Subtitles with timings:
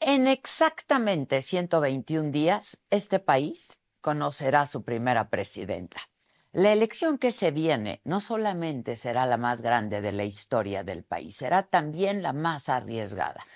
[0.00, 6.00] En exactamente 121 días, este país conocerá su primera presidenta.
[6.50, 11.04] La elección que se viene no solamente será la más grande de la historia del
[11.04, 13.46] país, será también la más arriesgada,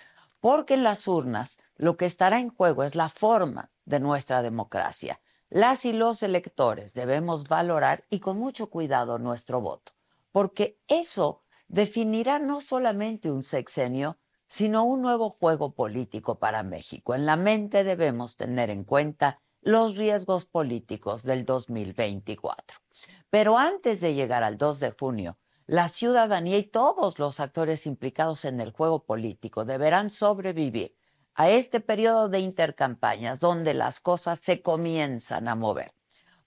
[0.40, 5.20] porque en las urnas lo que estará en juego es la forma de nuestra democracia.
[5.48, 9.92] Las y los electores debemos valorar y con mucho cuidado nuestro voto,
[10.30, 14.16] porque eso definirá no solamente un sexenio,
[14.48, 17.14] sino un nuevo juego político para México.
[17.14, 22.78] En la mente debemos tener en cuenta los riesgos políticos del 2024.
[23.30, 28.46] Pero antes de llegar al 2 de junio, la ciudadanía y todos los actores implicados
[28.46, 30.96] en el juego político deberán sobrevivir
[31.34, 35.92] a este periodo de intercampañas donde las cosas se comienzan a mover.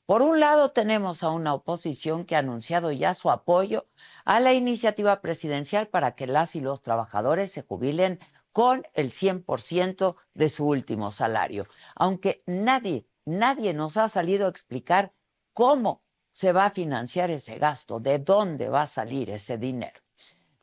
[0.06, 3.88] Por un lado, tenemos a una oposición que ha anunciado ya su apoyo
[4.26, 8.20] a la iniciativa presidencial para que las y los trabajadores se jubilen
[8.52, 15.14] con el 100% de su último salario, aunque nadie, nadie nos ha salido a explicar
[15.54, 20.00] cómo se va a financiar ese gasto, de dónde va a salir ese dinero.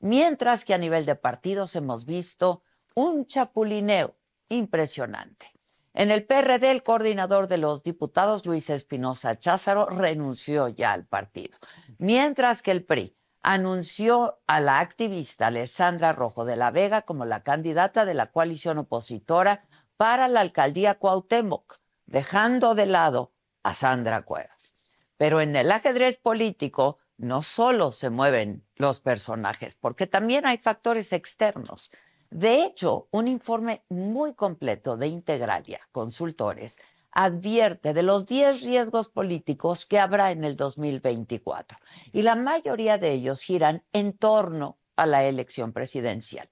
[0.01, 2.62] Mientras que a nivel de partidos hemos visto
[2.95, 4.17] un chapulineo
[4.49, 5.58] impresionante.
[5.94, 11.58] En el PRD, el coordinador de los diputados, Luis Espinosa Cházaro, renunció ya al partido,
[11.98, 17.42] mientras que el PRI anunció a la activista Alessandra Rojo de la Vega como la
[17.42, 19.64] candidata de la coalición opositora
[19.97, 24.75] para la alcaldía Cuauhtémoc, dejando de lado a Sandra Cuevas.
[25.16, 31.12] Pero en el ajedrez político no solo se mueven los personajes, porque también hay factores
[31.12, 31.91] externos.
[32.31, 36.79] De hecho, un informe muy completo de Integralia Consultores
[37.11, 41.79] advierte de los 10 riesgos políticos que habrá en el 2024
[42.12, 46.51] y la mayoría de ellos giran en torno a la elección presidencial.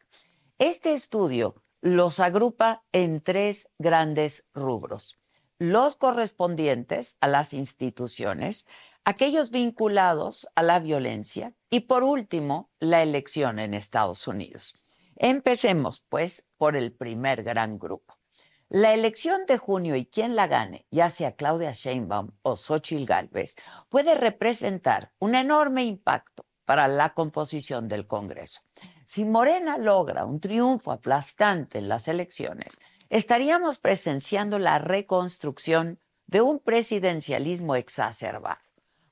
[0.58, 5.18] Este estudio los agrupa en tres grandes rubros.
[5.58, 8.66] Los correspondientes a las instituciones,
[9.04, 14.85] aquellos vinculados a la violencia y por último, la elección en Estados Unidos.
[15.16, 18.14] Empecemos, pues, por el primer gran grupo.
[18.68, 23.54] La elección de junio y quien la gane, ya sea Claudia Sheinbaum o Xochitl Gálvez,
[23.88, 28.60] puede representar un enorme impacto para la composición del Congreso.
[29.06, 36.58] Si Morena logra un triunfo aplastante en las elecciones, estaríamos presenciando la reconstrucción de un
[36.58, 38.60] presidencialismo exacerbado,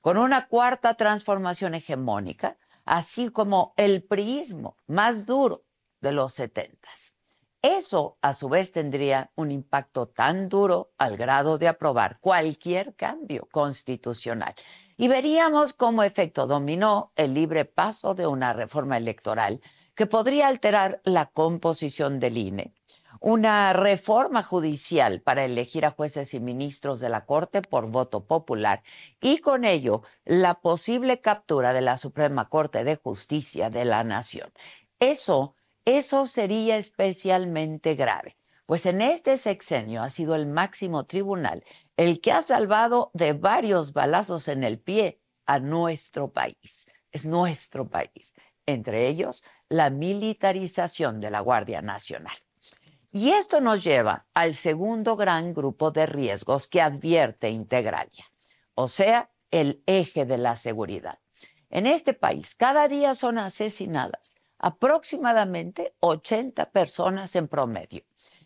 [0.00, 5.63] con una cuarta transformación hegemónica, así como el priismo más duro
[6.04, 7.18] de los setentas.
[7.60, 13.48] Eso, a su vez, tendría un impacto tan duro al grado de aprobar cualquier cambio
[13.50, 14.54] constitucional.
[14.98, 19.62] Y veríamos como efecto dominó el libre paso de una reforma electoral
[19.94, 22.74] que podría alterar la composición del INE,
[23.20, 28.82] una reforma judicial para elegir a jueces y ministros de la Corte por voto popular
[29.22, 34.52] y con ello la posible captura de la Suprema Corte de Justicia de la Nación.
[34.98, 38.36] Eso eso sería especialmente grave,
[38.66, 41.62] pues en este sexenio ha sido el máximo tribunal
[41.96, 46.86] el que ha salvado de varios balazos en el pie a nuestro país.
[47.12, 48.34] Es nuestro país.
[48.66, 52.36] Entre ellos, la militarización de la Guardia Nacional.
[53.12, 58.24] Y esto nos lleva al segundo gran grupo de riesgos que advierte Integralia,
[58.74, 61.20] o sea, el eje de la seguridad.
[61.70, 64.34] En este país, cada día son asesinadas
[64.64, 68.02] aproximadamente 80 personas en promedio.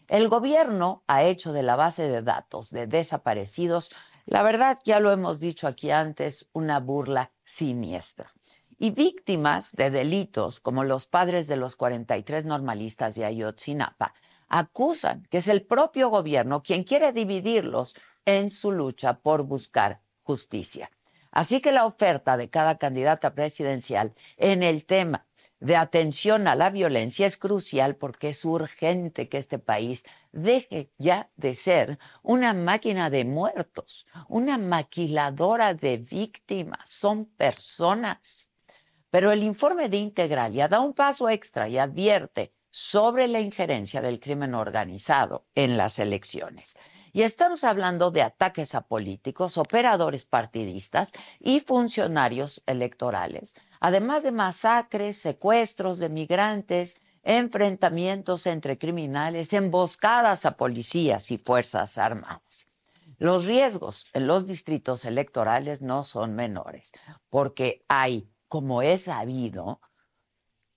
[0.08, 3.92] El gobierno ha hecho de la base de datos de desaparecidos,
[4.26, 8.32] la verdad ya lo hemos dicho aquí antes, una burla siniestra.
[8.80, 14.12] Y víctimas de delitos como los padres de los 43 normalistas de Ayotzinapa
[14.48, 20.90] acusan que es el propio gobierno quien quiere dividirlos en su lucha por buscar justicia.
[21.30, 25.26] Así que la oferta de cada candidata presidencial en el tema
[25.60, 31.30] de atención a la violencia es crucial porque es urgente que este país deje ya
[31.36, 38.50] de ser una máquina de muertos, una maquiladora de víctimas, son personas.
[39.10, 44.20] Pero el informe de Integralia da un paso extra y advierte sobre la injerencia del
[44.20, 46.76] crimen organizado en las elecciones.
[47.12, 55.16] Y estamos hablando de ataques a políticos, operadores partidistas y funcionarios electorales, además de masacres,
[55.16, 62.70] secuestros de migrantes, enfrentamientos entre criminales, emboscadas a policías y fuerzas armadas.
[63.18, 66.92] Los riesgos en los distritos electorales no son menores,
[67.30, 69.80] porque hay, como es sabido,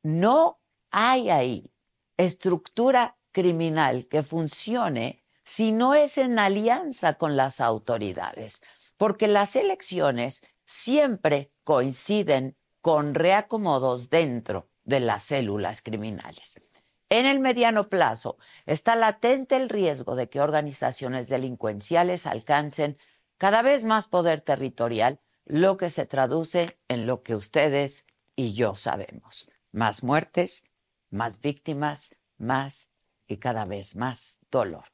[0.01, 1.71] no hay ahí
[2.17, 5.20] estructura criminal que funcione
[5.53, 8.63] si no es en alianza con las autoridades,
[8.95, 16.85] porque las elecciones siempre coinciden con reacomodos dentro de las células criminales.
[17.09, 22.97] En el mediano plazo está latente el riesgo de que organizaciones delincuenciales alcancen
[23.37, 28.05] cada vez más poder territorial, lo que se traduce en lo que ustedes
[28.37, 29.49] y yo sabemos.
[29.73, 30.63] Más muertes,
[31.09, 32.93] más víctimas, más
[33.27, 34.85] y cada vez más dolor.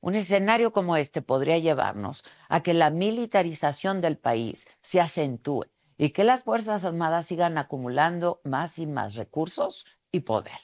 [0.00, 5.66] Un escenario como este podría llevarnos a que la militarización del país se acentúe
[5.98, 10.58] y que las Fuerzas Armadas sigan acumulando más y más recursos y poder.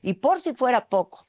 [0.00, 1.28] Y por si fuera poco,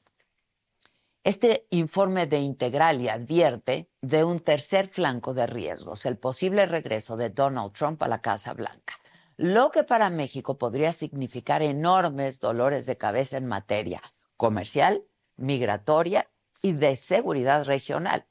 [1.22, 7.28] este informe de Integralia advierte de un tercer flanco de riesgos, el posible regreso de
[7.28, 8.94] Donald Trump a la Casa Blanca,
[9.36, 14.00] lo que para México podría significar enormes dolores de cabeza en materia
[14.38, 15.04] comercial,
[15.36, 16.26] migratoria
[16.62, 18.26] y de seguridad regional.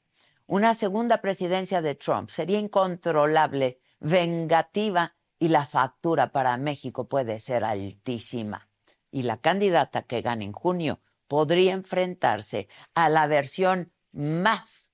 [0.46, 7.64] Una segunda presidencia de Trump sería incontrolable, vengativa y la factura para México puede ser
[7.64, 8.68] altísima.
[9.10, 14.92] Y la candidata que gane en junio podría enfrentarse a la versión más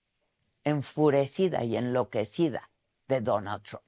[0.65, 2.71] enfurecida y enloquecida
[3.09, 3.85] de Donald Trump.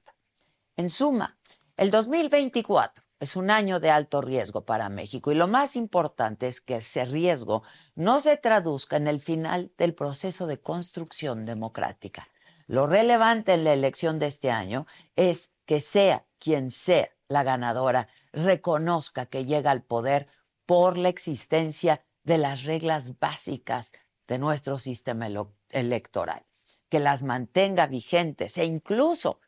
[0.75, 1.37] En suma,
[1.77, 6.61] el 2024 es un año de alto riesgo para México y lo más importante es
[6.61, 7.63] que ese riesgo
[7.95, 12.29] no se traduzca en el final del proceso de construcción democrática.
[12.67, 14.85] Lo relevante en la elección de este año
[15.15, 20.27] es que sea quien sea la ganadora, reconozca que llega al poder
[20.65, 23.93] por la existencia de las reglas básicas
[24.27, 25.27] de nuestro sistema
[25.69, 26.45] electoral,
[26.89, 29.41] que las mantenga vigentes e incluso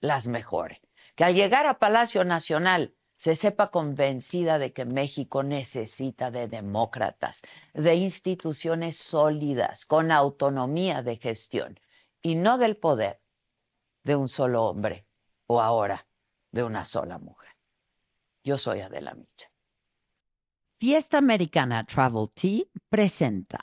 [0.00, 0.80] las mejore.
[1.14, 7.42] Que al llegar a Palacio Nacional se sepa convencida de que México necesita de demócratas,
[7.72, 11.78] de instituciones sólidas, con autonomía de gestión,
[12.20, 13.22] y no del poder
[14.02, 15.06] de un solo hombre
[15.46, 16.08] o ahora
[16.50, 17.50] de una sola mujer.
[18.42, 19.52] Yo soy Adela Micha.
[20.80, 23.60] Fiesta Americana Travel Tea presenta.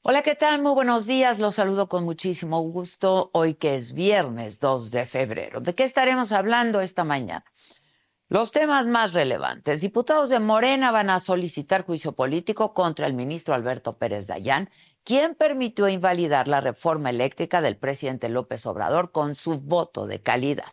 [0.00, 0.62] Hola, ¿qué tal?
[0.62, 1.38] Muy buenos días.
[1.38, 5.60] Los saludo con muchísimo gusto hoy que es viernes 2 de febrero.
[5.60, 7.44] ¿De qué estaremos hablando esta mañana?
[8.32, 9.82] Los temas más relevantes.
[9.82, 14.70] Diputados de Morena van a solicitar juicio político contra el ministro Alberto Pérez Dayán
[15.04, 20.64] ¿Quién permitió invalidar la reforma eléctrica del presidente López Obrador con su voto de calidad.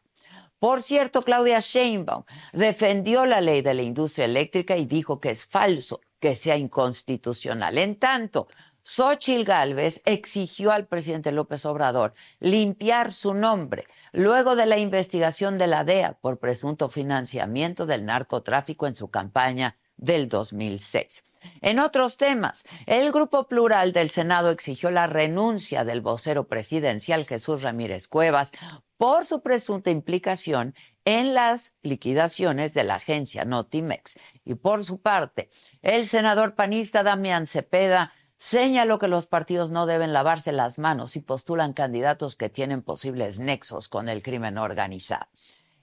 [0.57, 2.23] Por cierto, Claudia Sheinbaum
[2.53, 7.77] defendió la ley de la industria eléctrica y dijo que es falso que sea inconstitucional.
[7.77, 8.47] En tanto,
[8.91, 15.67] Xochitl Gálvez exigió al presidente López Obrador limpiar su nombre luego de la investigación de
[15.67, 21.23] la DEA por presunto financiamiento del narcotráfico en su campaña del 2006.
[21.61, 27.61] En otros temas, el Grupo Plural del Senado exigió la renuncia del vocero presidencial Jesús
[27.61, 28.53] Ramírez Cuevas
[28.97, 30.73] por su presunta implicación
[31.05, 34.19] en las liquidaciones de la agencia Notimex.
[34.43, 35.47] Y por su parte,
[35.83, 41.19] el senador panista Damián Cepeda señaló que los partidos no deben lavarse las manos y
[41.19, 45.27] postulan candidatos que tienen posibles nexos con el crimen organizado.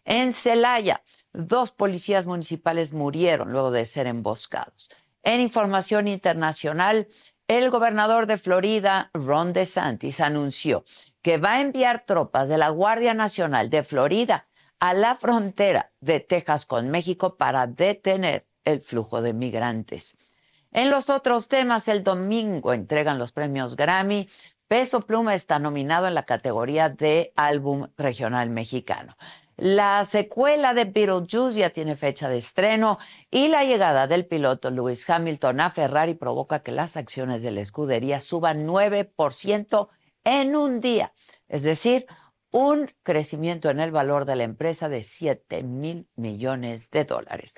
[0.06, 1.03] En Celaya,
[1.35, 4.88] dos policías municipales murieron luego de ser emboscados.
[5.23, 7.07] En información internacional,
[7.47, 10.83] el gobernador de Florida, Ron DeSantis, anunció
[11.21, 14.49] que va a enviar tropas de la Guardia Nacional de Florida
[14.81, 20.36] a la frontera de Texas con México para detener el flujo de migrantes.
[20.76, 24.28] En los otros temas, el domingo entregan los premios Grammy.
[24.68, 29.16] Peso Pluma está nominado en la categoría de álbum regional mexicano.
[29.56, 32.99] La secuela de Beetlejuice ya tiene fecha de estreno
[33.30, 37.62] y la llegada del piloto Lewis Hamilton a Ferrari provoca que las acciones de la
[37.62, 39.88] escudería suban 9%
[40.25, 41.11] en un día,
[41.49, 42.04] es decir,
[42.50, 47.54] un crecimiento en el valor de la empresa de 7 mil millones de dólares.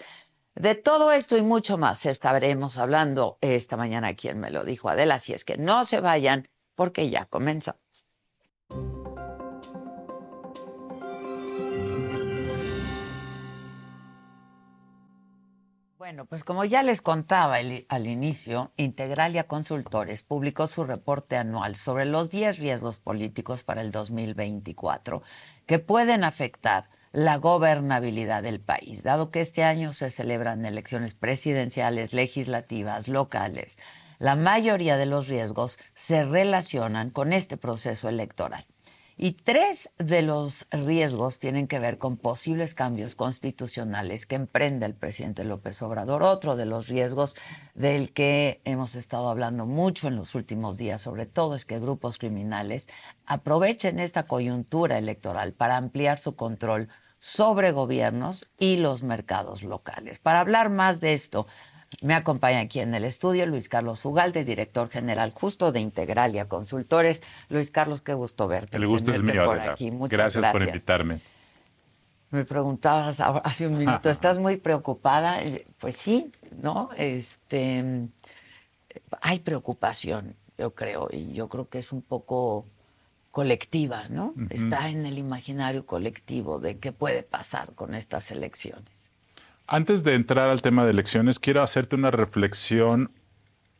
[0.59, 5.15] De todo esto y mucho más estaremos hablando esta mañana, quien me lo dijo Adela,
[5.15, 8.05] así es que no se vayan porque ya comenzamos.
[15.97, 22.05] Bueno, pues como ya les contaba al inicio, Integralia Consultores publicó su reporte anual sobre
[22.05, 25.23] los 10 riesgos políticos para el 2024
[25.67, 32.13] que pueden afectar la gobernabilidad del país, dado que este año se celebran elecciones presidenciales,
[32.13, 33.79] legislativas, locales.
[34.19, 38.65] La mayoría de los riesgos se relacionan con este proceso electoral.
[39.21, 44.95] Y tres de los riesgos tienen que ver con posibles cambios constitucionales que emprende el
[44.95, 46.23] presidente López Obrador.
[46.23, 47.35] Otro de los riesgos
[47.75, 52.17] del que hemos estado hablando mucho en los últimos días, sobre todo, es que grupos
[52.17, 52.89] criminales
[53.27, 60.21] aprovechen esta coyuntura electoral para ampliar su control sobre gobiernos y los mercados locales.
[60.21, 61.49] Para hablar más de esto,
[62.01, 67.23] me acompaña aquí en el estudio Luis Carlos Ugalde, director general justo de Integralia Consultores.
[67.49, 68.77] Luis Carlos, qué gusto verte.
[68.77, 69.91] El gusto es mío, por aquí.
[70.09, 71.21] gracias, por invitarme.
[72.31, 75.41] Me preguntabas hace un minuto, ¿estás muy preocupada?
[75.79, 76.31] Pues sí,
[76.63, 76.91] ¿no?
[76.97, 78.09] Este,
[79.21, 82.67] hay preocupación, yo creo, y yo creo que es un poco
[83.31, 84.35] colectiva, ¿no?
[84.51, 89.13] Está en el imaginario colectivo de qué puede pasar con estas elecciones.
[89.71, 93.11] Antes de entrar al tema de elecciones, quiero hacerte una reflexión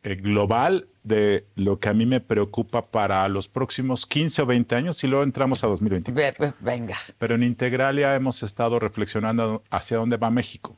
[0.03, 5.03] global de lo que a mí me preocupa para los próximos 15 o 20 años
[5.03, 6.11] y luego entramos a 2020.
[6.37, 6.95] Pues, venga.
[7.17, 10.77] Pero en Integralia hemos estado reflexionando hacia dónde va México.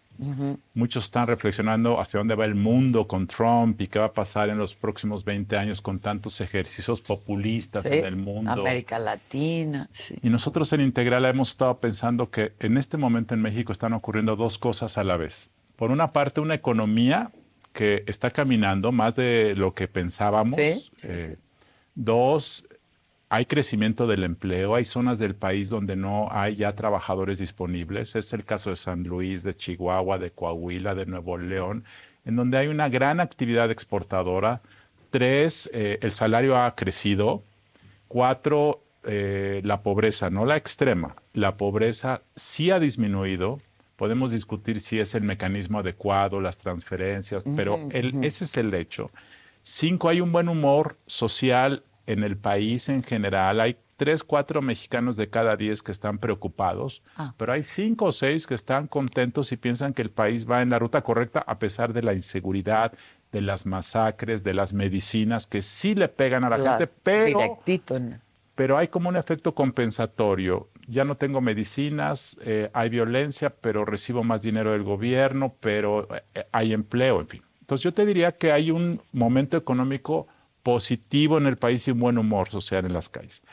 [0.75, 4.50] Muchos están reflexionando hacia dónde va el mundo con Trump y qué va a pasar
[4.50, 8.51] en los próximos 20 años con tantos ejercicios populistas en el mundo.
[8.51, 9.90] América Latina.
[10.22, 14.36] Y nosotros en Integralia hemos estado pensando que en este momento en México están ocurriendo
[14.36, 15.50] dos cosas a la vez.
[15.75, 17.32] Por una parte, una economía
[17.74, 20.58] que está caminando más de lo que pensábamos.
[20.58, 21.38] Eh,
[21.96, 22.66] dos,
[23.30, 28.16] hay crecimiento del empleo, hay zonas del país donde no hay ya trabajadores disponibles.
[28.16, 31.86] Es el caso de San Luis, de Chihuahua, de Coahuila, de Nuevo León,
[32.25, 34.62] en donde hay una gran actividad exportadora.
[35.10, 37.44] Tres, eh, el salario ha crecido.
[38.08, 43.58] Cuatro, eh, la pobreza, no la extrema, la pobreza sí ha disminuido
[44.01, 49.12] Podemos discutir si es el mecanismo adecuado, las transferencias, pero ese es el hecho.
[49.62, 53.60] Cinco, hay un buen humor social en el país en general.
[53.60, 57.36] Hay tres, cuatro mexicanos de cada diez que están preocupados, ah.
[57.38, 60.72] pero hay cinco o seis que están contentos y piensan que el país va en
[60.72, 62.93] la ruta correcta a pesar de la inseguridad,
[63.31, 67.38] de las masacres, de las medicinas que sí le pegan a la gente, pero...
[67.39, 68.00] Directito.
[68.55, 74.24] Pero hay como un efecto compensatorio ya no tengo medicinas, eh, hay violencia, pero recibo
[74.24, 77.42] más dinero del gobierno, pero eh, hay empleo, en fin.
[77.62, 80.28] Entonces yo te diría que hay un momento económico
[80.64, 83.44] positivo en el país y un buen humor social en las calles.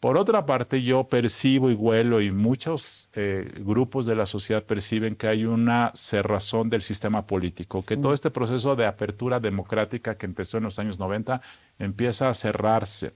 [0.00, 5.14] Por otra parte, yo percibo y huelo y muchos eh, grupos de la sociedad perciben
[5.14, 8.14] que hay una cerrazón del sistema político, que todo mm.
[8.14, 11.40] este proceso de apertura democrática que empezó en los años 90
[11.78, 13.12] empieza a cerrarse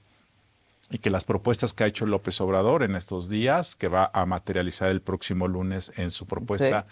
[0.91, 4.25] y que las propuestas que ha hecho López Obrador en estos días, que va a
[4.27, 6.87] materializar el próximo lunes en su propuesta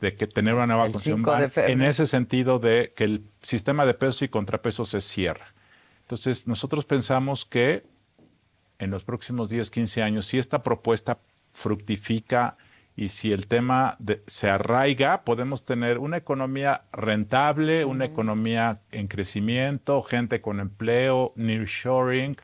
[0.00, 4.22] de que tener una nueva constitución, en ese sentido de que el sistema de pesos
[4.22, 5.54] y contrapesos se cierra.
[6.02, 7.84] Entonces, nosotros pensamos que
[8.78, 11.18] en los próximos 10, 15 años, si esta propuesta
[11.52, 12.56] fructifica
[12.94, 20.02] y si el tema se arraiga, podemos tener una economía rentable, una economía en crecimiento,
[20.02, 22.36] gente con empleo, nearshoring,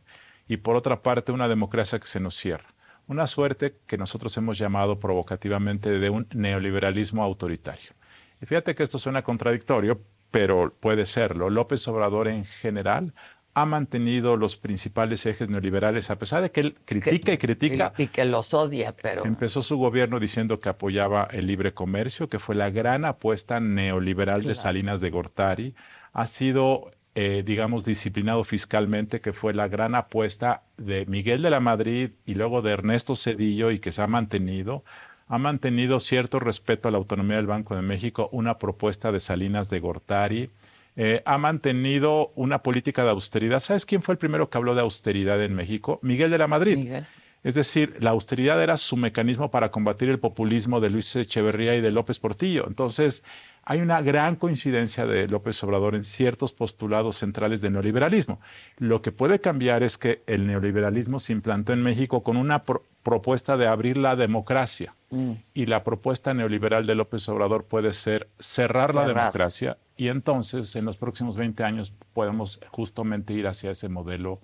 [0.53, 2.75] y por otra parte una democracia que se nos cierra.
[3.07, 7.93] Una suerte que nosotros hemos llamado provocativamente de un neoliberalismo autoritario.
[8.41, 11.49] Y fíjate que esto suena contradictorio, pero puede serlo.
[11.49, 13.15] López Obrador en general
[13.55, 17.95] ha mantenido los principales ejes neoliberales, a pesar de que él critica y critica.
[17.97, 19.25] Y, que los odia, pero.
[19.25, 24.43] Empezó su gobierno diciendo que apoyaba el libre comercio, que fue la gran apuesta neoliberal
[24.43, 25.75] de Salinas de Gortari.
[26.13, 31.61] Ha sido eh, digamos, disciplinado fiscalmente, que fue la gran apuesta de Miguel de la
[31.61, 34.83] Madrid y luego de Ernesto Cedillo y que se ha mantenido,
[35.29, 39.69] ha mantenido cierto respeto a la autonomía del Banco de México, una propuesta de Salinas
[39.71, 40.51] de Gortari,
[40.97, 43.61] eh, ha mantenido una política de austeridad.
[43.61, 45.99] ¿Sabes quién fue el primero que habló de austeridad en México?
[46.03, 47.03] Miguel de la Madrid.
[47.43, 51.81] Es decir, la austeridad era su mecanismo para combatir el populismo de Luis Echeverría y
[51.81, 52.67] de López Portillo.
[52.69, 53.25] Entonces,
[53.65, 58.41] hay una gran coincidencia de López Obrador en ciertos postulados centrales del neoliberalismo.
[58.79, 62.63] Lo que puede cambiar es que el neoliberalismo se implantó en México con una
[63.03, 64.95] propuesta de abrir la democracia.
[65.11, 65.33] Mm.
[65.55, 70.85] Y la propuesta neoliberal de López Obrador puede ser cerrar, la democracia y entonces en
[70.85, 74.41] los próximos 20 años podemos justamente ir hacia ese modelo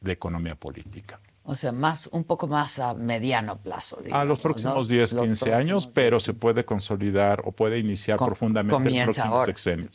[0.00, 1.20] de economía política.
[1.50, 3.98] O sea, más, un poco más a mediano plazo.
[4.12, 9.24] a los próximos 10, 15 años, pero se puede consolidar o puede iniciar profundamente comienza
[9.24, 9.54] el ahora,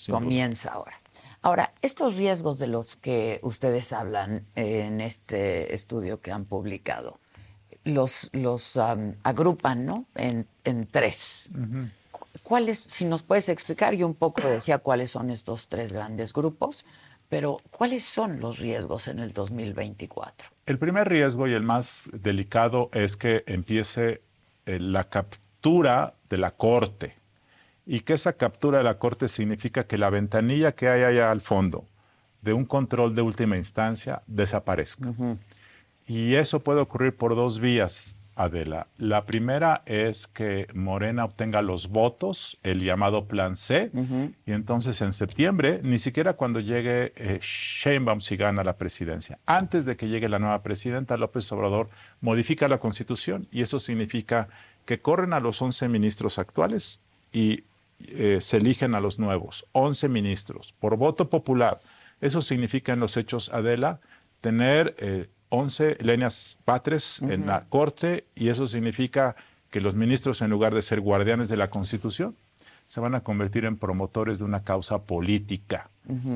[0.10, 1.00] Comienza ahora.
[1.42, 7.22] Ahora, estos riesgos de los que ustedes hablan en este estudio que han publicado,
[7.86, 8.78] los, los
[9.24, 10.08] agrupan ¿no?
[10.16, 11.52] en, en tres.
[12.44, 16.84] ¿Cuáles, si nos puedes explicar, yo un poco decía cuáles son estos tres grandes grupos,
[17.30, 20.55] Pero, ¿cuáles son los riesgos en el 2024?
[20.66, 24.24] El primer riesgo y el más delicado es que empiece
[24.66, 27.16] eh, la captura de la Corte.
[27.86, 31.42] Y que esa captura de la Corte significa que la ventanilla que hay allá al
[31.42, 31.86] fondo
[32.42, 35.12] de un control de última instancia desaparezca.
[36.08, 38.88] Y eso puede ocurrir por dos vías, Adela.
[38.98, 43.92] La primera es que Morena obtenga los votos, el llamado Plan C,
[44.46, 49.86] y entonces en septiembre, ni siquiera cuando llegue eh, Sheinbaum si gana la presidencia, antes
[49.86, 51.90] de que llegue la nueva presidenta, López Obrador
[52.20, 54.50] modifica la Constitución y eso significa
[54.86, 57.00] que corren a los 11 ministros actuales
[57.32, 57.64] y
[58.08, 61.80] eh, se eligen a los nuevos, 11 ministros, por voto popular.
[62.20, 64.00] Eso significa en los hechos, Adela,
[64.42, 64.96] tener
[65.50, 69.36] 11 eh, leñas patres en la Corte y eso significa
[69.70, 72.36] que los ministros, en lugar de ser guardianes de la Constitución,
[72.86, 75.90] se van a convertir en promotores de una causa política.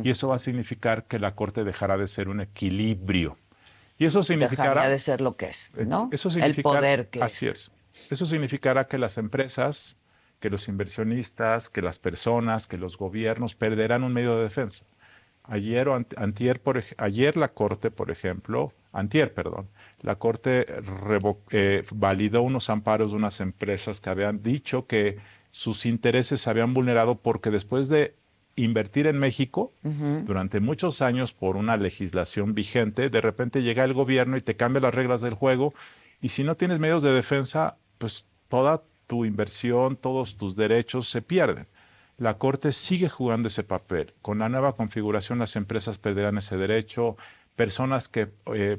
[0.03, 3.37] Y eso va a significar que la Corte dejará de ser un equilibrio.
[3.99, 4.69] Y eso significará...
[4.69, 6.09] Dejará de ser lo que es, eh, ¿no?
[6.11, 7.71] Eso El poder que así es.
[8.09, 9.95] Eso significará que las empresas
[10.39, 14.85] que los inversionistas, que las personas, que los gobiernos perderán un medio de defensa.
[15.49, 19.67] Ayer, o antier, por, ayer la Corte, por ejemplo, antier, perdón,
[20.01, 20.65] la Corte
[21.51, 25.17] eh, validó unos amparos de unas empresas que habían dicho que
[25.51, 28.15] sus intereses se habían vulnerado porque después de
[28.55, 29.71] invertir en México
[30.25, 34.81] durante muchos años por una legislación vigente, de repente llega el gobierno y te cambia
[34.81, 35.73] las reglas del juego
[36.21, 41.21] y si no tienes medios de defensa, pues toda tu inversión, todos tus derechos se
[41.21, 41.67] pierden.
[42.19, 44.13] La Corte sigue jugando ese papel.
[44.21, 47.15] Con la nueva configuración las empresas perderán ese derecho,
[47.55, 48.77] personas que eh,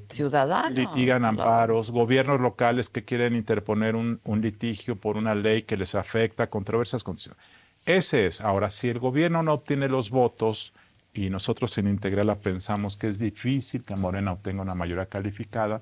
[0.73, 6.49] litigan amparos, gobiernos locales que quieren interponer un, litigio por una ley que les afecta,
[6.51, 7.51] controversias constitucionales.
[7.87, 8.43] Ese es.
[8.43, 10.75] Ahora, si el gobierno no obtiene los votos
[11.15, 15.81] y nosotros en Integrala pensamos que es difícil que Morena obtenga una mayoría calificada,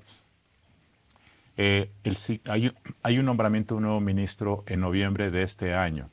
[1.57, 1.91] eh,
[3.03, 6.09] hay, un nombramiento de un nuevo ministro en noviembre de este año.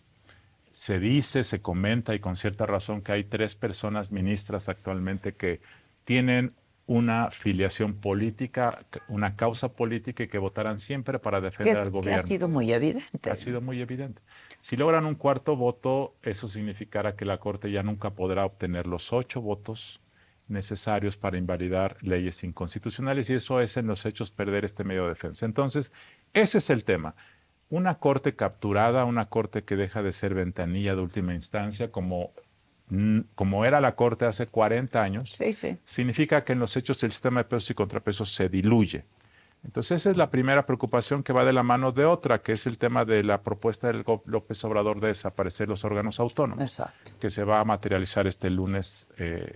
[0.76, 5.62] Se dice, se comenta y con cierta razón que hay tres personas ministras actualmente que
[6.04, 6.52] tienen
[6.84, 12.20] una filiación política, una causa política y que votarán siempre para defender al gobierno.
[12.20, 13.30] ha sido muy evidente.
[13.30, 14.20] Ha sido muy evidente.
[14.60, 19.14] Si logran un cuarto voto, eso significará que la Corte ya nunca podrá obtener los
[19.14, 20.02] ocho votos
[20.46, 25.08] necesarios para invalidar leyes inconstitucionales y eso es en los hechos perder este medio de
[25.08, 25.46] defensa.
[25.46, 25.90] Entonces,
[26.34, 27.16] ese es el tema.
[27.68, 32.30] Una corte capturada, una corte que deja de ser ventanilla de última instancia, como,
[33.34, 35.36] como era la corte hace 40 años,
[35.84, 39.04] significa que en los hechos el sistema de pesos y contrapesos se diluye.
[39.64, 42.68] Entonces esa es la primera preocupación que va de la mano de otra, que es
[42.68, 46.80] el tema de la propuesta del López Obrador de desaparecer los órganos autónomos,
[47.18, 49.08] que se va a materializar este lunes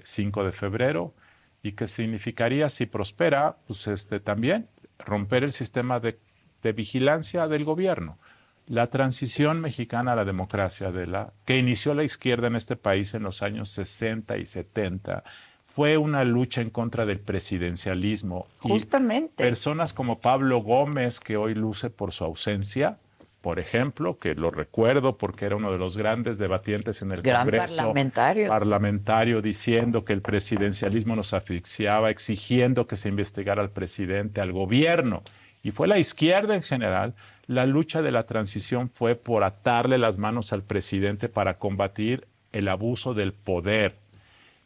[0.03, 1.15] 5 eh, de febrero
[1.63, 4.69] y que significaría, si prospera, pues este, también
[4.99, 6.19] romper el sistema de,
[6.63, 8.19] de vigilancia del gobierno.
[8.67, 13.15] La transición mexicana a la democracia, de la, que inició la izquierda en este país
[13.15, 15.25] en los años 60 y 70,
[15.67, 18.47] fue una lucha en contra del presidencialismo.
[18.59, 19.43] Justamente.
[19.45, 22.99] personas como Pablo Gómez, que hoy luce por su ausencia,
[23.41, 27.45] por ejemplo, que lo recuerdo porque era uno de los grandes debatientes en el Gran
[27.45, 28.49] Congreso parlamentario.
[28.49, 35.23] parlamentario, diciendo que el presidencialismo nos asfixiaba, exigiendo que se investigara al presidente, al gobierno.
[35.63, 37.15] Y fue la izquierda en general.
[37.47, 42.69] La lucha de la transición fue por atarle las manos al presidente para combatir el
[42.69, 43.97] abuso del poder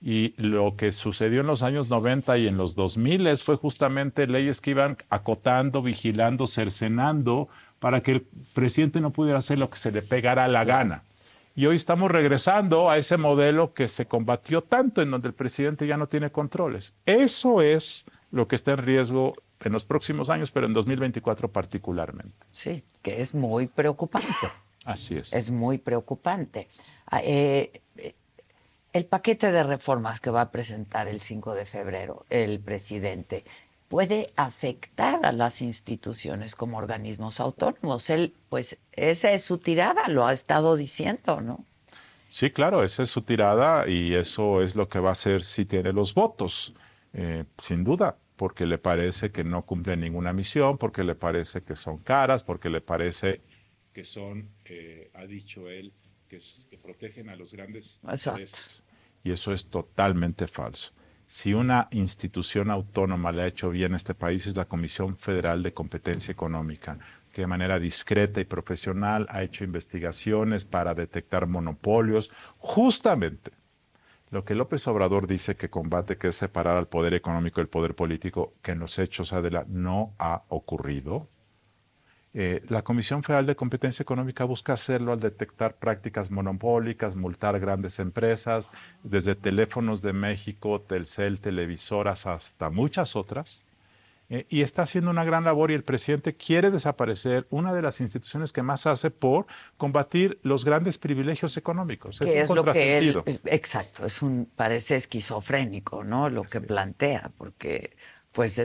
[0.07, 4.61] y lo que sucedió en los años 90 y en los 2000 fue justamente leyes
[4.61, 8.21] que iban acotando, vigilando, cercenando para que el
[8.53, 11.05] presidente no pudiera hacer lo que se le pegara la gana.
[11.57, 15.87] Y hoy estamos regresando a ese modelo que se combatió tanto en donde el presidente
[15.87, 16.93] ya no tiene controles.
[17.07, 19.33] Eso es lo que está en riesgo
[19.65, 22.47] en los próximos años, pero en 2024 particularmente.
[22.51, 24.29] Sí, que es muy preocupante.
[24.85, 25.33] Así es.
[25.33, 26.69] Es muy preocupante.
[27.07, 27.81] Ah, eh,
[28.93, 33.45] el paquete de reformas que va a presentar el 5 de febrero el presidente
[33.89, 38.09] puede afectar a las instituciones como organismos autónomos.
[38.11, 41.65] Él, pues, esa es su tirada, lo ha estado diciendo, ¿no?
[42.29, 45.65] Sí, claro, esa es su tirada y eso es lo que va a hacer si
[45.65, 46.75] tiene los votos,
[47.13, 51.77] eh, sin duda, porque le parece que no cumplen ninguna misión, porque le parece que
[51.77, 53.41] son caras, porque le parece
[53.93, 55.93] que son, eh, ha dicho él,
[56.29, 56.41] que,
[56.83, 58.85] protegen a los grandes intereses.
[59.23, 60.93] Y eso es totalmente falso.
[61.27, 65.63] Si una institución autónoma le ha hecho bien a este país es la Comisión Federal
[65.63, 66.99] de Competencia Económica,
[67.33, 72.31] que de manera discreta y profesional ha hecho investigaciones para detectar monopolios.
[72.59, 73.53] Justamente
[74.35, 77.95] Lo que López Obrador dice que combate, que es separar al poder económico del poder
[77.95, 81.29] político, que en los hechos, Adela, no ha ocurrido.
[82.33, 88.01] Eh, la Comisión Federal de Competencia Económica busca hacerlo al detectar prácticas monopólicas, multar grandes
[88.01, 88.71] empresas,
[89.05, 93.65] desde teléfonos de México, Telcel, televisoras, hasta muchas otras.
[94.35, 98.01] Eh, y está haciendo una gran labor y el presidente quiere desaparecer una de las
[98.01, 102.21] instituciones que más hace por combatir los grandes privilegios económicos.
[102.21, 106.29] es, lo que él, exacto, es un parece esquizofrénico, ¿no?
[106.31, 107.97] Lo que plantea, porque
[108.33, 108.61] pues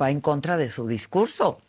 [0.00, 1.60] va en contra de su discurso.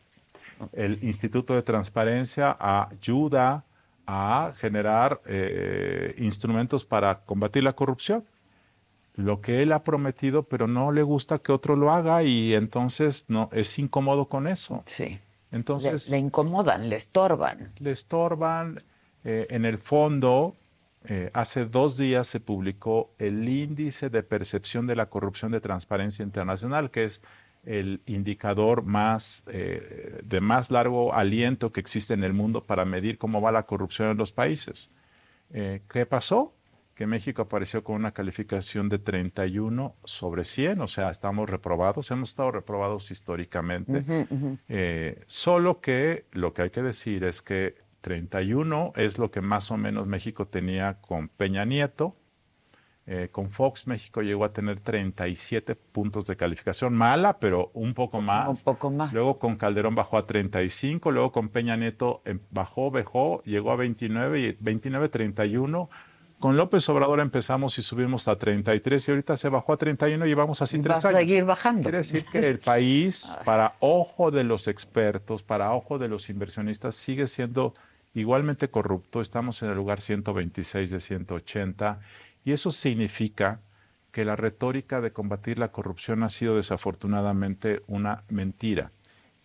[0.71, 3.65] El Instituto de Transparencia ayuda
[4.07, 8.25] a generar eh, instrumentos para combatir la corrupción.
[9.15, 13.25] Lo que él ha prometido, pero no le gusta que otro lo haga y entonces
[13.27, 14.81] no es incómodo con eso.
[14.85, 15.19] Sí.
[15.51, 17.71] Entonces le, incomodan, le estorban.
[17.79, 18.83] Le estorban.
[19.23, 20.55] Eh, en el fondo,
[21.05, 26.23] eh, hace dos días se publicó el índice de percepción de la corrupción de Transparencia
[26.23, 27.21] Internacional, que es
[27.65, 33.19] el indicador más, eh, de más largo aliento que existe en el mundo para medir
[33.19, 34.89] cómo va la corrupción en los países.
[35.51, 36.51] ¿Qué pasó?
[36.95, 42.29] Que México apareció con una calificación de 31 sobre 100, o sea, estamos reprobados, hemos
[42.29, 44.27] estado reprobados históricamente,
[44.69, 49.71] eh, solo que lo que hay que decir es que 31 es lo que más
[49.71, 52.15] o menos México tenía con Peña Nieto,
[53.05, 58.21] eh, con Fox México llegó a tener 37 puntos de calificación, mala, pero un poco
[58.21, 58.47] más.
[58.47, 59.11] Un poco más.
[59.11, 63.75] Luego con Calderón bajó a 35, luego con Peña Nieto em, bajó, bajó, llegó a
[63.75, 65.89] 29 y 29, 31.
[66.43, 70.33] Con López Obrador empezamos y subimos a 33 y ahorita se bajó a 31 y
[70.33, 71.15] vamos así tres años.
[71.15, 71.83] a seguir bajando.
[71.83, 76.95] Quiere decir que el país, para ojo de los expertos, para ojo de los inversionistas,
[76.95, 77.71] sigue siendo
[78.13, 79.21] igualmente corrupto.
[79.21, 82.01] Estamos en el lugar 126 de 180
[82.43, 83.61] y eso significa
[84.11, 88.91] que la retórica de combatir la corrupción ha sido desafortunadamente una mentira.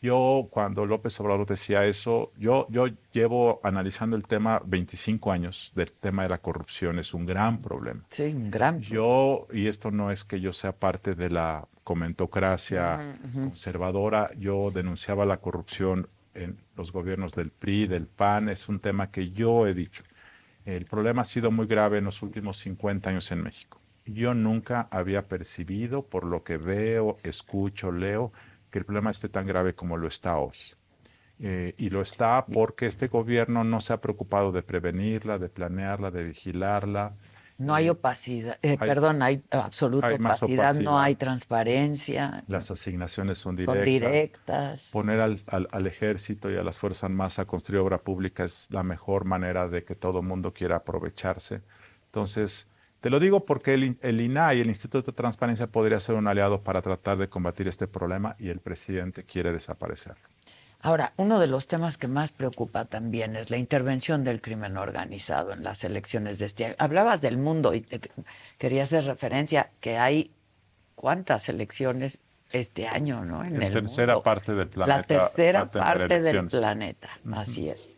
[0.01, 5.91] Yo, cuando López Obrador decía eso, yo, yo llevo analizando el tema 25 años del
[5.91, 8.05] tema de la corrupción, es un gran problema.
[8.11, 13.15] Sí, un gran Yo, y esto no es que yo sea parte de la comentocracia
[13.35, 19.11] conservadora, yo denunciaba la corrupción en los gobiernos del PRI, del PAN, es un tema
[19.11, 20.05] que yo he dicho.
[20.65, 23.81] El problema ha sido muy grave en los últimos 50 años en México.
[24.07, 28.33] Yo nunca había percibido, por lo que veo, escucho, leo,
[28.71, 30.57] que el problema esté tan grave como lo está hoy.
[31.41, 36.11] Eh, y lo está porque este gobierno no se ha preocupado de prevenirla, de planearla,
[36.11, 37.15] de vigilarla,
[37.59, 42.45] no hay opacidad, eh, perdón, hay absoluta opacidad, no hay transparencia.
[42.47, 43.75] Las asignaciones son directas.
[43.75, 44.91] Son directas.
[44.93, 48.85] Poner al, al, ejército y a las fuerzas más a construir obra pública es la
[48.85, 51.63] mejor manera de que todo mundo quiera aprovecharse.
[52.05, 52.71] Entonces,
[53.01, 56.63] te lo digo porque el, el INAI, el Instituto de Transparencia, podría ser un aliado
[56.63, 60.29] para tratar de combatir este problema y el presidente quiere desaparecerlo.
[60.81, 65.53] Ahora, uno de los temas que más preocupa también es la intervención del crimen organizado
[65.53, 66.75] en las elecciones de este año.
[66.79, 67.85] Hablabas del mundo y
[68.59, 70.31] quería hacer referencia que hay
[70.95, 73.43] cuántas elecciones este año, ¿no?
[73.43, 74.97] En la tercera parte del planeta.
[74.97, 77.89] La tercera parte del planeta, así es.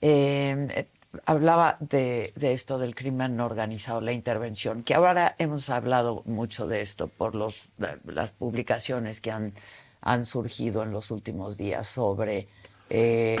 [0.00, 0.86] Em, eh,
[1.26, 7.08] hablaba de, esto del crimen organizado, la intervención, que ahora hemos hablado mucho de esto
[7.08, 7.68] por los,
[8.04, 9.52] las publicaciones que han
[10.00, 12.48] han surgido en los últimos días sobre
[12.90, 13.36] eh,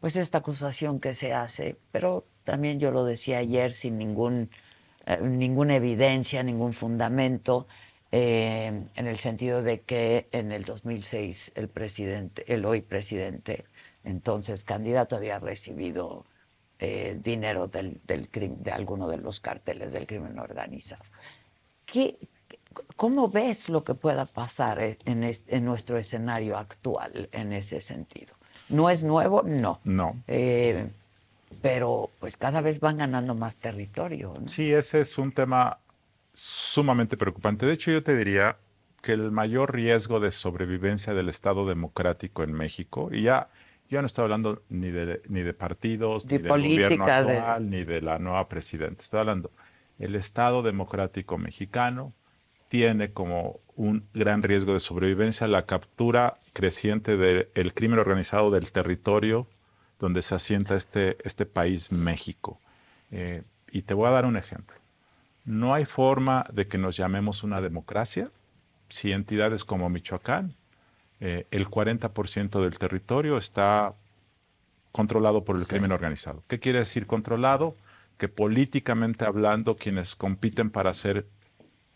[0.00, 4.50] pues esta acusación que se hace, pero también yo lo decía ayer sin ningún,
[5.06, 7.66] eh, ninguna evidencia, ningún fundamento,
[8.12, 13.64] eh, en el sentido de que en el 2006 el presidente, el hoy presidente,
[14.04, 16.24] entonces candidato, había recibido
[17.22, 21.04] dinero del, del, de alguno de los carteles del crimen organizado.
[21.86, 22.16] ¿Qué,
[22.96, 28.34] ¿Cómo ves lo que pueda pasar eh, en, nuestro escenario actual en ese sentido?
[28.68, 29.42] ¿No es nuevo?
[29.44, 29.80] No.
[29.84, 30.22] No.
[30.26, 30.88] Eh,
[31.60, 34.34] pero pues cada vez van ganando más territorio.
[34.46, 35.78] Sí, ese es un tema
[36.32, 37.66] sumamente preocupante.
[37.66, 38.56] De hecho, yo te diría
[39.02, 43.48] que el mayor riesgo de sobrevivencia del Estado democrático en México, y ya,
[43.94, 48.02] ya no estoy hablando ni de, ni de partidos, ni del gobierno actual, ni de
[48.02, 49.50] la nueva presidenta, estoy hablando
[49.98, 52.12] el Estado democrático mexicano,
[52.68, 59.46] tiene como un gran riesgo de sobrevivencia la captura creciente del crimen organizado del territorio
[60.00, 62.60] donde se asienta este, este país México.
[63.10, 64.76] Eh, y te voy a dar un ejemplo.
[65.44, 68.30] No hay forma de que nos llamemos una democracia
[68.88, 70.56] si entidades como Michoacán,
[71.26, 73.94] eh, el 40% del territorio está
[74.92, 76.44] controlado por el crimen organizado.
[76.48, 77.74] ¿Qué quiere decir controlado?
[78.18, 81.26] Que políticamente hablando, quienes compiten para ser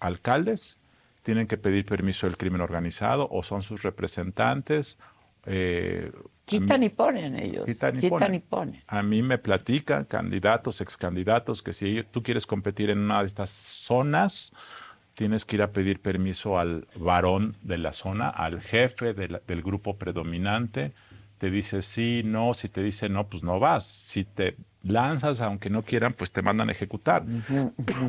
[0.00, 0.80] alcaldes
[1.22, 4.96] tienen que pedir permiso del crimen organizado o son sus representantes.
[5.44, 6.10] Eh,
[6.46, 7.66] quitan y ponen ellos.
[7.66, 8.02] Quitan,
[8.34, 8.82] y, ponen.
[8.86, 13.26] A mí me platican candidatos, ex candidatos, que si tú quieres competir en una de
[13.26, 14.54] estas zonas,
[15.18, 19.96] tienes que ir a pedir permiso al varón de la zona, al jefe del grupo
[19.96, 20.92] predominante.
[21.38, 23.84] Te dice sí, no, si te dice no, pues no vas.
[23.84, 24.54] Si te
[24.84, 27.24] lanzas, aunque no quieran, pues te mandan a ejecutar.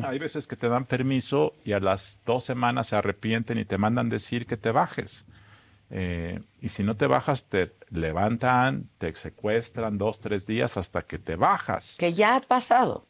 [0.04, 3.76] Hay veces que te dan permiso y a las dos semanas se arrepienten y te
[3.76, 5.26] mandan decir que te bajes.
[5.90, 11.18] Eh, y si no te bajas, te levantan, te secuestran dos, tres días hasta que
[11.18, 11.96] te bajas.
[11.98, 13.08] Que ya ha pasado.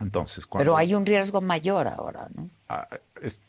[0.00, 2.48] Entonces, Pero hay un riesgo mayor ahora, ¿no?
[2.68, 2.88] Ah,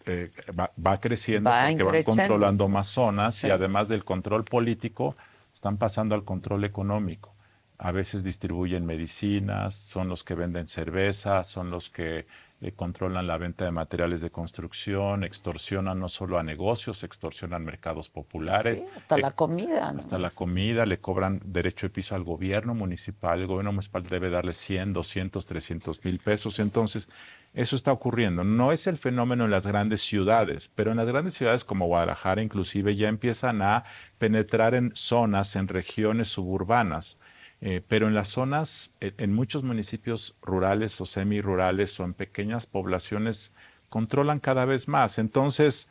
[0.05, 5.15] eh, va, creciendo porque van controlando más zonas y además del control político,
[5.53, 7.33] están pasando al control económico.
[7.77, 12.27] A veces distribuyen medicinas, son los que venden cerveza, son los que
[12.63, 18.07] eh, controlan la venta de materiales de construcción, extorsionan no solo a negocios, extorsionan mercados
[18.07, 18.83] populares.
[18.95, 19.89] hasta la comida.
[19.97, 23.39] Hasta la comida, le cobran derecho de piso al gobierno municipal.
[23.39, 26.59] El gobierno municipal debe darle 100, 200, 300 mil pesos.
[26.59, 27.09] Entonces,
[27.55, 28.43] eso está ocurriendo.
[28.43, 32.43] No es el fenómeno en las grandes ciudades, pero en las grandes ciudades como Guadalajara
[32.43, 33.85] inclusive ya empiezan a
[34.19, 37.17] penetrar en zonas, en regiones suburbanas.
[37.61, 43.51] Eh, pero en las zonas, en muchos municipios rurales o semirurales o en pequeñas poblaciones,
[43.87, 45.19] controlan cada vez más.
[45.19, 45.89] Entonces,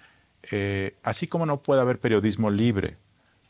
[0.50, 2.96] eh, así como no puede haber periodismo libre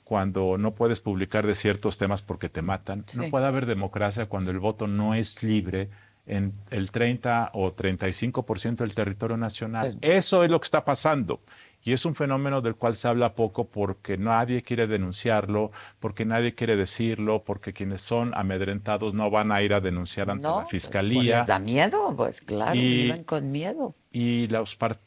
[0.04, 4.50] cuando no puedes publicar de ciertos temas porque te matan, no puede haber democracia cuando
[4.50, 5.88] el voto no es libre
[6.26, 9.96] en el 30 o 35% del territorio nacional.
[10.00, 11.40] Eso es lo que está pasando.
[11.82, 16.54] Y es un fenómeno del cual se habla poco porque nadie quiere denunciarlo, porque nadie
[16.54, 20.68] quiere decirlo, porque quienes son amedrentados no van a ir a denunciar ante la pues,
[20.68, 21.38] fiscalía.
[21.38, 23.94] les da miedo, pues claro, y, viven con miedo.
[24.12, 24.48] Y,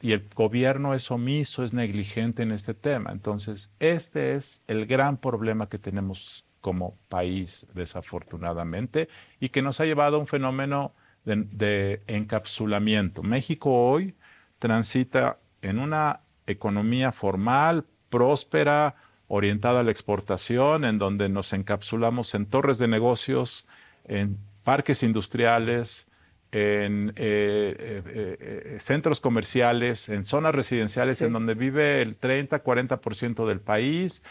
[0.01, 3.11] y el gobierno es omiso, es negligente en este tema.
[3.11, 9.09] Entonces, este es el gran problema que tenemos como país, desafortunadamente,
[9.39, 10.93] y que nos ha llevado a un fenómeno
[11.25, 13.21] de encapsulamiento.
[13.21, 14.15] México hoy
[14.59, 18.95] transita en una economía formal, próspera,
[19.27, 23.65] orientada a la exportación, en donde nos encapsulamos en torres de negocios,
[24.05, 26.07] en parques industriales,
[26.53, 27.75] en eh,
[28.05, 34.23] eh, eh, centros comerciales, en zonas residenciales, en donde vive el 30-40% del país,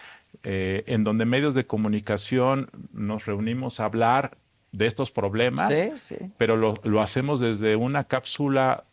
[0.44, 4.38] en donde medios de comunicación nos reunimos a hablar
[4.70, 5.70] de estos problemas,
[6.38, 8.85] pero lo, lo, hacemos desde una cápsula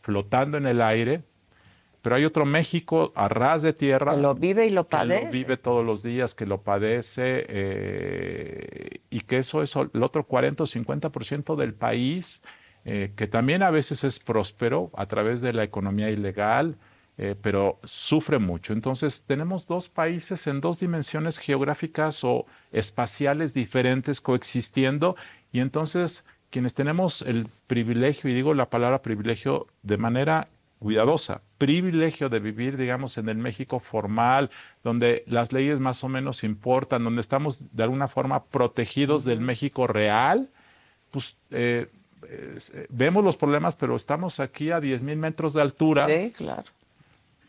[0.00, 1.22] flotando en el aire,
[2.02, 4.14] pero hay otro México a ras de tierra.
[4.14, 5.20] Que lo vive y lo padece.
[5.20, 10.02] Que lo vive todos los días, que lo padece, eh, y que eso es el
[10.02, 12.42] otro 40 o 50% del país,
[12.84, 16.76] eh, que también a veces es próspero a través de la economía ilegal,
[17.18, 18.72] eh, pero sufre mucho.
[18.72, 25.14] Entonces, tenemos dos países en dos dimensiones geográficas o espaciales diferentes coexistiendo,
[25.52, 30.48] y entonces quienes tenemos el privilegio, y digo la palabra privilegio de manera
[30.82, 34.50] cuidadosa, privilegio de vivir, digamos, en el México formal,
[34.82, 39.86] donde las leyes más o menos importan, donde estamos de alguna forma protegidos del México
[39.86, 40.50] real,
[41.10, 41.88] pues eh,
[42.28, 46.08] eh, vemos los problemas, pero estamos aquí a 10 mil metros de altura.
[46.08, 46.64] Sí, claro.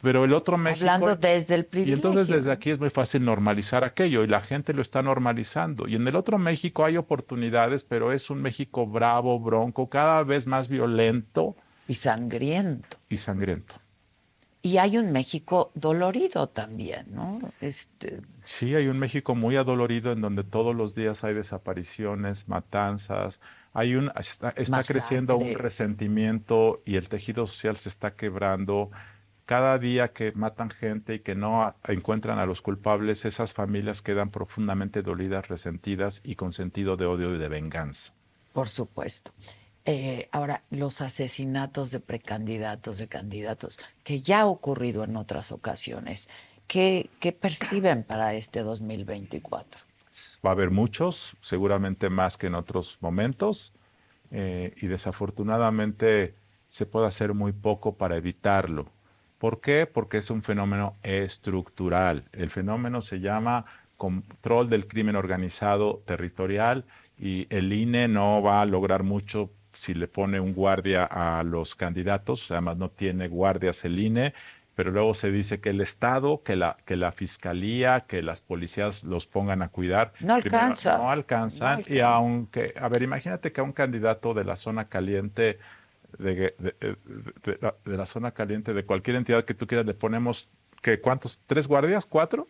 [0.02, 0.90] Pero el otro México...
[0.90, 1.94] Hablando desde el privilegio.
[1.94, 5.88] Y entonces desde aquí es muy fácil normalizar aquello y la gente lo está normalizando.
[5.88, 10.46] Y en el otro México hay oportunidades, pero es un México bravo, bronco, cada vez
[10.46, 11.56] más violento
[11.88, 12.98] y sangriento.
[13.10, 13.76] Y sangriento.
[14.62, 17.42] Y hay un México dolorido también, ¿no?
[17.60, 18.22] Este...
[18.46, 23.42] Sí, hay un México muy adolorido en donde todos los días hay desapariciones, matanzas,
[23.74, 28.90] hay un, está, creciendo un resentimiento y el tejido social se está quebrando.
[29.46, 34.30] Cada día que matan gente y que no encuentran a los culpables, esas familias quedan
[34.30, 38.14] profundamente dolidas, resentidas y con sentido de odio y de venganza.
[38.54, 39.32] Por supuesto.
[39.86, 46.30] Eh, ahora, los asesinatos de precandidatos, de candidatos, que ya ha ocurrido en otras ocasiones,
[46.68, 49.82] ¿qué, perciben para este 2024?
[50.46, 53.74] Va a haber muchos, seguramente más que en otros momentos,
[54.32, 56.36] eh, y desafortunadamente
[56.70, 58.90] se puede hacer muy poco para evitarlo.
[59.38, 59.86] ¿Por qué?
[59.86, 62.24] Porque es un fenómeno estructural.
[62.32, 63.66] El fenómeno se llama
[63.98, 66.86] control del crimen organizado territorial
[67.18, 71.76] y el INE no va a lograr mucho si le pone un guardia a los
[71.76, 74.34] candidatos, además no tiene guardias el INE,
[74.76, 79.04] pero luego se dice que el Estado, que la, que la Fiscalía, que las policías
[79.04, 80.14] los pongan a cuidar.
[80.20, 80.98] No alcanza.
[80.98, 81.84] no alcanzan.
[81.88, 85.60] Y aunque, a ver, imagínate que a un candidato de la zona caliente
[86.18, 86.56] de,
[87.86, 90.50] la, zona caliente, de cualquier entidad que tú quieras, le ponemos,
[90.82, 91.40] que ¿cuántos?
[91.46, 92.06] ¿Tres guardias?
[92.06, 92.48] ¿Cuatro?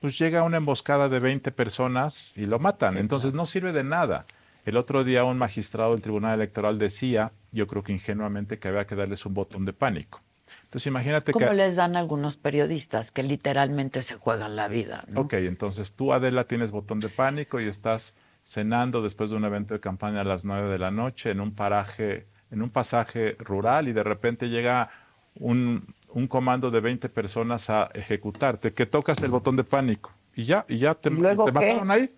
[0.00, 2.96] Pues llega una emboscada de 20 personas y lo matan.
[2.98, 4.26] Entonces no sirve de nada.
[4.64, 8.86] El otro día un magistrado del Tribunal Electoral decía, yo creo que ingenuamente, que había
[8.86, 10.20] que darles un botón de pánico.
[10.64, 11.38] Entonces imagínate que...
[11.38, 15.04] Como les dan algunos periodistas que literalmente se juegan la vida.
[15.16, 19.74] Ok, entonces tú, Adela, tienes botón de pánico y estás cenando después de un evento
[19.74, 23.88] de campaña a las 9 de la noche en un paraje, en un pasaje rural
[23.88, 24.90] y de repente llega
[25.34, 25.94] un,
[26.28, 30.78] comando de 20 personas a ejecutarte, que tocas el botón de pánico y ya, y
[30.78, 32.14] ya te, te mataron ahí.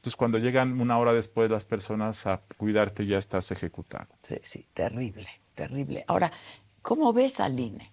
[0.00, 4.08] Entonces, cuando llegan una hora después las personas a cuidarte, ya estás ejecutado.
[4.22, 6.06] Sí, sí, terrible, terrible.
[6.08, 6.32] Ahora,
[6.80, 7.92] ¿cómo ves al INE?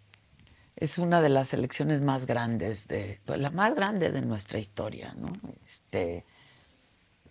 [0.78, 5.16] Es una de las elecciones más grandes, de, pues, la más grande de nuestra historia,
[5.18, 5.34] ¿no?
[5.66, 6.24] Este,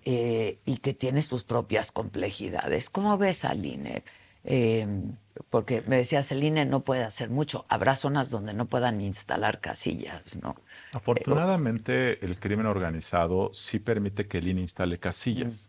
[0.04, 2.90] eh, y que tiene sus propias complejidades.
[2.90, 4.04] ¿Cómo ves al INE?
[4.48, 5.16] Em,
[5.50, 7.66] porque me decías, el INE no puede hacer mucho.
[7.68, 10.54] Habrá zonas donde no puedan instalar casillas, ¿no?
[10.92, 15.68] Afortunadamente, el crimen organizado sí permite que el INE instale casillas.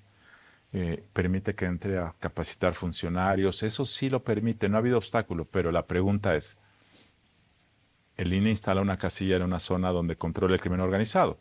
[0.74, 3.64] Eh, permite que entre a capacitar funcionarios.
[3.64, 6.58] Eso sí lo permite, no ha habido obstáculo, pero la pregunta es,
[8.16, 11.40] el INE instala una casilla en una zona donde controla el crimen organizado.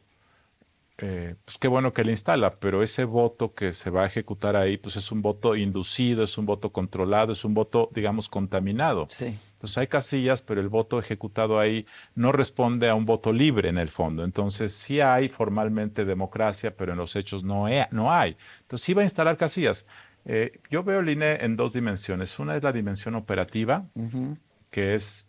[0.99, 4.57] Eh, pues qué bueno que le instala, pero ese voto que se va a ejecutar
[4.57, 9.07] ahí, pues es un voto inducido, es un voto controlado, es un voto, digamos, contaminado.
[9.11, 9.39] Sí.
[9.53, 13.77] Entonces hay casillas, pero el voto ejecutado ahí no responde a un voto libre en
[13.77, 14.25] el fondo.
[14.25, 18.37] Entonces sí hay formalmente democracia, pero en los hechos no, no hay.
[18.63, 19.87] Entonces sí va a instalar casillas.
[20.25, 22.39] Eh, yo veo el INE en dos dimensiones.
[22.39, 23.87] Una es la dimensión operativa,
[24.71, 25.26] que es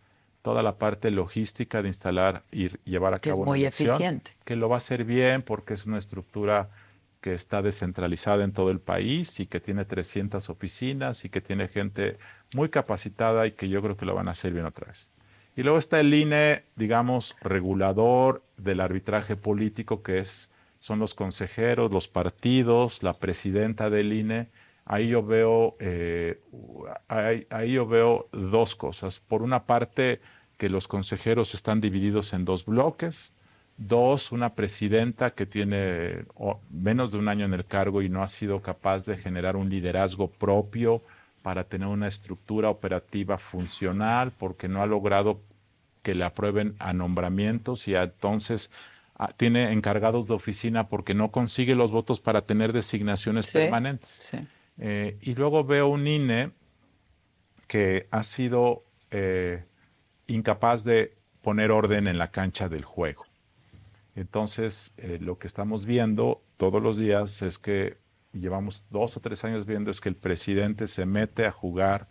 [0.47, 4.31] toda la parte logística de instalar y llevar a cabo es muy eficiente.
[4.45, 6.69] Que lo va a hacer bien porque es una estructura
[7.19, 11.67] que está descentralizada en todo el país y que tiene 300 oficinas y que tiene
[11.67, 12.17] gente
[12.53, 15.09] muy capacitada y que yo creo que lo van a hacer bien otra vez.
[15.57, 21.91] Y luego está el INE, digamos, regulador del arbitraje político, que es, son los consejeros,
[21.91, 24.47] los partidos, la presidenta del INE.
[24.85, 26.39] Ahí yo veo, eh,
[27.09, 29.19] ahí yo veo dos cosas.
[29.19, 30.21] Por una parte,
[30.57, 33.31] que los consejeros están divididos en dos bloques.
[33.77, 36.25] Dos, una presidenta que tiene
[36.71, 39.69] menos de un año en el cargo y no ha sido capaz de generar un
[39.69, 41.03] liderazgo propio
[41.43, 45.39] para tener una estructura operativa funcional, porque no ha logrado
[46.01, 48.71] que le aprueben a nombramientos y entonces
[49.35, 54.35] tiene encargados de oficina porque no consigue los votos para tener designaciones permanentes.
[54.79, 56.51] Eh, y luego veo un INE
[57.67, 59.63] que ha sido eh,
[60.27, 63.25] incapaz de poner orden en la cancha del juego.
[64.15, 67.97] Entonces, eh, lo que estamos viendo todos los días es que
[68.33, 72.07] llevamos dos o tres años viendo es que el presidente se mete a jugar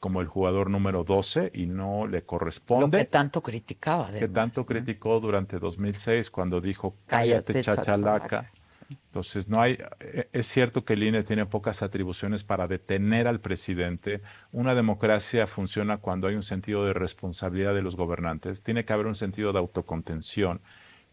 [0.00, 2.98] como el jugador número 12 y no le corresponde.
[2.98, 4.10] Lo que tanto criticaba.
[4.10, 8.50] que tanto criticó durante 2006 cuando dijo, cállate, chachalaca.
[8.90, 13.40] Entonces, no hay, e, es cierto que el INE tiene pocas atribuciones para detener al
[13.40, 14.20] presidente.
[14.52, 18.62] Una democracia funciona cuando hay un sentido de responsabilidad de los gobernantes.
[18.62, 20.60] Tiene que haber un sentido de autocontención.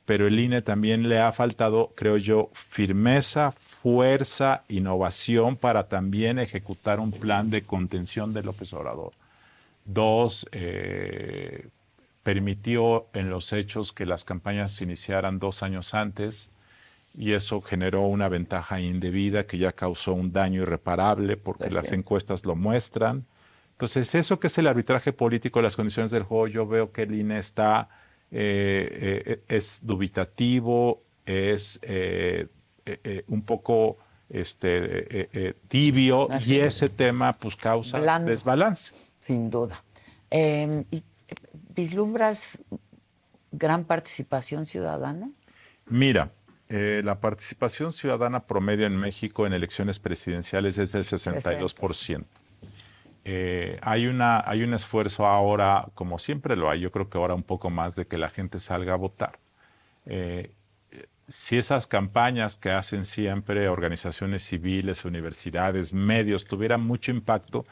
[0.05, 6.99] Pero el INE también le ha faltado, creo yo, firmeza, fuerza, innovación para también ejecutar
[7.01, 9.11] un plan de contención de López Obrador.
[9.83, 11.67] Dos, eh,
[12.23, 16.49] permitió en los hechos que las campañas se iniciaran dos años antes
[17.17, 22.45] y eso generó una ventaja indebida que ya causó un daño irreparable porque las encuestas
[22.45, 23.25] lo muestran.
[23.71, 27.15] Entonces, eso que es el arbitraje político, las condiciones del juego, yo veo que el
[27.15, 27.89] INE está,
[28.31, 32.47] eh, eh, es dubitativo, es eh,
[33.27, 33.97] un poco
[34.29, 38.93] este, tibio y ese tema pues causa desbalance.
[39.19, 39.83] Sin duda.
[40.29, 41.03] Em, ¿y
[41.77, 42.59] ¿Vislumbras
[43.51, 45.29] gran participación ciudadana?
[45.85, 46.31] Mira,
[46.69, 52.25] eh, la participación ciudadana promedio en México en elecciones presidenciales es del 62%.
[53.29, 57.33] Eh, hay, una, hay un esfuerzo ahora, como siempre lo hay, yo creo que ahora
[57.33, 59.39] un poco más de que la gente salga a votar.
[60.05, 60.51] Eh,
[61.27, 67.65] si esas campañas que hacen siempre organizaciones civiles, universidades, medios, tuvieran mucho impacto,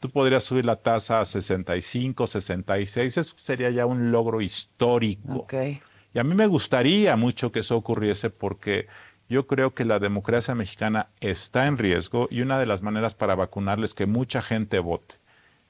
[0.00, 5.40] tú podrías subir la tasa a 65, 66, eso sería ya un logro histórico.
[5.40, 5.80] Okay.
[6.14, 8.86] Y a mí me gustaría mucho que eso ocurriese porque
[9.28, 13.34] yo creo que la democracia mexicana está en riesgo y una de las maneras para
[13.34, 15.16] vacunarles es que mucha gente vote.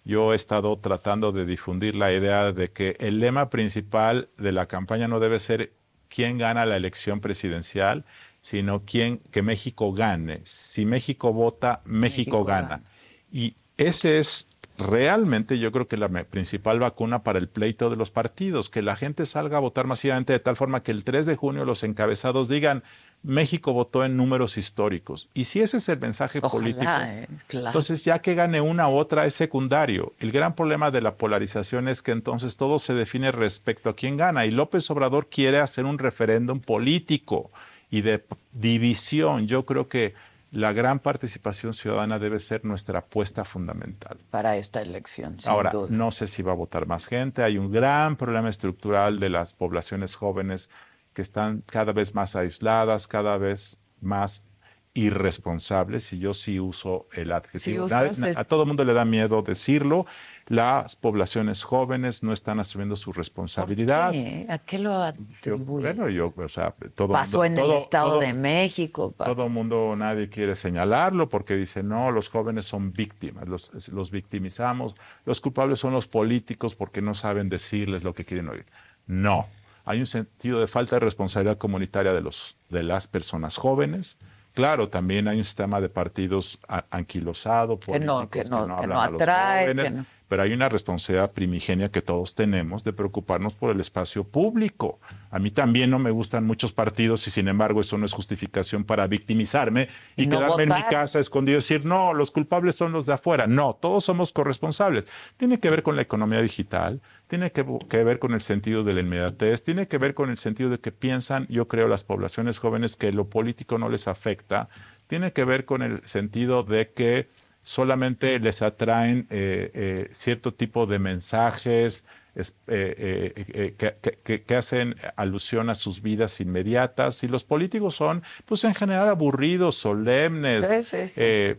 [0.04, 4.66] Yo he estado tratando de difundir la idea de que el lema principal de la
[4.66, 5.72] campaña no debe ser
[6.08, 8.04] quién gana la elección presidencial,
[8.40, 10.40] sino quién que México gane.
[10.44, 12.82] Si México vota, México, gana.
[13.30, 18.10] Y ese es realmente yo creo que la principal vacuna para el pleito de los
[18.10, 21.36] partidos, que la gente salga a votar masivamente de tal forma que el 3 de
[21.36, 22.82] junio los encabezados digan,
[23.22, 25.28] México votó en números históricos.
[25.32, 29.26] Y si ese es el mensaje político, eh, entonces ya que gane una u otra
[29.26, 30.12] es secundario.
[30.18, 34.16] El gran problema de la polarización es que entonces todo se define respecto a quién
[34.16, 34.44] gana.
[34.44, 37.52] Y López Obrador quiere hacer un referéndum político
[37.90, 39.46] y de división.
[39.46, 40.14] Yo creo que
[40.52, 44.18] la gran participación ciudadana debe ser nuestra apuesta fundamental.
[44.30, 45.40] Para esta elección.
[45.40, 45.88] Sin Ahora, duda.
[45.90, 47.42] no sé si va a votar más gente.
[47.42, 50.68] Hay un gran problema estructural de las poblaciones jóvenes
[51.14, 54.44] que están cada vez más aisladas, cada vez más
[54.92, 57.84] irresponsables, y yo sí uso el adjetivo.
[57.84, 60.04] Usas a todo el mundo le da miedo decirlo.
[60.48, 64.06] Las poblaciones jóvenes no están asumiendo su responsabilidad.
[64.06, 64.46] ¿Por qué?
[64.48, 65.82] ¿A qué lo Yo, atribuye?
[65.92, 69.12] bueno, yo, o sea, todo Pasó mundo- en el Estado todo- de México.
[69.12, 73.70] pa- todo el mundo, nadie quiere señalarlo porque dice, no, los jóvenes son víctimas, los,
[73.92, 78.66] los victimizamos, los culpables son los políticos porque no saben decirles lo que quieren oír.
[79.06, 79.46] No,
[79.84, 84.18] hay un sentido de falta de responsabilidad comunitaria de, los, de las personas jóvenes.
[84.54, 86.58] Claro, también hay un sistema de partidos
[86.90, 90.44] anquilosado, Que no- que políticos no- que no a los atrae, jóvenes, que no- pero
[90.44, 94.98] hay una responsabilidad primigenia que todos tenemos de preocuparnos por el espacio público.
[95.30, 98.84] A mí también no me gustan muchos partidos y sin embargo eso no es justificación
[98.84, 102.92] para victimizarme y, no quedarme en mi casa escondido y decir, no, los culpables son
[102.92, 103.46] los de afuera.
[103.46, 105.04] No, todos somos corresponsables.
[105.36, 108.94] Tiene que ver con la economía digital, tiene que, que ver con el sentido de
[108.94, 112.58] la inmediatez, tiene que ver con el sentido de que piensan, yo creo, las poblaciones
[112.58, 114.70] jóvenes que lo político no les afecta,
[115.08, 117.28] tiene que ver con el sentido de que
[117.62, 122.04] solamente les atraen eh, eh, cierto tipo de mensajes
[122.34, 127.94] es- eh, que, que- que- que hacen alusión a sus vidas inmediatas y los políticos
[127.94, 130.66] son, pues en general, aburridos, solemnes.
[130.66, 131.56] Sí, sí, sí.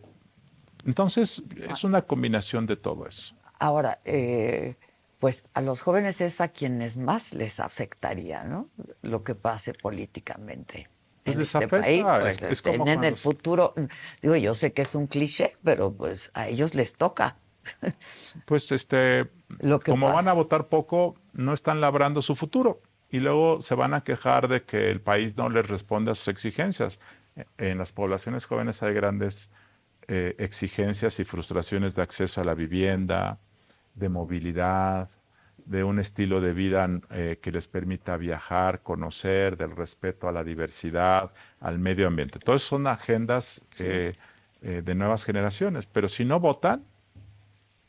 [0.86, 3.36] Entonces, es una combinación de todo eso.
[3.60, 4.76] Ahora, eh,
[5.20, 8.70] pues a los jóvenes es a quienes más les afectaría, ¿no?
[9.02, 10.90] Lo que pase políticamente.
[11.24, 13.74] Pues en les este afecta, país, pues, es- es como en el futuro,
[14.22, 17.38] digo, yo sé que es un cliché, pero pues a ellos les toca.
[18.46, 23.20] Pues este, Lo que como van a votar poco, no están labrando su futuro y
[23.20, 27.00] luego se van a quejar de que el país no les responde a sus exigencias.
[27.58, 29.50] En las poblaciones jóvenes hay grandes
[30.08, 33.40] eh, exigencias y frustraciones de acceso a la vivienda,
[33.96, 35.10] de movilidad,
[35.66, 40.44] de un estilo de vida eh, que les permita viajar, conocer, del respeto a la
[40.44, 42.40] diversidad, al medio ambiente.
[42.40, 44.16] Todas son agendas eh,
[44.62, 46.84] eh, de nuevas generaciones, pero si no votan,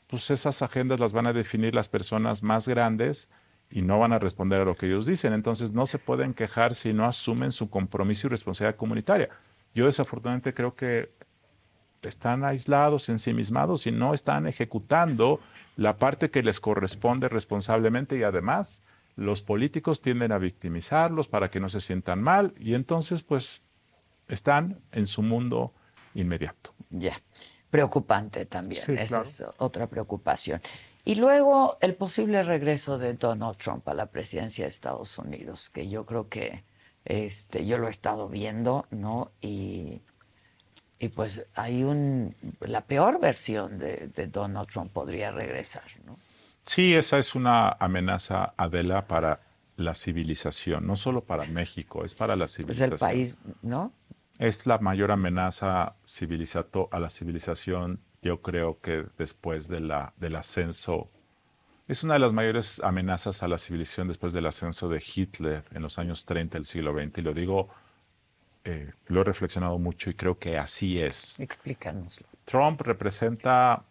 [0.07, 3.29] pues esas agendas las van a definir las personas más grandes
[3.71, 5.33] y no van a responder a lo que ellos dicen.
[5.33, 9.31] Entonces no se pueden quejar si no asumen su compromiso y responsabilidad comunitaria.
[9.75, 11.11] Yo desafortunadamente creo que
[12.03, 15.41] están aislados, ensimismados y no están ejecutando
[15.77, 18.83] la parte que les corresponde responsablemente y además
[19.17, 23.63] los políticos tienden a victimizarlos para que no se sientan mal y entonces pues
[24.29, 25.73] están en su mundo
[26.15, 26.75] inmediato.
[26.91, 27.17] Ya,
[27.71, 29.25] preocupante también, Sí, esa claro.
[29.25, 30.61] es otra preocupación.
[31.05, 35.89] Y luego el posible regreso de Donald Trump a la presidencia de Estados Unidos, que
[35.89, 36.65] yo creo que
[37.05, 39.31] este, yo lo he estado viendo, ¿no?
[39.43, 40.01] Y,
[40.99, 46.19] y pues hay un, la peor versión de, de Donald Trump podría regresar, ¿no?
[46.65, 49.41] Sí, esa es una amenaza, Adela, para
[49.77, 52.93] la civilización, no solo para México, es para la Es civilización.
[52.93, 53.93] el país, ¿no?
[54.39, 60.37] Es la mayor amenaza civilizato a la civilización, yo creo que después de la, del
[60.37, 61.11] ascenso.
[61.87, 65.83] Es una de las mayores amenazas a la civilización después del ascenso de Hitler en
[65.83, 67.19] los años 30 del siglo XX.
[67.19, 67.69] Y lo digo,
[68.65, 71.39] eh, lo he reflexionado mucho y creo que así es.
[71.39, 72.27] Explícanoslo.
[72.45, 73.85] Trump representa,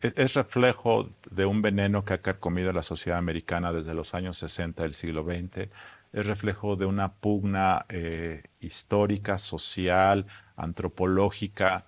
[0.00, 4.38] es, es reflejo de un veneno que ha carcomido la sociedad americana desde los años
[4.38, 5.68] 60 del siglo XX.
[6.12, 11.84] Es reflejo de una pugna eh, histórica, social, antropológica,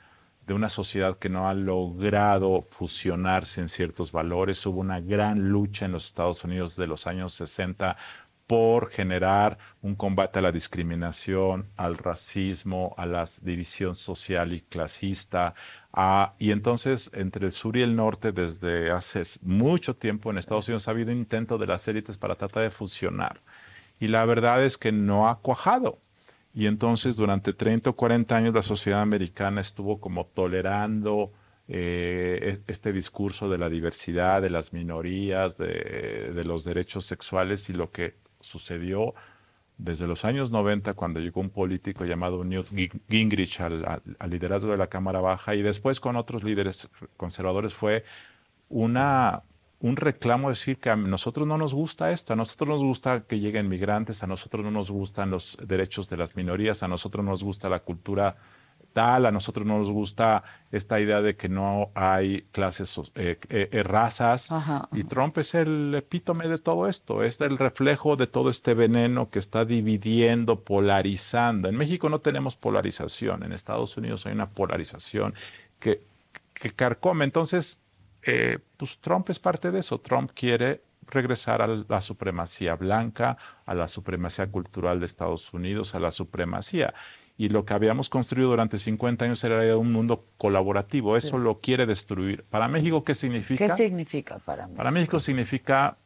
[0.47, 4.65] de una sociedad que no ha logrado fusionarse en ciertos valores.
[4.67, 7.97] Hubo una gran lucha en los Estados Unidos de los años 60
[8.47, 15.55] por generar un combate a la discriminación, al racismo, a la división social y clasista.
[15.97, 20.67] a- y entonces, entre el sur y el norte, desde hace mucho tiempo en Estados
[20.69, 23.41] Unidos ha habido intento de las élites para tratar de fusionar.
[24.01, 25.99] Y la verdad es que no ha cuajado.
[26.55, 31.33] Y entonces, durante 30 o 40 años, la sociedad americana estuvo como tolerando
[31.69, 37.71] eh, es- este discurso de la diversidad, de las minorías, de, de los derechos sexuales
[37.71, 38.15] y lo que
[38.45, 39.15] sucedió
[39.77, 42.69] desde los años 90, cuando llegó un político llamado Newt
[43.09, 48.05] Gingrich al, liderazgo de la Cámara Baja, y después con otros líderes conservadores, fue
[48.69, 49.43] una,
[49.81, 53.41] un reclamo decir que a nosotros no nos gusta esto, a nosotros nos gusta que
[53.41, 57.43] lleguen migrantes, a nosotros no nos gustan los derechos de las minorías, a nosotros nos
[57.43, 58.37] gusta la cultura
[58.95, 63.69] tal, a nosotros no nos gusta esta idea de que no hay clases, eh, eh,
[63.71, 64.49] eh, razas,
[64.93, 69.29] y Trump es el epítome de todo esto, es el reflejo de todo este veneno
[69.29, 71.69] que está dividiendo, polarizando.
[71.69, 75.35] En México no tenemos polarización, en Estados Unidos hay una polarización
[75.79, 76.01] que,
[76.55, 77.25] que carcome.
[77.25, 77.81] Entonces,
[78.77, 83.37] pues Trump es parte de eso, Trump quiere regresar a la supremacía blanca,
[83.67, 86.95] a la supremacía cultural de Estados Unidos, a la supremacía
[87.37, 91.17] y lo que habíamos construido durante 50 años era un mundo colaborativo.
[91.17, 92.45] Eso lo quiere destruir.
[92.45, 93.67] ¿Para México qué significa?
[93.67, 94.77] ¿Qué significa para México?
[94.77, 95.99] Para México significa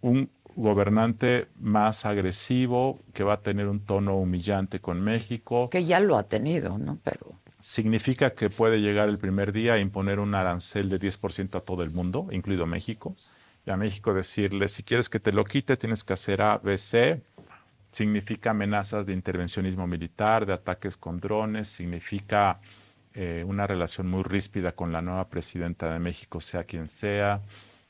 [0.00, 5.68] un gobernante más agresivo que va a tener un tono humillante con México.
[5.68, 6.98] Que ya lo ha tenido, ¿no?
[7.02, 11.60] Pero significa que puede llegar el primer día a imponer un arancel de 10% a
[11.60, 13.16] todo el mundo, incluido México.
[13.64, 16.76] Y a México decirle, si quieres que te lo quite, tienes que hacer A, B,
[16.78, 17.22] C
[17.92, 22.58] significa amenazas de intervencionismo militar, de ataques con drones, significa
[23.14, 27.42] eh, una relación muy ríspida con la nueva presidenta de México, sea quien sea,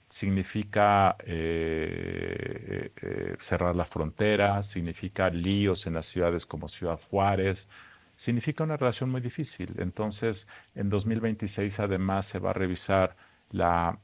[0.09, 7.69] significa eh, eh, cerrar la frontera, significa líos en las ciudades como Ciudad Juárez,
[8.17, 9.75] significa una relación muy difícil.
[9.79, 13.17] Entonces, en 2026 además se va a revisar
[13.51, 13.99] la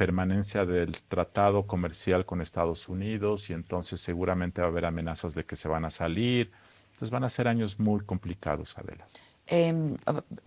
[0.00, 5.44] permanencia del tratado comercial con Estados Unidos y entonces seguramente va a haber amenazas de
[5.44, 6.50] que se van a salir.
[6.86, 9.04] Entonces van a ser años muy complicados, Adela.
[9.46, 9.98] Em,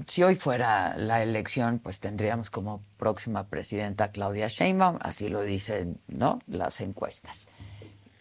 [0.08, 6.00] si hoy fuera la elección, pues tendríamos como próxima presidenta Claudia Sheinbaum, así lo dicen
[6.08, 6.40] ¿no?
[6.48, 7.48] las encuestas.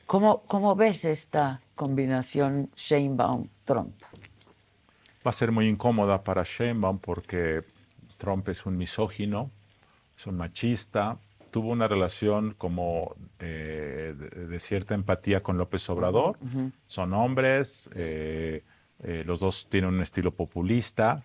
[0.05, 3.95] ¿Cómo, ¿Cómo ves esta combinación Sheinbaum-Trump?
[5.27, 7.65] Va a ser muy incómoda para Sheinbaum porque
[8.19, 9.51] Trump es un misógino,
[10.31, 11.19] machista,
[11.53, 16.39] tuvo una relación como eh, de, cierta empatía con López Obrador.
[16.87, 18.65] Son hombres, eh,
[19.01, 21.25] eh, los dos tienen un estilo populista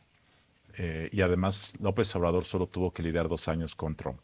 [1.11, 4.19] y además López Obrador solo tuvo que lidiar dos años con Trump.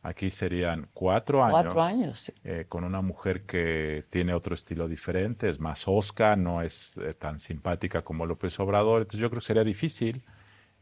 [0.00, 1.60] Aquí serían cuatro años.
[1.60, 2.32] Cuatro años.
[2.68, 8.02] con una mujer que tiene otro estilo diferente, es más osca, no es tan simpática
[8.02, 9.02] como López Obrador.
[9.02, 10.22] Entonces yo creo que sería difícil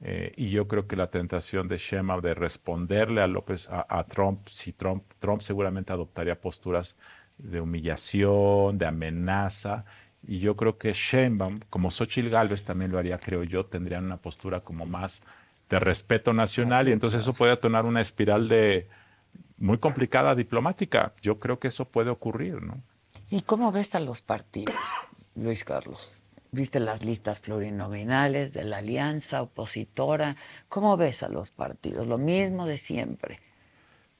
[0.07, 4.47] eh, y yo creo que la tentación de Shema de responderle a López, a, Trump,
[4.49, 6.99] si Trump, Trump seguramente adoptaría posturas
[7.39, 9.87] de humillación, de amenaza.
[10.27, 14.19] Y yo creo que Sheinbaum, como Xochitl Galvez también lo haría, creo yo, tendrían una
[14.19, 15.23] postura como más
[15.71, 18.89] de respeto nacional y entonces eso puede atonar una espiral de
[19.57, 21.15] muy complicada diplomática.
[21.23, 22.83] Yo creo que eso puede ocurrir, ¿no?
[23.31, 24.75] ¿Y cómo ves a los partidos,
[25.35, 26.21] Luis Carlos?
[26.55, 30.37] Viste las listas plurinominales de la alianza opositora.
[30.69, 32.07] ¿Cómo ves a los partidos?
[32.07, 33.41] Lo mismo de siempre.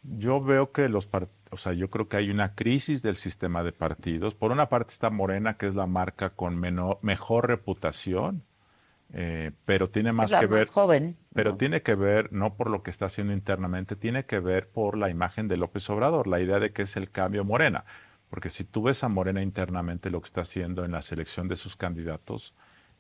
[0.03, 3.63] Yo veo que los partidos, o sea, yo creo que hay una crisis del sistema
[3.63, 4.35] de partidos.
[4.35, 8.43] Por una parte está Morena, que es la marca con mejor reputación,
[9.13, 10.67] eh, pero tiene más que ver.
[10.67, 11.17] joven.
[11.33, 14.99] Pero tiene que ver, no por lo que está haciendo internamente, tiene que ver por
[14.99, 17.85] la imagen de López Obrador, la idea de que es el cambio Morena.
[18.35, 21.55] Porque si tú ves a Morena internamente lo que está haciendo en la selección de
[21.55, 22.53] sus candidatos,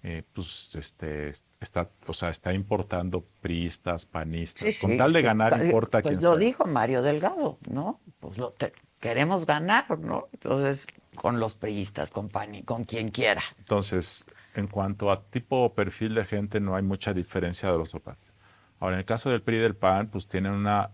[0.04, 4.78] eh, pues este, está, o sea, está importando priistas, panistas.
[4.80, 8.00] Con tal de ganar, importa pues lo dijo Mario Delgado, ¿no?
[8.20, 8.54] Pues lo
[9.00, 10.28] queremos ganar, ¿no?
[10.34, 13.42] Entonces, con los priistas, con PAN con quien quiera.
[13.58, 17.90] Entonces, en cuanto a tipo o perfil de gente, no hay mucha diferencia de los
[17.90, 18.36] dos partidos.
[18.78, 20.92] Ahora, en el caso del PRI y del PAN, pues tienen una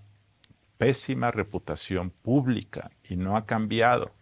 [0.78, 4.18] pésima reputación pública y no ha cambiado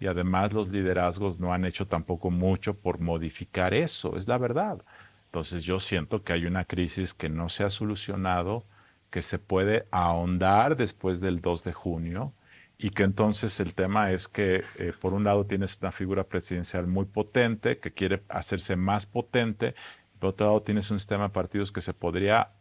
[0.00, 4.82] y además los liderazgos no han hecho tampoco mucho por modificar eso, es la verdad.
[5.26, 8.64] Entonces yo siento que hay una crisis que no se ha solucionado,
[9.10, 12.32] que se puede ahondar después del 2 de junio
[12.78, 16.86] y que entonces el tema es que eh, por un lado tienes una figura presidencial
[16.86, 19.74] muy potente que quiere hacerse más potente,
[20.18, 22.52] por otro lado tienes un sistema de partidos que se podría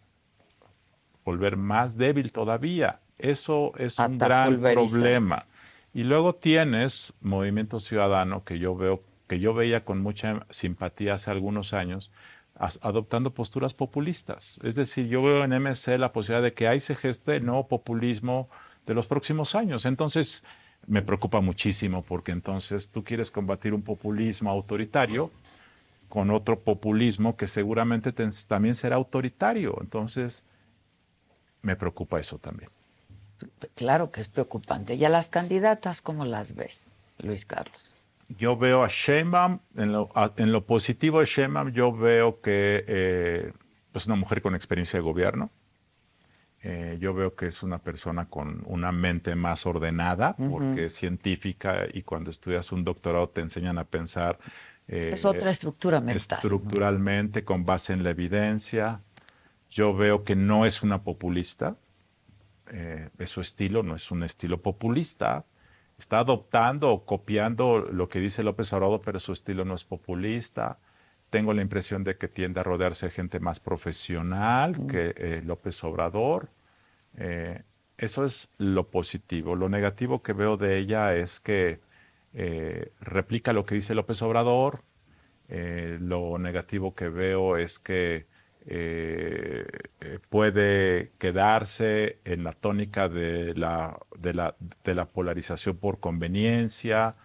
[1.23, 2.99] volver más débil todavía.
[3.17, 5.45] Eso es un gran problema.
[5.93, 11.31] Y luego tienes Movimiento Ciudadano, que yo veo, que yo veía con mucha simpatía hace
[11.31, 12.11] algunos años,
[12.55, 14.59] adoptando posturas populistas.
[14.63, 17.67] Es decir, yo veo en MC la posibilidad de que ahí se geste el nuevo
[17.67, 18.49] populismo
[18.85, 19.85] de los próximos años.
[19.85, 20.43] Entonces,
[20.87, 25.31] me preocupa muchísimo porque entonces tú quieres combatir un populismo autoritario
[26.09, 29.77] con otro populismo que seguramente también será autoritario.
[29.81, 30.45] Entonces,
[31.61, 32.69] me preocupa eso también.
[33.75, 34.95] Claro que es preocupante.
[34.95, 36.87] ¿Y a las candidatas cómo las ves,
[37.19, 37.93] Luis Carlos?
[38.37, 43.53] yo veo a Sheinbaum, en lo, en lo positivo de Sheinbaum, yo veo que eh,
[43.93, 45.49] es una mujer con experiencia de gobierno.
[46.61, 51.85] Eh, yo veo que es una persona con una mente más ordenada, porque es científica
[51.91, 54.37] y cuando estudias un doctorado te enseñan a pensar.
[54.87, 56.37] Eh, es otra estructura mental.
[56.37, 58.99] Estructuralmente, con base en la evidencia.
[59.69, 61.77] Yo veo que no es una populista.
[63.17, 65.45] Es su estilo, no es un estilo populista
[65.99, 70.80] está adoptando o copiando lo que dice López Obrador, pero su estilo no es populista.
[71.30, 75.84] Tengo la impresión de que tiende a rodearse de gente más profesional que eh, López
[75.84, 76.49] Obrador.
[77.17, 77.63] Eh,
[77.97, 79.55] eso es lo positivo.
[79.55, 81.82] Lo negativo que veo de ella es que
[82.34, 84.84] eh, replica lo que dice López Obrador.
[85.49, 88.26] lo negativo que veo es que
[88.72, 89.65] eh,
[90.30, 97.15] puede quedarse en la tónica de la, de la, de la polarización por conveniencia.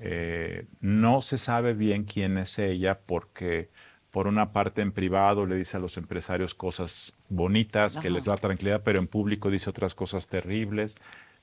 [0.00, 3.70] Eh, no se sabe bien quién es ella porque
[4.10, 8.36] por una parte en privado le dice a los empresarios cosas bonitas que les da
[8.36, 10.96] tranquilidad, pero en público dice otras cosas terribles.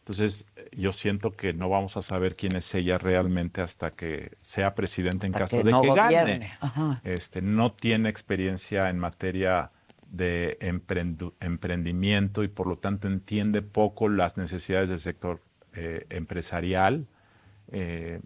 [0.05, 4.75] Entonces, yo siento que no vamos a saber quién es ella realmente hasta que sea
[4.75, 6.51] presidente en caso de que gane.
[7.03, 9.71] Este, no tiene experiencia en materia
[10.11, 10.59] de
[11.39, 15.41] emprendimiento y por lo tanto entiende poco las necesidades del sector
[15.73, 17.07] eh, empresarial.
[17.71, 18.21] Eh,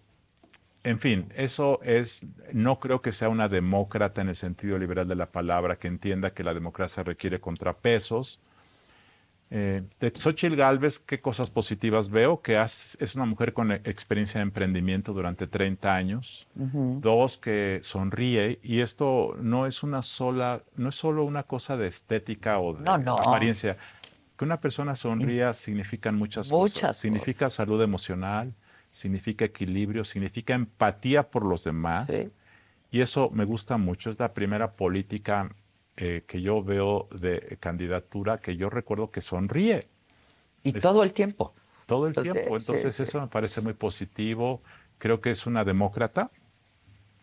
[0.83, 5.15] en fin, eso es, no creo que sea una demócrata en el sentido liberal de
[5.15, 8.41] la palabra, que entienda que la democracia requiere contrapesos
[9.51, 12.41] eh, de Xochitl Galvez, ¿qué cosas positivas veo?
[12.41, 16.47] Que es una mujer con experiencia de emprendimiento durante 30 años.
[16.53, 18.59] Dos, que sonríe.
[18.61, 22.89] Y esto no es una sola, no es solo una cosa de estética o de
[22.89, 23.77] apariencia.
[24.37, 26.95] Que una persona sonría significan muchas, cosas.
[26.97, 28.53] Significa salud emocional,
[28.91, 32.07] significa equilibrio, significa empatía por los demás.
[32.91, 34.11] Y eso me gusta mucho.
[34.11, 35.49] Es la primera política
[36.01, 39.89] eh, que yo veo de candidatura que yo recuerdo que sonríe.
[40.63, 41.53] Y todo el tiempo.
[41.85, 42.55] Todo el tiempo.
[42.55, 44.61] Entonces eso me parece muy positivo.
[44.97, 46.31] Creo que es una demócrata.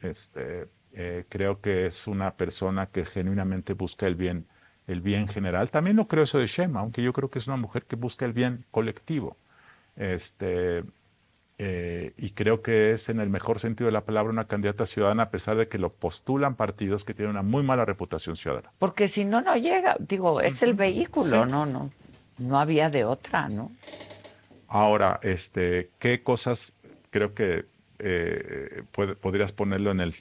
[0.03, 4.47] Este, eh, creo que es una persona que genuinamente busca el bien,
[4.87, 5.71] el bien general.
[5.71, 8.27] También no creo eso de Shema, aunque yo creo que es una mujer que busca
[8.27, 9.39] el bien colectivo.
[9.97, 10.85] Este,
[11.59, 15.25] eh, y creo que es en el mejor sentido de la palabra una candidata ciudadana
[15.25, 18.71] a pesar de que lo postulan partidos que tienen una muy mala reputación ciudadana.
[18.79, 21.91] Porque si no, no llega, digo, es el vehículo, no, no,
[22.39, 23.71] no había de otra, ¿no?
[24.69, 26.75] Ahora, este, ¿qué cosas
[27.11, 27.65] creo que
[27.99, 28.83] eh,
[29.23, 30.15] podrías ponerlo en el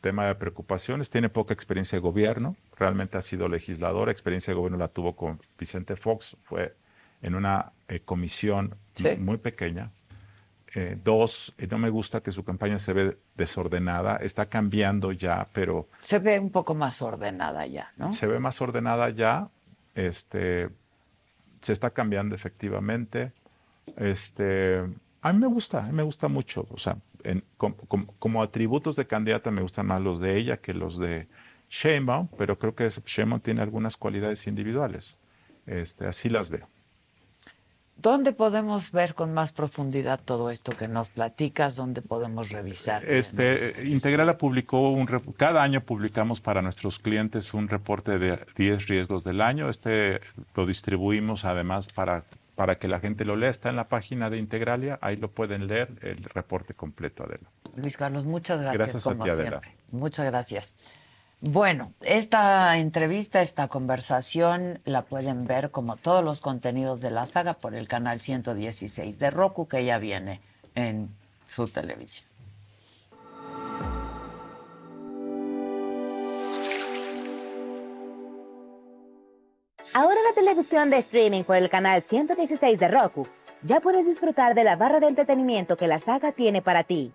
[0.00, 1.10] tema de preocupaciones?
[1.10, 5.40] Tiene poca experiencia de gobierno, realmente ha sido legislador, experiencia de gobierno la tuvo con
[5.58, 6.74] Vicente Fox, fue
[7.20, 8.74] en una eh, comisión
[9.18, 9.90] muy pequeña,
[10.80, 14.16] eh, dos, eh, no me gusta que su campaña se ve desordenada.
[14.18, 15.88] Está cambiando ya, pero...
[15.98, 18.12] Se ve un poco más ordenada ya, ¿no?
[18.12, 19.48] Se ve más ordenada ya.
[19.96, 20.68] Este,
[21.62, 23.32] se está cambiando efectivamente.
[23.96, 24.78] Este,
[25.20, 26.68] a mí me gusta, a mí me gusta mucho.
[26.70, 26.96] O sea,
[27.56, 31.26] como, atributos de candidata me gustan más los de ella que los de
[31.68, 35.16] Sheinbaum, pero creo que Sheinbaum tiene algunas cualidades individuales.
[35.66, 36.68] Este, así las veo.
[38.00, 41.74] ¿Dónde podemos ver con más profundidad todo esto que nos platicas?
[41.74, 43.04] ¿Dónde podemos revisar?
[43.04, 49.24] Este, Integrala publicó un cada año publicamos para nuestros clientes un reporte de 10 riesgos
[49.24, 49.68] del año.
[49.68, 50.20] Este
[50.54, 52.24] lo distribuimos además para
[52.54, 53.50] para que la gente lo lea.
[53.50, 57.48] Está en la página de Integralia, ahí lo pueden leer el reporte completo, Adela.
[57.76, 58.92] Luis Carlos, muchas gracias.
[58.92, 59.60] Gracias a ti, Adela.
[59.92, 60.74] Muchas gracias.
[61.40, 67.54] Bueno, esta entrevista, esta conversación la pueden ver como todos los contenidos de la saga
[67.54, 70.40] por el canal 116 de Roku que ya viene
[70.74, 71.08] en
[71.46, 72.28] su televisión.
[79.94, 83.28] Ahora la televisión de streaming por el canal 116 de Roku
[83.62, 87.12] ya puedes disfrutar de la barra de entretenimiento que la saga tiene para ti.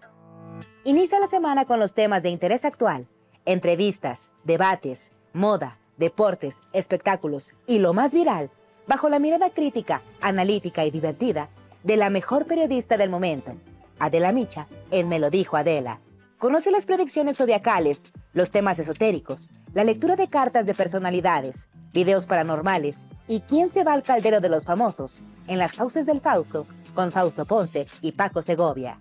[0.85, 3.07] Inicia la semana con los temas de interés actual
[3.45, 8.49] Entrevistas, debates, moda, deportes, espectáculos y lo más viral,
[8.87, 11.49] bajo la mirada crítica, analítica y divertida
[11.83, 13.57] de la mejor periodista del momento,
[13.99, 15.99] Adela Micha, en Me lo dijo Adela.
[16.37, 23.07] Conoce las predicciones zodiacales, los temas esotéricos, la lectura de cartas de personalidades, videos paranormales
[23.27, 26.63] y quién se va al caldero de los famosos en las fauces del Fausto
[26.95, 28.99] con Fausto Ponce y Paco Segovia.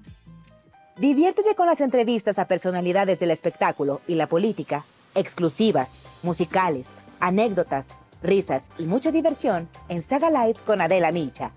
[0.99, 4.85] Diviértete con las entrevistas a personalidades del espectáculo y la política,
[5.15, 11.53] exclusivas, musicales, anécdotas, risas y mucha diversión en Saga Live con Adela Micha.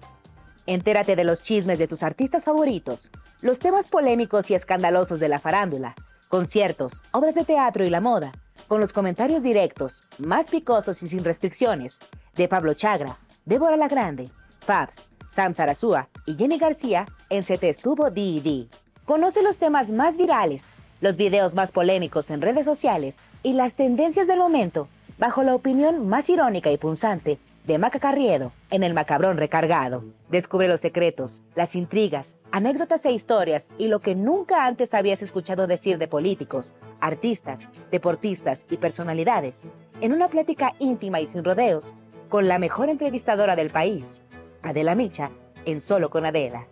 [0.68, 3.12] Entérate de los chismes de tus artistas favoritos,
[3.42, 5.96] los temas polémicos y escandalosos de la farándula,
[6.30, 8.32] conciertos, obras de teatro y la moda,
[8.70, 12.00] con los comentarios directos, más picosos y sin restricciones,
[12.36, 14.32] de Pablo Chagra, Débora La Grande,
[14.62, 18.70] Fabs, Sam Sarasúa y Jenny García en Se Te Estuvo D&D.
[19.06, 24.26] Conoce los temas más virales, los videos más polémicos en redes sociales y las tendencias
[24.26, 24.88] del momento
[25.20, 27.38] bajo la opinión más irónica y punzante
[27.68, 30.04] de Maca Carriedo en El Macabrón Recargado.
[30.30, 35.68] Descubre los secretos, las intrigas, anécdotas e historias y lo que nunca antes habías escuchado
[35.68, 39.68] decir de políticos, artistas, deportistas y personalidades
[40.02, 41.94] en una plática íntima y sin rodeos
[42.28, 44.24] con la mejor entrevistadora del país,
[44.64, 45.30] Adela Micha,
[45.66, 46.66] en Solo con Adela.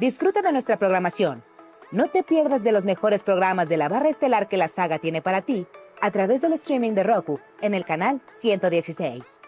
[0.00, 1.44] Disfruta de nuestra programación.
[1.92, 5.20] No te pierdas de los mejores programas de la barra estelar que la saga tiene
[5.20, 5.66] para ti
[6.00, 9.40] a través del streaming de Roku en el canal 116.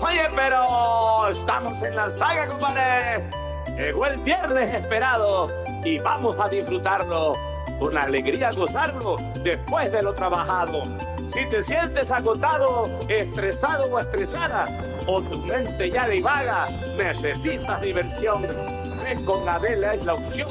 [0.00, 3.30] Oye, pero estamos en la saga, compadre.
[3.78, 7.34] Llegó el viernes esperado y vamos a disfrutarlo
[7.78, 10.82] con alegría, gozarlo después de lo trabajado.
[11.28, 14.66] Si te sientes agotado, estresado o estresada,
[15.06, 18.42] o tu mente ya divaga, necesitas diversión.
[19.04, 20.50] Ven con Adela es la opción.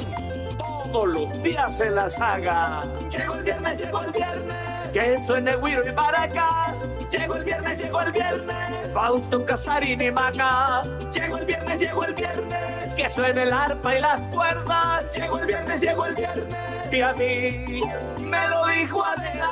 [0.91, 2.83] Todos los días en la saga.
[3.09, 4.74] Llegó el viernes, llegó el viernes.
[4.95, 6.73] Que suene Wiro y Maraca.
[7.11, 8.93] Llegó el viernes, llegó el viernes.
[8.93, 10.83] Fausto Casarini Maca.
[11.11, 12.95] Llegó el viernes, llegó el viernes.
[12.95, 15.13] Que suene el arpa y las cuerdas.
[15.13, 16.93] Llegó el viernes, llegó el viernes.
[16.93, 17.81] Y a mí
[18.21, 19.49] me lo dijo Adela.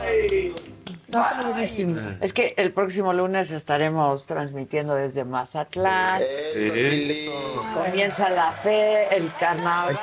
[0.00, 0.54] Ay.
[2.20, 6.22] Es que el próximo lunes estaremos transmitiendo desde Mazatlán.
[7.74, 9.98] Comienza la fe, el carnaval.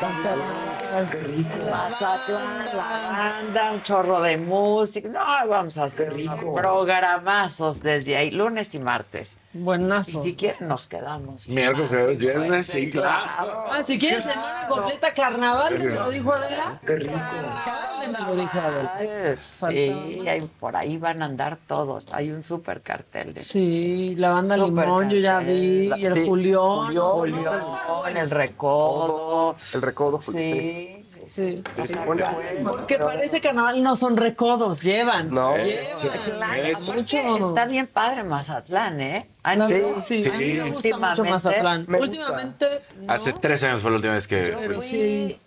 [1.69, 5.09] Mazatlán, la banda, un chorro de música.
[5.09, 9.37] No, vamos a hacer unos programazos desde ahí, lunes y martes.
[9.53, 10.21] Buenazo.
[10.21, 11.47] Y si quieren, nos quedamos.
[11.49, 13.65] Miércoles, jueves, viernes, sí, claro.
[13.69, 16.79] Ah, si quieres semana completa carnaval, me lo dijo Adela.
[16.85, 19.35] Carnaval, me lo dijo Adela.
[19.37, 22.13] Sí, ahí- por ahí van a andar todos.
[22.13, 26.03] Hay un super cartel de Sí, la banda Súper Limón, yo ya vi, cartel.
[26.03, 26.87] y el Sí, Julión.
[26.95, 29.55] Julión, en el recodo.
[29.73, 30.21] El recodo.
[30.21, 30.97] Sí, sí,
[31.27, 31.63] Sí.
[31.75, 32.25] Sí, sí, bueno.
[32.65, 35.29] Porque parece carnaval no son recodos, llevan.
[35.33, 35.55] No.
[35.55, 36.71] Llevan.
[36.95, 37.47] Mucho.
[37.49, 39.27] Está bien padre Mazatlán, ¿eh?
[39.43, 40.29] La ido- verdad, sí, sí.
[40.29, 41.85] a mí me gusta mucho Mazatlán.
[41.87, 42.11] me gusta.
[42.11, 43.13] Últimamente, no.
[43.13, 44.81] Hace tres años fue la última vez que Pero fui.
[44.81, 45.39] sí.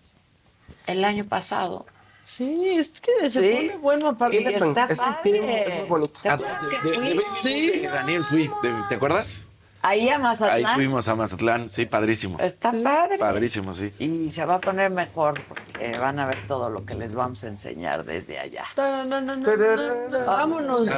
[0.86, 1.84] el año pasado.
[2.24, 3.66] Sí, es que se Sí.
[3.68, 4.38] pone bueno aparte.
[4.38, 6.20] Es- es- muy bonito.
[6.22, 7.40] ¿Te acuerdas que De- de- fuimos?
[7.40, 7.82] Sí.
[7.86, 9.44] Daniel fui, de- ¿te acuerdas?
[9.82, 10.64] Ahí a Mazatlán.
[10.66, 12.38] Ahí fuimos a Mazatlán, sí, padrísimo.
[12.40, 13.18] Está padre.
[13.18, 13.92] Padrísimo, sí.
[13.98, 17.44] Y se va a poner mejor porque van a ver todo lo que les vamos
[17.44, 18.64] a enseñar desde allá.
[18.78, 20.88] No, no, no, no, no, no, Vámonos.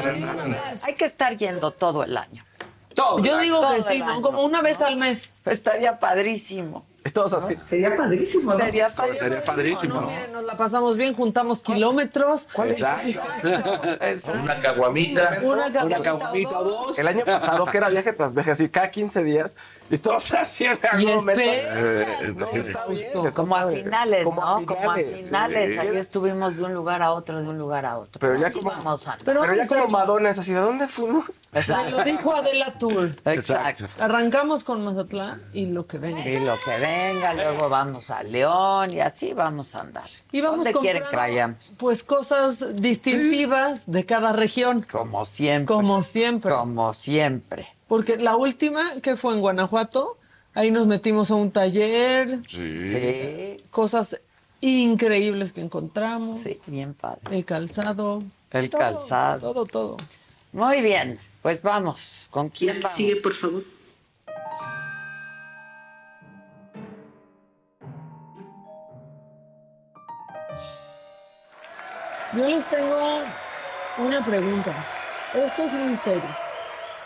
[0.86, 2.44] Hay que estar yendo todo el año.
[2.94, 4.06] Yo digo Todo que sí, año.
[4.06, 4.22] ¿no?
[4.22, 5.32] Como una vez al mes.
[5.44, 6.86] Estaría padrísimo.
[7.12, 7.56] Todos así.
[7.64, 8.56] Sería padrísimo.
[8.56, 9.46] Sería Sería padrísimo.
[9.46, 9.94] padrísimo.
[10.02, 12.48] No, miren, nos la pasamos bien, juntamos kilómetros.
[12.58, 14.32] Exacto.
[14.42, 15.38] Una caguamita.
[15.42, 16.98] Una Una caguamita o dos.
[16.98, 19.56] El año pasado que era viaje tras viaje, así cada 15 días,
[19.90, 20.26] y todos
[20.60, 21.42] Y algún momento.
[21.42, 24.66] Eh, No, bien, Como a finales, Como a ¿no?
[24.66, 25.78] Como a finales, sí.
[25.78, 28.18] Ahí estuvimos de un lugar a otro, de un lugar a otro.
[28.20, 30.88] Pero ya Así como- vamos a Pero Pero ya como Madonna es así, ¿de dónde
[30.88, 31.42] fuimos?
[31.52, 33.10] Me lo dijo Adela Tour.
[33.24, 33.84] Exacto.
[34.00, 36.26] Arrancamos con Mazatlán y lo que venga.
[36.26, 40.08] Y lo que venga, luego vamos a León y así vamos a andar.
[40.32, 41.72] Y vamos ¿Dónde quieren que vayamos?
[41.76, 44.82] Pues cosas distintivas de cada región.
[44.90, 45.74] Como siempre.
[45.74, 46.52] Como siempre.
[46.52, 47.68] Como siempre.
[47.88, 50.18] Porque la última, que fue en Guanajuato,
[50.54, 52.82] ahí nos metimos a un taller, Sí.
[52.82, 54.20] Sí, cosas
[54.60, 56.40] increíbles que encontramos.
[56.40, 57.20] sí, bien padre.
[57.36, 58.22] El calzado.
[58.50, 59.52] El todo, calzado.
[59.52, 59.96] Todo, todo.
[60.52, 62.26] Muy bien, pues vamos.
[62.30, 62.96] ¿Con quién vamos?
[62.96, 63.62] Sigue, por favor.
[72.36, 73.22] Yo les tengo
[73.96, 74.74] una pregunta.
[75.34, 76.28] Esto es muy serio.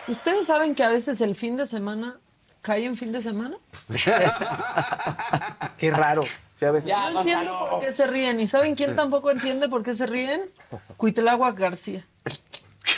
[0.08, 2.18] ¿Ustedes saben que a veces el fin de semana
[2.62, 3.56] cae en fin de semana?
[5.78, 6.22] Qué raro.
[6.52, 6.92] Sí, a veces.
[6.92, 8.40] No entiendo por qué se ríen.
[8.40, 10.50] ¿Y saben quién tampoco entiende por qué se ríen?
[10.96, 12.04] Cuitlagua García.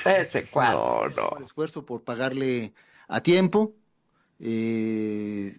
[0.07, 1.11] Ese cuadro.
[1.14, 1.37] No, no.
[1.37, 2.72] el esfuerzo por pagarle
[3.09, 3.72] a tiempo.
[4.41, 5.55] Eh,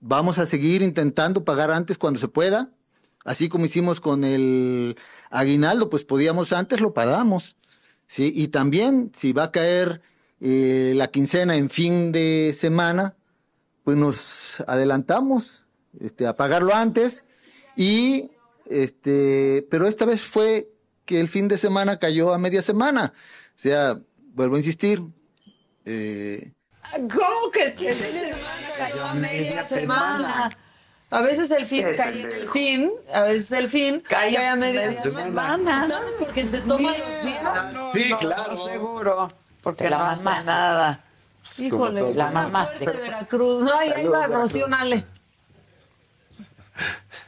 [0.00, 2.68] vamos a seguir intentando pagar antes cuando se pueda.
[3.24, 4.96] Así como hicimos con el
[5.30, 7.56] aguinaldo, pues podíamos antes, lo pagamos.
[8.06, 8.32] ¿sí?
[8.34, 10.00] Y también, si va a caer
[10.40, 13.16] eh, la quincena en fin de semana,
[13.84, 15.66] pues nos adelantamos
[16.00, 17.24] este, a pagarlo antes
[17.76, 18.30] y
[18.68, 20.68] este, pero esta vez fue
[21.04, 23.12] que el fin de semana cayó a media semana.
[23.56, 24.00] O sea,
[24.34, 25.02] vuelvo a insistir.
[25.84, 26.52] eh,
[26.92, 30.50] ¿Cómo que el fin de semana cayó a media semana?
[31.10, 34.92] A veces el fin cae en el fin, a veces el fin cae, a media
[34.92, 35.88] semana.
[35.88, 36.14] ¿Sabes?
[36.18, 37.80] Porque se toman los días.
[37.92, 38.56] Sí, claro.
[38.56, 39.32] Seguro.
[39.62, 41.04] Porque la mamá nada.
[41.58, 43.62] Híjole, La suerte de Veracruz.
[43.62, 45.06] No, ahí ahí va Rocío Nale.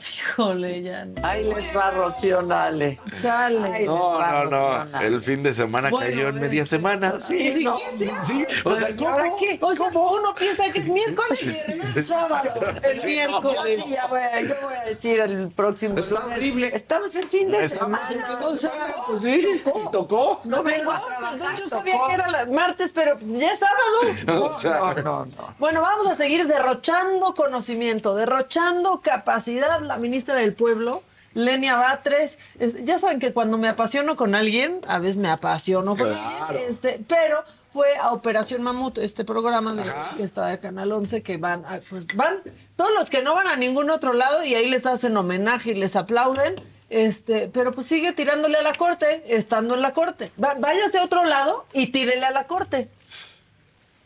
[0.00, 1.14] Híjole, ya no.
[1.26, 3.00] Ahí les va Rocío Nale.
[3.20, 3.84] Chale.
[3.86, 5.00] No, va no, no.
[5.00, 7.18] El fin de semana Bueno, cayó en media este, semana.
[7.18, 7.76] Sí, sí, no.
[7.76, 8.46] ¿qué es eso?
[8.64, 9.58] O sea, ¿Y ahora qué?
[9.60, 12.48] O sea, uno piensa que es miércoles y de sábado.
[12.82, 13.80] Es miércoles.
[13.84, 15.98] Sí, ya voy, a- yo voy a decir el próximo.
[15.98, 16.70] Está lunes, horrible.
[16.74, 18.46] Estamos en fin de Estamos en semana.
[18.46, 18.70] O sea,
[19.06, 20.40] Pues sí, y tocó.
[20.44, 20.96] no, perdón,
[21.30, 22.06] perdón, yo sabía tocó.
[22.08, 24.44] que era la- martes, pero ya es sábado.
[24.48, 25.54] O sea, No, no, no.
[25.58, 29.77] Bueno, vamos a seguir derrochando conocimiento, derrochando capacidad.
[29.80, 31.02] La ministra del Pueblo,
[31.34, 35.96] Lenia Batres, es- ya saben que cuando me apasiono con alguien, a veces me apasiono
[35.96, 39.84] con alguien, este, pero fue a Operación Mamut, este programa de,
[40.16, 42.38] que está de Canal 11, que van, a- pues van,
[42.76, 45.74] todos los que no van a ningún otro lado y ahí les hacen homenaje y
[45.74, 46.56] les aplauden.
[46.90, 50.32] Este, pero pues sigue tirándole a la corte, estando en la corte.
[50.42, 52.88] Va- váyase a otro lado y tírele a la corte.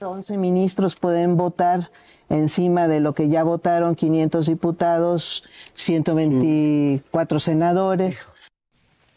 [0.00, 1.90] 11 ministros pueden votar
[2.32, 8.32] encima de lo que ya votaron 500 diputados, 124 senadores.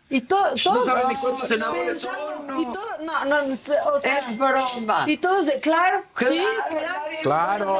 [0.08, 3.54] Y to- todos saben ni cuántos senadores pensando- Y todo, no, no,
[3.96, 5.06] o sea, Es broma.
[5.08, 6.46] y todos de, claro, sí,
[7.24, 7.80] Claro,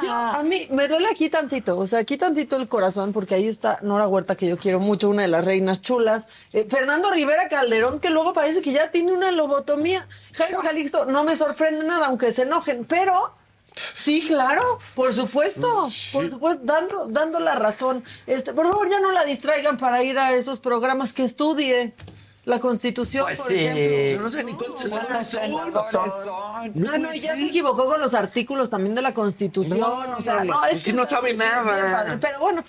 [0.00, 3.36] Y yo, a mí me duele aquí tantito, o sea, aquí tantito el corazón, porque
[3.36, 6.26] ahí está Nora Huerta, que yo quiero mucho, una de las reinas chulas.
[6.52, 10.08] Eh, Fernando Rivera Calderón, que luego parece que ya tiene una lobotomía.
[10.34, 13.32] Jaime Calixto, no me sorprende nada, aunque se enojen, pero
[13.74, 14.62] sí, claro,
[14.94, 18.02] por supuesto, por supuesto, dando, dando la razón.
[18.26, 21.94] Este, por favor, ya no la distraigan para ir a esos programas que estudie.
[22.46, 23.54] La Constitución, Pues por sí.
[23.54, 24.14] ejemplo.
[24.16, 26.10] Yo no sé ni cuántos ¿Cuántos senadores senadores son.
[26.10, 26.72] son?
[26.74, 29.78] No, y ya se equivocó con los artículos también de la Constitución.
[29.78, 31.62] No, o sea, no, no, pues es si que no sabe nada.
[31.62, 32.64] bien padre, Pero bueno,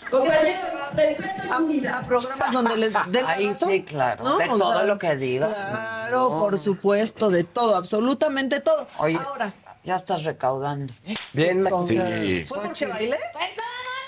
[1.50, 4.24] a, a programas donde les den Ahí razón, sí, claro.
[4.26, 4.38] ¿no?
[4.38, 5.48] De O todo sea, lo que diga.
[5.48, 8.88] Claro, por supuesto, de todo, absolutamente todo.
[8.98, 9.54] Oye, Ahora,
[9.84, 10.94] ya estás recaudando.
[11.34, 11.88] Bien, Max.
[11.88, 12.44] Sí.
[12.48, 13.18] ¿fue porque bailé?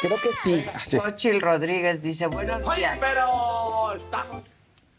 [0.01, 0.65] Creo que sí.
[0.86, 0.97] Sí.
[0.97, 2.97] Xochitl Rodríguez dice, buenos Oye, días.
[2.99, 4.43] pero estamos.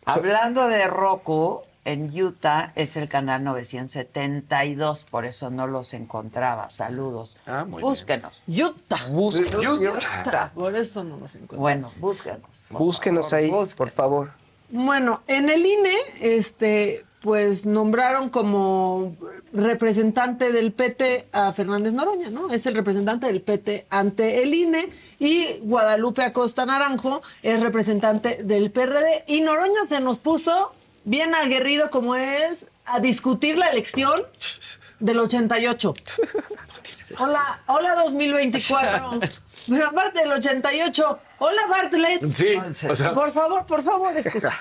[0.07, 6.71] Hablando de Roku, en Utah es el canal 972, por eso no los encontraba.
[6.71, 7.37] Saludos.
[7.47, 7.89] Ah, muy bien.
[7.91, 8.43] búsquenos.
[8.49, 8.97] Utah.
[9.11, 10.51] Utah.
[10.55, 11.59] Por eso no los encuentro.
[11.59, 12.41] Bueno, búsquenos.
[12.71, 13.75] Búsquenos favor, ahí, búsquenos.
[13.75, 14.31] por favor.
[14.71, 19.17] Bueno, en el INE, este, pues nombraron como
[19.55, 22.51] representante del PT a Fernández Noroña, ¿no?
[22.51, 28.71] Es el representante del PT ante el INE y Guadalupe Acosta Naranjo es representante del
[28.71, 30.73] PRD y Noroña se nos puso
[31.05, 34.21] bien aguerrido como es a discutir la elección
[35.01, 35.95] del 88.
[37.21, 39.21] Hola, hola 2024.
[39.67, 42.31] Pero aparte del 88, hola Bartlett.
[42.31, 42.55] Sí,
[42.87, 44.61] o sea, Por favor, por favor, escucha.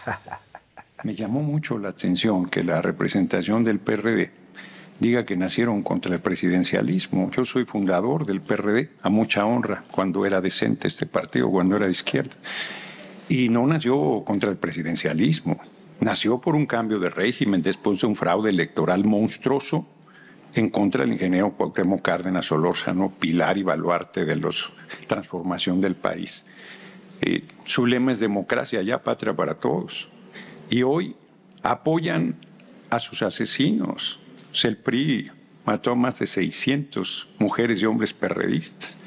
[1.03, 4.31] Me llamó mucho la atención que la representación del PRD
[4.99, 7.29] diga que nacieron contra el presidencialismo.
[7.31, 11.87] Yo soy fundador del PRD, a mucha honra, cuando era decente este partido, cuando era
[11.87, 12.35] de izquierda.
[13.27, 15.59] Y no nació contra el presidencialismo,
[15.99, 19.85] nació por un cambio de régimen después de un fraude electoral monstruoso
[20.55, 24.49] en contra del ingeniero Cuauhtémoc Cárdenas Solórzano, pilar y baluarte de la
[25.07, 26.45] transformación del país.
[27.19, 30.12] Eh, su lema es democracia, ya patria para todos.
[30.73, 31.15] Y hoy
[31.61, 32.35] apoyan
[32.89, 34.19] a sus asesinos.
[34.63, 35.29] El PRI
[35.65, 38.97] mató a más de 600 mujeres y hombres perredistas.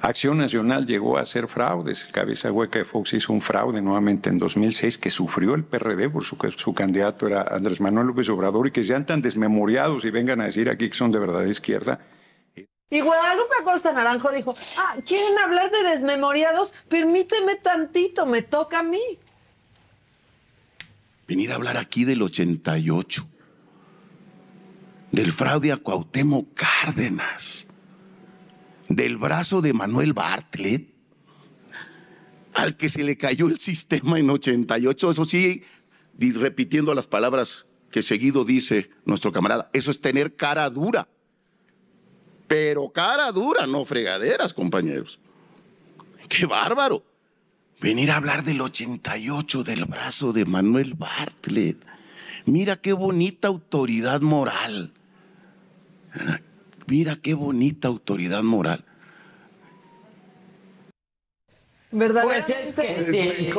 [0.00, 2.06] Acción Nacional llegó a hacer fraudes.
[2.06, 6.24] Cabeza Hueca de Fox hizo un fraude nuevamente en 2006 que sufrió el PRD por
[6.24, 10.40] su, su candidato era Andrés Manuel López Obrador y que sean tan desmemoriados y vengan
[10.40, 12.00] a decir aquí que son de verdad izquierda.
[12.90, 16.74] Y Guadalupe Acosta Naranjo dijo, ah, ¿quieren hablar de desmemoriados?
[16.88, 18.98] Permíteme tantito, me toca a mí.
[21.32, 23.26] Venir a hablar aquí del 88,
[25.12, 27.68] del fraude a Cuauhtémoc Cárdenas,
[28.90, 30.92] del brazo de Manuel Bartlett,
[32.52, 35.64] al que se le cayó el sistema en 88, eso sí,
[36.18, 41.08] repitiendo las palabras que seguido dice nuestro camarada, eso es tener cara dura,
[42.46, 45.18] pero cara dura, no fregaderas, compañeros.
[46.28, 47.06] ¡Qué bárbaro!
[47.82, 51.84] Venir a hablar del 88, del brazo de Manuel Bartlett.
[52.46, 54.92] Mira qué bonita autoridad moral.
[56.86, 58.84] mira qué bonita autoridad moral.
[61.94, 62.54] Verdaderamente.
[62.54, 63.52] Pues es que sí, ¿eh?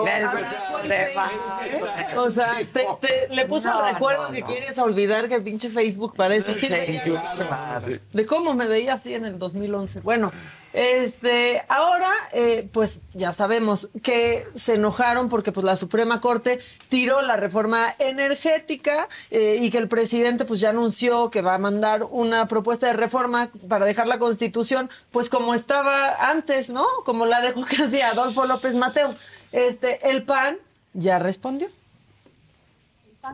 [2.18, 4.46] O sea, te, te- le puso No, el recuerdo no, que no.
[4.48, 9.26] quieres olvidar que pinche Facebook para eso Sí, hablamos De cómo me veía así en
[9.26, 10.00] el 2011.
[10.02, 10.32] Bueno,
[10.74, 16.60] este, ahora, eh, pues ya sabemos que se enojaron porque pues la Suprema Corte
[16.90, 21.60] tiró la reforma energética eh, y que el presidente pues ya anunció que va a
[21.60, 26.86] mandar una propuesta de reforma para dejar la Constitución pues como estaba antes, ¿no?
[27.06, 29.20] Como la dejó casi Adolfo López Mateos.
[29.52, 30.58] Este, el PAN
[30.94, 31.68] ya respondió.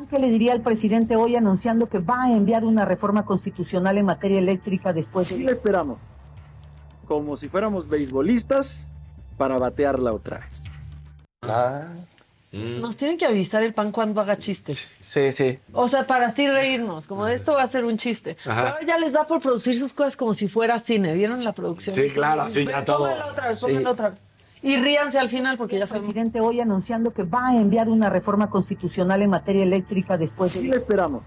[0.10, 4.06] ¿Qué le diría al presidente hoy anunciando que va a enviar una reforma constitucional en
[4.06, 5.38] materia eléctrica después de...
[5.38, 5.98] Sí le esperamos,
[7.10, 8.86] como si fuéramos beisbolistas
[9.36, 10.64] para batearla otra vez.
[12.52, 14.88] Nos tienen que avisar el PAN cuando haga chistes.
[15.00, 15.58] Sí, sí.
[15.74, 18.38] O sea, para así reírnos, como de esto va a ser un chiste.
[18.46, 18.56] Ajá.
[18.56, 21.14] Pero ahora ya les da por producir sus cosas como si fuera cine.
[21.14, 21.96] ¿Vieron la producción?
[21.96, 23.00] Sí, claro, sí, ya todo.
[23.10, 23.66] Pónganla otra vez, Sí.
[23.66, 24.20] pónganla otra vez.
[24.62, 26.04] Y ríanse al final porque ya El saben.
[26.04, 30.60] presidente hoy anunciando que va a enviar una reforma constitucional en materia eléctrica después Sí
[30.60, 30.68] de...
[30.70, 31.24] le esperamos,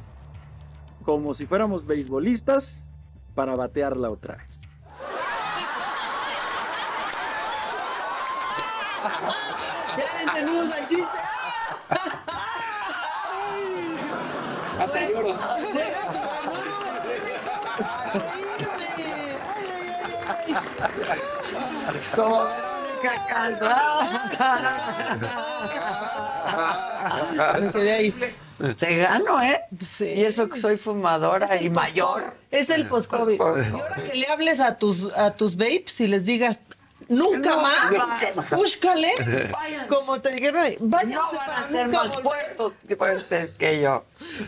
[1.04, 2.84] como si fuéramos beisbolistas
[3.34, 4.60] para batearla otra vez.
[9.96, 11.18] Ya le entendimos al chiste.
[14.78, 15.38] Hasta lloro.
[22.14, 22.48] Como
[23.02, 24.48] Verónica.
[27.60, 28.34] Me quedé ahí.
[28.78, 29.60] Te gano, ¿eh?
[29.80, 30.12] Sí.
[30.16, 32.34] Y eso que soy fumadora y mayor.
[32.50, 33.34] Es el post-COVID.
[33.34, 36.60] Y ahora que le hables a tus, a tus vapes y les digas,
[37.12, 39.12] nunca más, búscale,
[39.88, 44.04] como te dijeron, váyanse No van a para ser nunca más puertos fuertes que yo.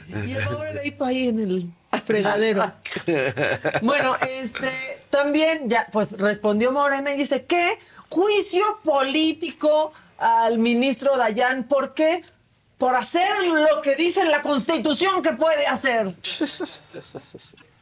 [0.08, 1.72] Y el pobre vape ahí en el
[2.04, 2.72] fregadero.
[3.82, 7.78] Bueno, este, también ya, pues respondió Morena y dice, ¿qué?
[8.10, 11.64] Juicio político al ministro Dayan.
[11.64, 12.22] ¿Por qué?
[12.78, 16.14] Por hacer lo que dice la Constitución que puede hacer.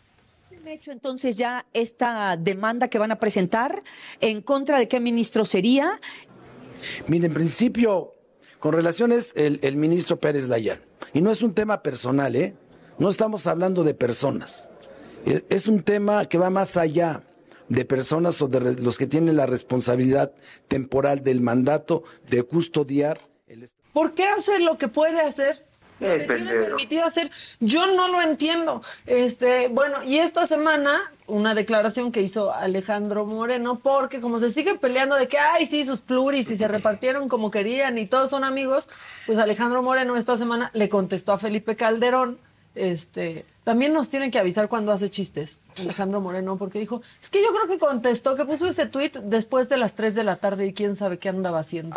[0.62, 3.82] ¿Han hecho entonces ya esta demanda que van a presentar?
[4.20, 6.00] ¿En contra de qué ministro sería?
[7.08, 8.14] Mire, en principio,
[8.60, 10.80] con relaciones el, el ministro Pérez Dayán,
[11.12, 12.54] y no es un tema personal, ¿eh?
[12.96, 14.70] No estamos hablando de personas.
[15.26, 17.24] Es, es un tema que va más allá
[17.68, 20.32] de personas o de los que tienen la responsabilidad
[20.68, 23.82] temporal del mandato de custodiar el Estado.
[23.92, 25.66] ¿Por qué hace lo que puede hacer?
[26.02, 27.30] Lo que tiene permitido hacer.
[27.60, 28.82] Yo no lo entiendo.
[29.06, 30.90] Este, bueno, y esta semana,
[31.26, 35.84] una declaración que hizo Alejandro Moreno, porque como se sigue peleando de que, ay, sí,
[35.84, 38.88] sus pluris y se repartieron como querían y todos son amigos,
[39.26, 42.38] pues Alejandro Moreno esta semana le contestó a Felipe Calderón.
[42.74, 47.42] Este, también nos tienen que avisar cuando hace chistes, Alejandro Moreno, porque dijo, es que
[47.42, 50.66] yo creo que contestó, que puso ese tweet después de las 3 de la tarde
[50.66, 51.94] y quién sabe qué andaba haciendo.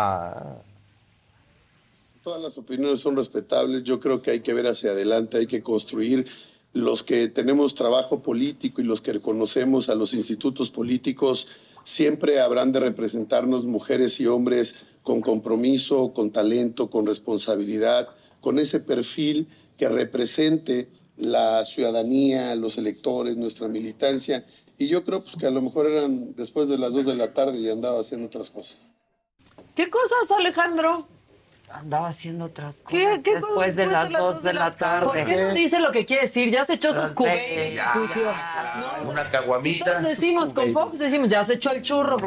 [2.26, 3.84] Todas las opiniones son respetables.
[3.84, 6.26] Yo creo que hay que ver hacia adelante, hay que construir.
[6.74, 11.48] Los que tenemos trabajo político y los que reconocemos a los institutos políticos,
[11.84, 14.74] siempre habrán de representarnos mujeres y hombres
[15.04, 18.10] con compromiso, con talento, con responsabilidad,
[18.42, 19.48] con ese perfil
[19.78, 24.48] que represente la ciudadanía, los electores, nuestra militancia.
[24.80, 27.36] Y yo creo pues, que a lo mejor eran después de las dos de la
[27.36, 28.78] tarde y andaba haciendo otras cosas.
[29.76, 31.08] ¿Qué cosas, Alejandro?
[31.72, 35.08] Andaba haciendo otras cosas ¿Qué, qué después cosas de las 2 de la tarde.
[35.08, 36.50] ¿Por qué no dice lo que quiere decir?
[36.52, 38.32] Ya se echó sus Sí, cubabies y tuiteó.
[39.06, 39.86] Una Si caguamita.
[39.86, 42.18] todos decimos con Fox, decimos, ya se echó el churro,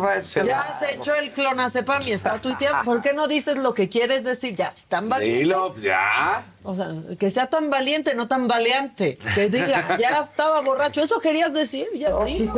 [0.45, 2.83] ya se echó el clonazepam y está tuiteando.
[2.85, 4.55] ¿Por qué no dices lo que quieres decir?
[4.57, 5.39] Ya, si tan valiente.
[5.39, 6.45] Dilo, pues ya.
[6.65, 9.19] O sea, que sea tan valiente, no tan valiente.
[9.37, 11.01] Que diga, ya estaba borracho.
[11.01, 11.87] ¿Eso querías decir?
[11.95, 12.55] Ya dilo.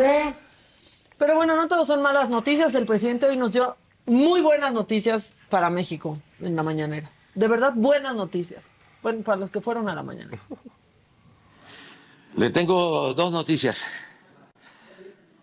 [1.19, 2.75] Pero bueno, no todo son malas noticias.
[2.75, 3.77] El presidente hoy nos dio
[4.07, 7.11] muy buenas noticias para México en la mañanera.
[7.35, 8.73] De verdad, buenas noticias.
[9.03, 10.39] Bueno, para los que fueron a la mañana.
[12.37, 13.87] Le tengo dos noticias.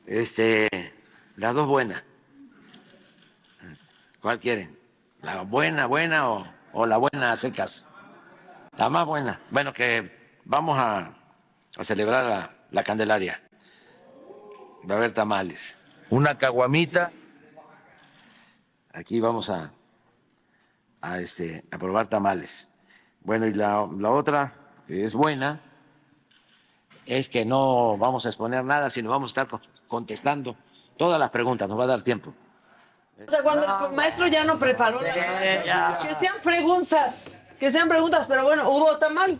[0.06, 0.70] Este,
[1.36, 2.04] las dos buenas.
[4.22, 4.78] ¿Cuál quieren?
[5.22, 7.88] ¿La buena, buena o, o la buena a secas?
[8.78, 9.41] La más buena.
[9.50, 11.16] Bueno, que vamos a,
[11.78, 13.41] a celebrar la, la Candelaria.
[14.89, 15.78] Va a haber tamales.
[16.10, 17.12] Una caguamita.
[18.93, 19.72] Aquí vamos a,
[21.02, 22.70] a, este, a probar tamales.
[23.22, 24.54] Bueno, y la, la otra,
[24.88, 25.62] que es buena,
[27.06, 30.56] es que no vamos a exponer nada, sino vamos a estar co- contestando
[30.98, 32.34] todas las preguntas, nos va a dar tiempo.
[33.26, 36.00] O sea, cuando el maestro ya no preparó la clase, ya.
[36.02, 39.39] que sean preguntas, que sean preguntas, pero bueno, hubo tamal.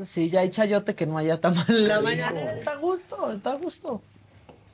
[0.00, 2.40] Sí, ya hay chayote que no haya tamal en la mañana.
[2.52, 4.02] Está a gusto, está a gusto.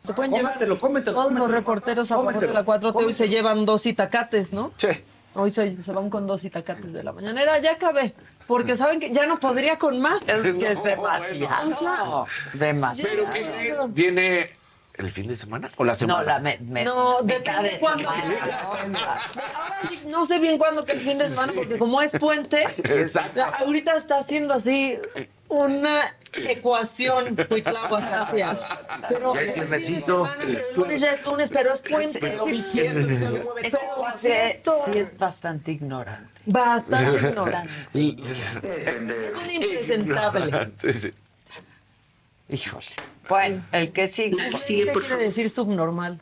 [0.00, 1.58] Se pueden llevar Cómetelo, cómetelo, todos los cómetelo.
[1.60, 4.72] reporteros a favor de Cómetelo, la 4T hoy se llevan dos itacates, ¿no?
[4.76, 4.88] Sí.
[5.34, 7.58] Hoy se, se van con dos itacates de la mañanera.
[7.58, 8.14] Ya acabé,
[8.46, 10.28] porque saben que ya no podría con más.
[10.28, 12.20] Es que es No, demasiado.
[12.22, 13.14] O sea, demasiado.
[13.16, 13.76] ¿Pero qué crees?
[13.94, 14.50] ¿Viene
[14.94, 16.18] el fin de semana o la semana?
[16.20, 18.10] No, la me, me- No, depende de cuándo.
[18.10, 22.62] Ahora sí, no sé bien cuándo que el fin de semana, porque como es puente,
[22.84, 23.42] Exacto.
[23.58, 24.98] ahorita está haciendo así
[25.52, 26.00] una
[26.32, 28.56] ecuación Cuitlagua García.
[29.08, 31.82] Pero Ya es es fin de semana, pero el lunes ya es lunes, pero es
[31.82, 32.38] puente.
[32.44, 32.80] Sí, sí,
[34.16, 34.98] se sí.
[34.98, 36.30] es bastante ignorante.
[36.46, 37.70] Bastante ignorante.
[37.92, 40.72] Es Es un impresentable.
[40.78, 41.12] Sí, sí.
[42.48, 42.96] Híjoles.
[43.28, 44.36] Bueno, el que sigue.
[44.36, 46.18] ¿Qué quiere decir subnormal?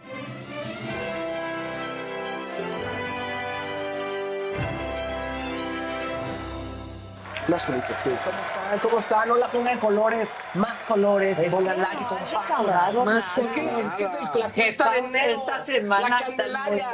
[7.66, 8.10] Bonitos, sí.
[8.70, 8.78] ¿Cómo están?
[8.78, 9.28] ¿Cómo están?
[9.28, 11.38] No la pongan colores, más colores.
[11.50, 13.38] Pongan like, recaudado, Más más.
[13.38, 16.88] Es que es, que es el Que platista de esta, semana La está Candelaria.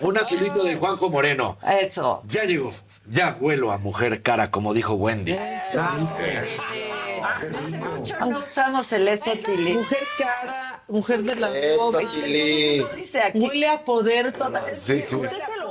[0.00, 1.56] Un azulito de Juanjo Moreno.
[1.80, 2.22] Eso.
[2.26, 2.68] Ya llegó.
[3.06, 5.38] Ya huelo a mujer cara, como dijo Wendy.
[7.96, 9.74] Mucho no usamos el eso, Tili.
[9.74, 12.06] Mujer cara, mujer de la Eso, COVID.
[12.06, 12.86] Tili.
[12.96, 13.38] Dice aquí.
[13.38, 14.62] Huele a poder total.
[14.76, 15.16] Sí, sí.
[15.16, 15.63] ¿Usted se lo?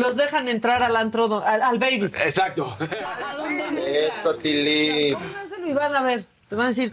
[0.00, 2.10] Los dejan entrar al antro, do- al, al baby.
[2.24, 2.76] Exacto.
[2.78, 6.26] ¿A dónde Eso, y van a ver.
[6.48, 6.92] Te van a decir,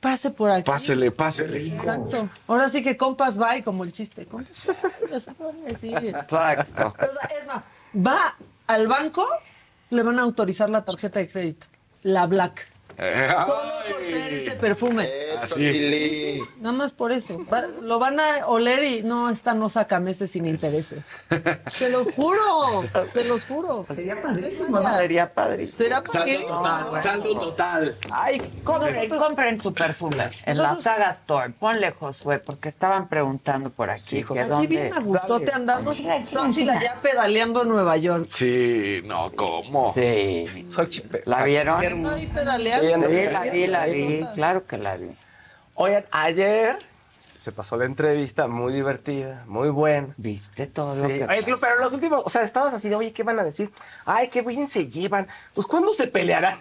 [0.00, 0.62] pase por aquí.
[0.64, 1.66] Pásele, pásele.
[1.74, 2.28] Exacto.
[2.46, 4.26] Ahora sí que compas bye, como el chiste.
[4.26, 4.66] Compas,
[5.10, 5.94] ya se van a decir.
[5.96, 6.94] Exacto.
[6.98, 7.62] O sea, es más,
[7.94, 8.36] va
[8.66, 9.26] al banco,
[9.90, 11.66] le van a autorizar la tarjeta de crédito.
[12.02, 12.70] La Black.
[12.98, 15.08] Solo por traer ese perfume.
[15.40, 16.40] Así.
[16.60, 17.38] Nada más por eso.
[17.52, 21.08] Va- lo van a oler y no, esta no saca meses sin intereses.
[21.72, 22.84] Se los juro.
[23.12, 23.86] Se los juro.
[23.94, 24.82] Sería padrísimo.
[24.98, 25.64] Sería padre.
[25.66, 26.48] Será Saldo padrísimo.
[26.58, 27.02] total.
[27.02, 27.96] Saldo total.
[28.10, 31.50] Ay, Compren, compren su perfume en la Nosotros- Saga Store.
[31.50, 34.24] Ponle Josué, porque estaban preguntando por aquí.
[34.24, 35.96] que Aquí dónde- bien a gustote andamos.
[36.22, 38.26] Xochitl allá pedaleando en Nueva York.
[38.28, 39.92] Sí, no, ¿cómo?
[39.94, 40.66] Sí.
[40.68, 41.22] Soy chipe.
[41.26, 41.84] ¿La vieron?
[41.84, 42.26] Ando ahí
[42.92, 43.08] pedaleando.
[43.08, 44.26] Sí, la vi, la vi.
[44.34, 45.16] Claro que la vi.
[45.74, 46.78] Oigan, ayer
[47.38, 50.12] se pasó la entrevista, muy divertida, muy buena.
[50.16, 51.66] ¿Viste todo lo que Oye, pasó?
[51.66, 53.70] pero los últimos, o sea, estabas así de, oye, ¿qué van a decir?
[54.04, 55.28] Ay, qué bien se llevan.
[55.54, 56.60] Pues, ¿cuándo se pelearán?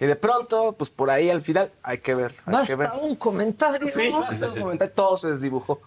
[0.00, 2.34] Y de pronto, pues por ahí al final, hay que ver.
[2.46, 2.88] Hay que ver.
[2.88, 3.86] Basta un comentario.
[3.86, 5.80] Sí, basta un comentario, todo se desdibujó.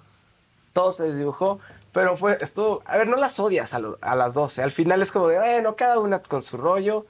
[0.74, 1.60] Todo se desdibujó.
[1.92, 4.62] Pero fue, estuvo, a ver, no las odias a, lo- a las 12.
[4.62, 7.06] Al final es como de, bueno, cada una con su rollo.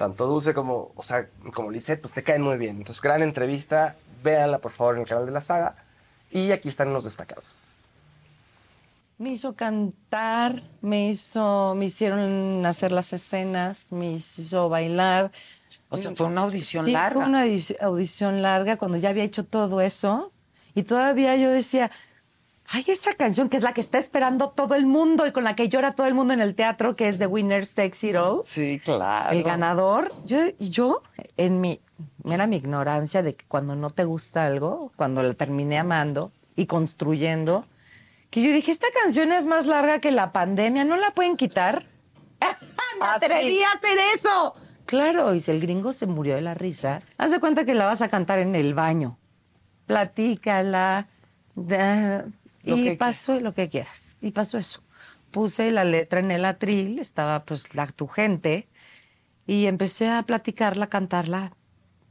[0.00, 2.78] Tanto Dulce como, o sea, como Lisette, pues te caen muy bien.
[2.78, 3.96] Entonces, gran entrevista.
[4.24, 5.76] Véanla, por favor, en el canal de la saga.
[6.30, 7.54] Y aquí están los destacados.
[9.18, 15.32] Me hizo cantar, me hizo, me hicieron hacer las escenas, me hizo bailar.
[15.90, 17.20] O sea, fue una audición sí, larga.
[17.20, 20.32] fue una audi- audición larga cuando ya había hecho todo eso.
[20.74, 21.90] Y todavía yo decía,
[22.72, 25.54] ay, esa canción que es la que está esperando todo el mundo y con la
[25.56, 28.42] que llora todo el mundo en el teatro, que es The Winner's Takes It All.
[28.44, 29.30] Sí, claro.
[29.30, 30.14] El ganador.
[30.24, 31.02] Yo, yo,
[31.36, 31.80] en mi,
[32.24, 36.66] era mi ignorancia de que cuando no te gusta algo, cuando la terminé amando y
[36.66, 37.64] construyendo,
[38.30, 41.86] que yo dije, esta canción es más larga que la pandemia, ¿no la pueden quitar?
[43.00, 44.54] ¡Me atreví a hacer eso!
[44.86, 47.84] Claro, y si el gringo se murió de la risa, haz de cuenta que la
[47.84, 49.18] vas a cantar en el baño.
[49.86, 51.08] Platícala.
[51.54, 52.24] da-
[52.62, 54.16] Lo y que pasó lo que quieras.
[54.20, 54.82] Y pasó eso.
[55.30, 58.68] Puse la letra en el atril, estaba pues la, tu gente,
[59.46, 61.52] y empecé a platicarla, cantarla,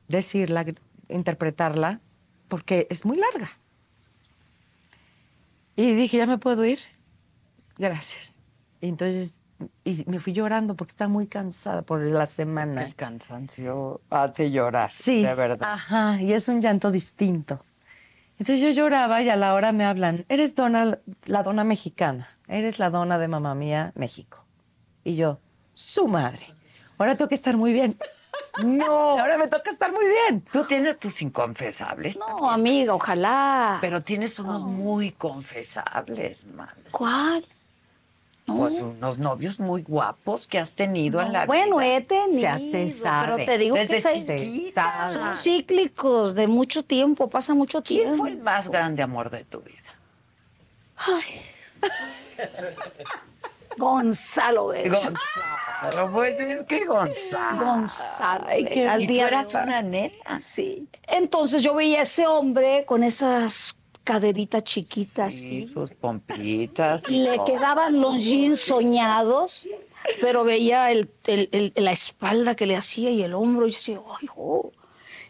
[0.08, 0.66] decirla,
[1.10, 1.99] interpretarla,
[2.48, 3.49] porque es muy larga.
[5.76, 6.80] Y dije, ¿ya me puedo ir?
[7.78, 8.38] Gracias.
[8.82, 9.44] Y entonces
[9.84, 12.86] y me fui llorando porque estaba muy cansada por la semana.
[12.86, 14.90] El cansancio hace llorar.
[14.91, 15.23] Sí.
[15.23, 15.69] De verdad.
[15.69, 17.64] Ajá, y es un llanto distinto.
[18.40, 22.80] Entonces yo lloraba y a la hora me hablan, eres dona, la dona mexicana, eres
[22.80, 24.45] la dona de mamá mía, México.
[25.03, 25.40] Y yo,
[25.74, 26.56] su madre.
[26.98, 27.98] Ahora tengo que estar muy bien.
[28.64, 28.86] No.
[29.20, 30.41] Ahora me toca estar muy bien.
[30.53, 32.18] Tú tienes tus inconfesables.
[32.18, 33.80] No, amiga, ojalá.
[33.82, 36.70] Pero tienes unos muy confesables, man.
[36.91, 37.45] ¿Cuál?
[38.57, 41.97] Pues unos novios muy guapos que has tenido en la bueno, vida.
[41.97, 42.57] he tenido.
[42.57, 43.34] Se sabe.
[43.35, 44.73] Pero te digo Desde que se-
[45.13, 48.09] son cíclicos de mucho tiempo, pasa mucho tiempo.
[48.11, 49.77] ¿Quién fue el más grande amor de tu vida?
[50.97, 51.41] Ay.
[53.77, 54.99] Gonzalo Vega.
[54.99, 57.63] Gonzalo, pues es que Gonzalo.
[57.65, 58.45] Gonzalo.
[58.47, 60.38] Ay, qué- al día eras una nena.
[60.38, 60.88] Sí.
[61.07, 63.76] Entonces yo veía a ese hombre con esas
[64.14, 65.65] caderitas chiquitas, Sí, ¿sí?
[65.68, 67.07] sus pompitas.
[67.11, 67.45] Y le todo.
[67.45, 69.68] quedaban los jeans soñados.
[70.22, 73.77] pero veía el, el- el- la espalda que le hacía y el hombro, y yo
[73.77, 74.72] decía, ay, oh.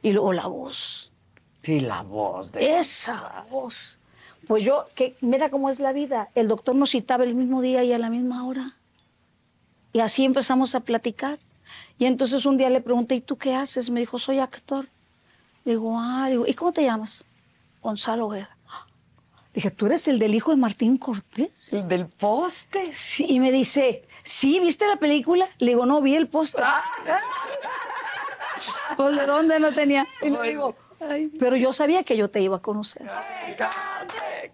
[0.01, 1.11] Y luego la voz.
[1.64, 2.53] Sí, la voz.
[2.53, 3.99] de- Esa voz.
[4.47, 6.30] Pues yo, que mira cómo es la vida.
[6.35, 8.76] El doctor nos citaba el mismo día y a la misma hora.
[9.91, 11.38] Y así empezamos a platicar.
[11.97, 13.89] Y entonces un día le pregunté, ¿y tú qué haces?
[13.89, 14.88] Me dijo, soy actor.
[15.65, 17.26] Le digo, ah, le digo, ¿y cómo te llamas?
[17.81, 18.56] Gonzalo Vega.
[19.53, 21.73] Dije, ¿tú eres el del hijo de Martín Cortés?
[21.73, 22.93] El del poste.
[22.93, 25.47] Sí, y me dice, ¿sí viste la película?
[25.57, 26.63] Le digo, no, vi el póster.
[28.97, 30.05] pues de dónde no tenía.
[30.21, 30.76] Y le digo,
[31.39, 33.09] pero yo sabía que yo te iba a conocer.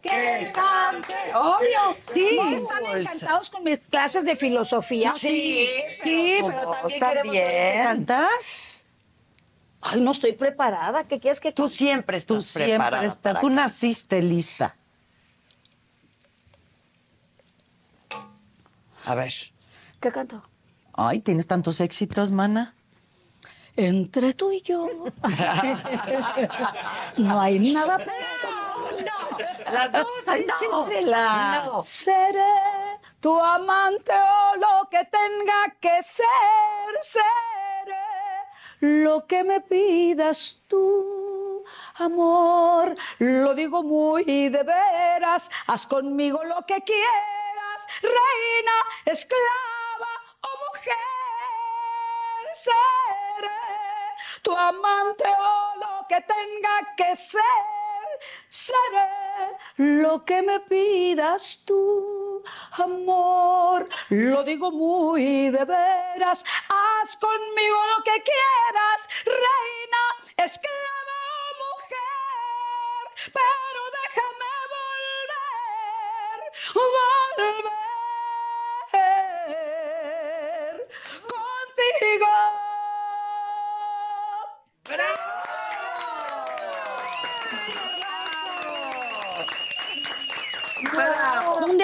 [0.01, 1.15] ¡Que cante!
[1.33, 2.39] Obvio, sí.
[2.53, 2.99] Están bolsa.
[2.99, 5.11] encantados con mis clases de filosofía.
[5.13, 7.35] Sí, sí, pero también queremos
[7.83, 8.29] cantar.
[9.81, 11.07] Ay, no estoy preparada.
[11.07, 14.75] ¿Qué quieres que Tú siempre estás Tú siempre preparada estás, para tú naciste lista.
[19.05, 19.33] A ver.
[19.99, 20.43] ¿Qué canto?
[20.93, 22.75] Ay, tienes tantos éxitos, mana.
[23.77, 24.87] Entre tú y yo.
[27.17, 28.95] no hay nada peor.
[29.73, 30.33] Las dos, no.
[30.33, 31.63] échensela.
[31.65, 31.83] No.
[31.83, 36.25] Seré tu amante o lo que tenga que ser.
[37.01, 37.95] Seré
[38.79, 41.63] lo que me pidas tú.
[41.95, 45.49] Amor, lo digo muy de veras.
[45.67, 47.44] Haz conmigo lo que quieras.
[48.01, 50.95] Reina, esclava o mujer.
[52.53, 53.63] Seré
[54.41, 58.05] tu amante o lo que tenga que ser.
[58.49, 63.89] Seré lo que me pidas tú, amor.
[64.09, 66.45] Lo digo muy de veras.
[66.69, 70.03] Haz conmigo lo que quieras, reina,
[70.37, 73.31] esclava o mujer.
[73.33, 73.64] Pero
[76.73, 77.63] volver,
[81.29, 82.33] contigo.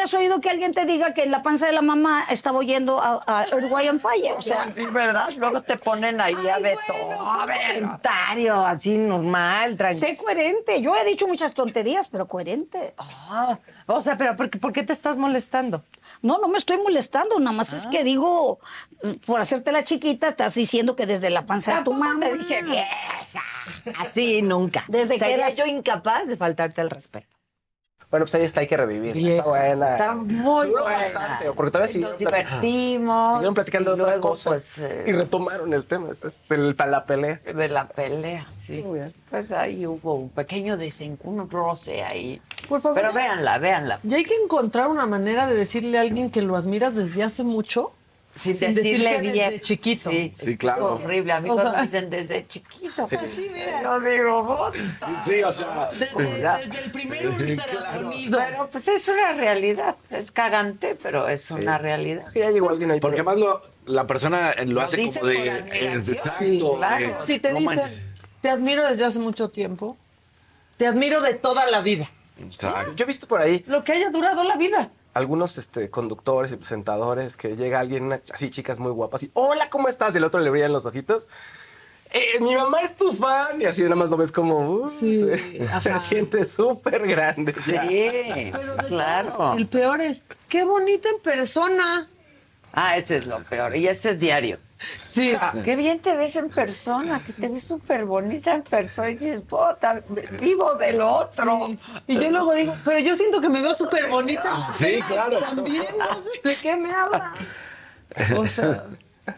[0.02, 2.58] ¿Dónde has oído que alguien te diga que en la panza de la mamá estaba
[2.58, 4.34] oyendo a, a Uruguay on Fire?
[4.36, 5.30] O sea, sí, ¿verdad?
[5.38, 7.22] Luego te ponen ahí a ver todo.
[7.22, 7.82] A ver.
[7.84, 10.14] Comentario así normal, sé tranquilo.
[10.24, 10.82] coherente.
[10.82, 12.96] Yo he dicho muchas tonterías, pero coherente.
[12.98, 15.84] Ah, o sea, pero ¿por qué, por qué te estás molestando?
[16.24, 18.60] No, no me estoy molestando, nada más es que digo,
[19.04, 22.20] eh, por hacerte la chiquita, estás diciendo que desde la panza de tu mamá.
[22.26, 23.44] te dije vieja?
[24.00, 24.84] Así nunca.
[24.88, 27.38] Desde que eras- yo incapaz de faltarte al respeto.
[28.12, 29.16] Bueno, pues ahí está, hay que revivir.
[29.18, 29.92] Está buena.
[29.94, 31.00] Está muy Duró buena.
[31.14, 33.32] bastante, porque todavía siguieron, Nos divertimos.
[33.34, 34.50] siguieron platicando y de otra cosa.
[34.50, 36.58] pues, eh, y retomaron el tema después de
[36.88, 37.40] la pelea.
[37.46, 38.84] de la pelea, sí.
[38.84, 39.14] Muy bien.
[39.30, 42.42] Pues ahí hubo un pequeño desencuentro, un roce ahí.
[42.68, 43.00] Por favor.
[43.00, 44.00] Pero véanla, véanla.
[44.04, 47.44] Ya hay que encontrar una manera de decirle a alguien que lo admiras desde hace
[47.44, 47.92] mucho.
[48.34, 49.50] Sin, Sin decirle decir que bien.
[49.52, 50.10] desde chiquito.
[50.10, 50.96] Sí, Sí, claro.
[50.98, 51.34] Es horrible.
[51.34, 53.04] A mí O cuando sea- me dicen desde chiquito.
[53.12, 53.84] Así, mira.
[53.84, 55.22] Yo digo, puta.
[55.24, 55.90] Sí, o sea.
[56.00, 56.58] Desde, Ya.
[56.58, 58.40] desde el primer ultrasonido.
[58.40, 59.96] Pero pues es una realidad.
[60.10, 62.26] Es cagante, pero es una realidad.
[62.34, 63.00] Ya llegó alguien ahí.
[63.02, 65.48] Porque más lo, la persona lo, hace dice como de.
[65.74, 66.40] es de exacto.
[66.40, 67.08] Sí, claro.
[67.20, 68.00] de- Si te no dicen, manches.
[68.42, 69.98] te admiro desde hace mucho tiempo,
[70.78, 72.10] te admiro de toda la vida.
[72.40, 72.94] Exacto.
[72.96, 74.90] Yo he visto por ahí Lo que haya durado la vida.
[75.14, 79.70] Algunos este, conductores y presentadores que llega alguien, una- así chicas muy guapas, y hola,
[79.70, 80.14] ¿cómo estás?
[80.14, 81.28] Y el otro le brillan los ojitos.
[82.14, 83.62] "Eh, mi mamá es tu fan.
[83.62, 84.60] Y así nada más lo ves como.
[84.70, 85.26] uh, Sí,
[85.80, 87.54] se, siente súper grande.
[87.58, 87.74] Sí.
[88.52, 89.30] Pero claro.
[89.30, 92.10] todos, el peor es, qué bonita en persona.
[92.74, 93.76] Ah, ese es lo peor.
[93.76, 94.58] Y ese es diario.
[95.02, 95.36] Sí.
[95.64, 99.10] Qué bien te ves en persona, que te ves súper bonita en persona.
[99.12, 100.02] Y dices, puta,
[100.40, 101.70] vivo del otro.
[102.08, 104.74] Y yo luego digo, pero yo siento que me veo súper bonita.
[104.78, 105.40] Sí, claro.
[105.40, 107.34] También no sé de qué me habla.
[108.38, 108.86] O sea,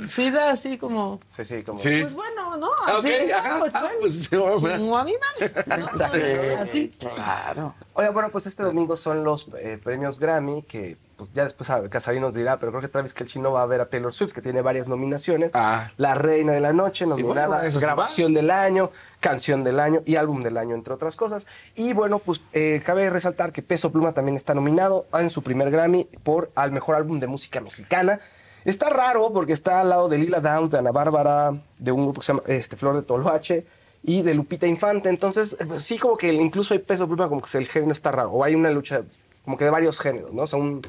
[0.06, 1.78] sí da así como, Sí, sí, como.
[1.78, 2.02] Sí.
[2.02, 2.70] pues bueno, ¿no?
[2.86, 3.36] Ah, Así, ok, ¿no?
[3.38, 3.96] ajá, pues ah, bueno.
[4.00, 4.78] pues, sí, bueno.
[4.78, 5.66] Chingo a mi madre.
[5.78, 6.62] ¿no?
[6.62, 6.90] Así.
[7.00, 7.76] Claro.
[7.94, 12.22] Oiga, bueno, pues este domingo son los eh, premios Grammy, que pues ya después Casarín
[12.22, 14.42] nos dirá, pero creo que Travis Kelce no va a ver a Taylor Swift, que
[14.42, 15.52] tiene varias nominaciones.
[15.54, 15.92] Ah.
[15.98, 20.02] La Reina de la Noche, nominada, bueno, eso sí Grabación del Año, Canción del Año
[20.06, 21.48] y Álbum del Año, entre otras cosas.
[21.76, 25.72] Y bueno, pues eh, cabe resaltar que Peso Pluma también está nominado en su primer
[25.72, 28.20] Grammy por al Mejor Álbum de Música Mexicana.
[28.66, 32.22] Está raro porque está al lado de Lila Downs, de Ana Bárbara, de un grupo
[32.22, 33.66] que se llama este, Flor de Toloache
[34.04, 35.10] y de Lupita Infante.
[35.10, 38.32] Entonces, pues, sí, como que incluso hay peso pluma, como que el género está raro.
[38.32, 39.04] O hay una lucha
[39.46, 40.44] como que de varios géneros, ¿no?
[40.44, 40.82] O sea, un-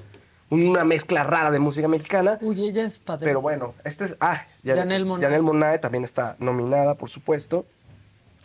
[0.51, 2.39] una mezcla rara de música mexicana.
[2.40, 3.26] Uy, ella es padre.
[3.26, 4.16] Pero bueno, este es.
[4.20, 5.22] Ah, Yan- Yanel Monáe.
[5.22, 7.66] Yanel Monáe también está nominada, por supuesto.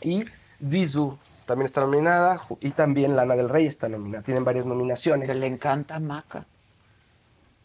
[0.02, 0.26] Y
[0.66, 2.40] Zizou también está nominada.
[2.62, 4.24] Y también Lana del Rey está nominada.
[4.24, 5.28] Tienen varias nominaciones.
[5.28, 6.46] Que le encanta Maca.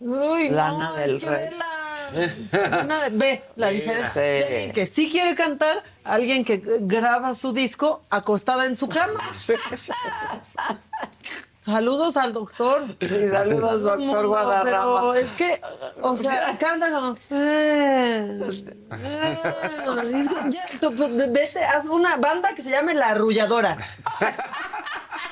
[0.01, 1.49] Uy, Lana no, del es que Rey.
[1.51, 2.81] vela.
[2.85, 4.21] Una- ve la diferencia.
[4.21, 8.89] de alguien que sí quiere cantar, a alguien que graba su disco acostada en su
[8.89, 9.21] cama.
[11.65, 12.85] Saludos al doctor.
[13.01, 15.01] Sí, saludos, doctor mundo, Guadarrama.
[15.01, 15.63] Pero es que,
[16.03, 17.17] o sea, canta como.
[17.31, 18.39] eh,
[18.91, 19.39] eh,
[20.13, 23.79] es que ya, tú, pues, vete, haz una banda que se llame La Arrulladora.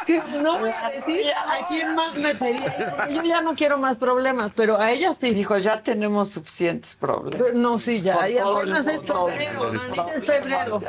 [0.07, 3.99] Que no voy a decir a quién más metería porque yo ya no quiero más
[3.99, 5.35] problemas, pero a ella sí.
[5.35, 7.53] Dijo, ya tenemos suficientes problemas.
[7.55, 8.27] No, sí, ya.
[8.27, 10.81] Y apenas es febrero, manita, es febrero.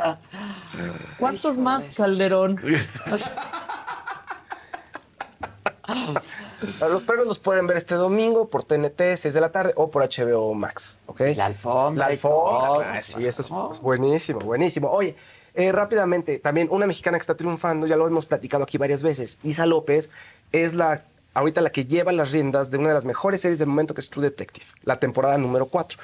[1.19, 2.61] ¿Cuántos más, Calderón?
[6.79, 10.03] Los perros los pueden ver este domingo por TNT, 6 de la tarde, o por
[10.03, 11.21] HBO Max, ¿ok?
[11.35, 12.05] La alfombra.
[12.05, 12.97] La alfombra.
[12.97, 14.89] Ah, sí, eso es pues, buenísimo, buenísimo.
[14.89, 15.15] Oye,
[15.53, 19.37] eh, rápidamente, también una mexicana que está triunfando, ya lo hemos platicado aquí varias veces,
[19.43, 20.09] Isa López
[20.51, 21.03] es la
[21.33, 24.01] ahorita la que lleva las riendas de una de las mejores series del momento que
[24.01, 25.99] es True Detective, la temporada número 4.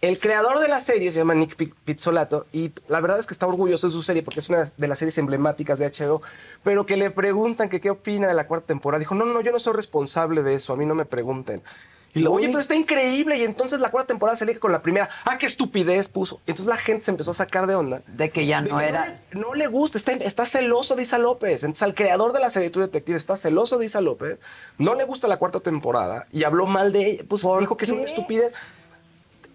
[0.00, 3.34] El creador de la serie se llama Nick Pi- Pizzolato y la verdad es que
[3.34, 6.22] está orgulloso de su serie porque es una de las series emblemáticas de HBO,
[6.64, 8.98] pero que le preguntan que qué opina de la cuarta temporada.
[8.98, 11.62] Dijo, no, no, yo no soy responsable de eso, a mí no me pregunten.
[12.12, 13.36] Y lo, oye, pero está increíble.
[13.38, 15.08] Y entonces la cuarta temporada se elige con la primera.
[15.26, 16.40] Ah, qué estupidez puso.
[16.46, 18.02] Entonces la gente se empezó a sacar de onda.
[18.08, 19.06] De que ya no que era.
[19.32, 21.62] le- No le, gusta, está, está celoso de Isa López.
[21.62, 24.40] Entonces al creador de la serie True Detective está celoso de Isa López.
[24.76, 27.24] No le gusta la cuarta temporada y habló mal de ella.
[27.28, 28.54] Pues dijo que es una estupidez.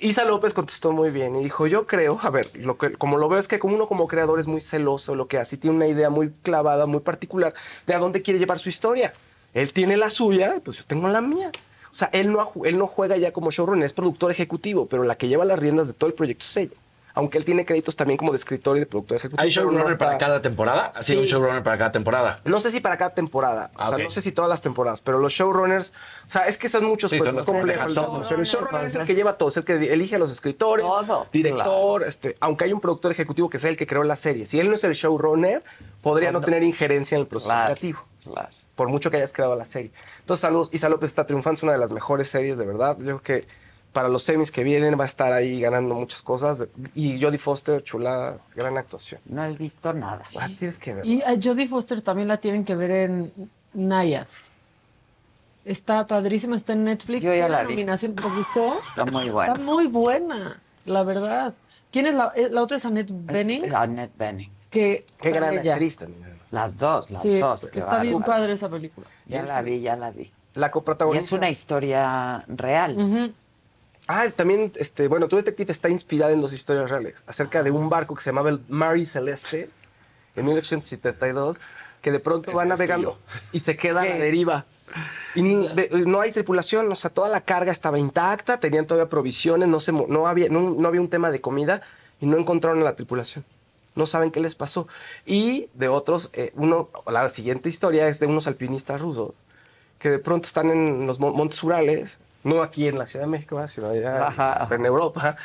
[0.06, 3.28] Isa López contestó muy bien y dijo, yo creo, a ver, lo que, como lo
[3.28, 5.88] veo es que como uno como creador es muy celoso lo que hace tiene una
[5.88, 7.54] idea muy clavada, muy particular
[7.88, 9.14] de a dónde quiere llevar su historia.
[9.54, 11.52] Él tiene la suya, pues yo tengo la mía.
[11.92, 15.16] O sea, él no, él no juega ya como showrunner, es productor ejecutivo, pero la
[15.16, 16.76] que lleva las riendas de todo el proyecto es ella.
[17.16, 19.42] Aunque él tiene créditos también como de escritor y de productor ejecutivo.
[19.42, 20.92] ¿Hay no showrunner está- para cada temporada?
[20.94, 21.18] Así, Sí.
[21.20, 22.42] un showrunner para cada temporada.
[22.46, 25.02] no sé si para cada temporada, o Ah, sea, no sé si todas las temporadas,
[25.02, 25.94] pero los showrunners,
[26.28, 28.96] o sea, es que son muchos, Sí, pues son es los complejo el showrunner es
[28.96, 30.86] el que lleva todo, es el que elige a los escritores,
[31.32, 34.46] director, este, aunque hay un productor ejecutivo que es el que creó la serie.
[34.46, 35.64] Si él no es el showrunner,
[36.02, 36.46] podría Pues no, no.
[36.46, 38.00] tener injerencia en el proceso Claro, creativo.
[38.76, 39.92] Por mucho que hayas creado la serie.
[40.20, 40.70] Entonces, saludos.
[40.74, 42.98] Isa López está triunfando, es una de las mejores series, de verdad.
[43.00, 43.48] Yo creo que
[43.96, 46.68] para los semis que vienen va a estar ahí ganando muchas cosas.
[46.94, 49.22] Y Jodie Foster, chulada, gran actuación.
[49.24, 50.22] No he visto nada.
[50.38, 51.06] Ah, tienes que ver.
[51.06, 53.32] Y a Jodie Foster también la tienen que ver en
[53.74, 54.28] Nayad.
[55.64, 57.24] Está padrísima, está en Netflix.
[57.24, 57.70] Yo ya la vi.
[57.70, 58.16] nominación.
[58.16, 58.82] ¿Te gustó?
[58.82, 59.54] Está muy buena.
[59.54, 61.54] Está muy buena, la verdad.
[61.90, 62.76] ¿Quién es la, eh, la otra?
[62.76, 63.74] Es Annette Bening.
[63.74, 64.52] Annette Bening.
[64.70, 65.74] Que, Qué gran ella.
[65.76, 66.36] actriz también.
[66.52, 67.68] Las dos, las Sí, dos.
[67.74, 69.08] está bien padre esa película.
[69.26, 70.32] Ya la vi, ya la vi.
[70.54, 71.26] La Y coprotagonista.
[71.26, 73.34] es una historia real.
[74.08, 77.90] Ah, también, este, bueno, tu detective está inspirada en dos historias reales acerca de un
[77.90, 79.70] barco que se llamaba el Mary Celeste
[80.36, 81.58] en 1872,
[82.02, 83.18] que de pronto va navegando
[83.52, 84.66] y se queda a la deriva.
[85.34, 89.68] Y de- no hay tripulación, o sea, toda la carga estaba intacta, tenían todavía provisiones,
[89.68, 91.82] no, se, no, había, no, no había un tema de comida
[92.22, 93.44] y no encontraron a la tripulación.
[93.96, 94.88] No saben qué les pasó.
[95.26, 99.32] Y de otros, eh, uno, la siguiente historia es de unos alpinistas rusos
[100.00, 103.32] que de pronto están en los mon- montes Urales, no aquí en la Ciudad de
[103.32, 104.68] México, sino allá Ajá.
[104.74, 105.36] en Europa.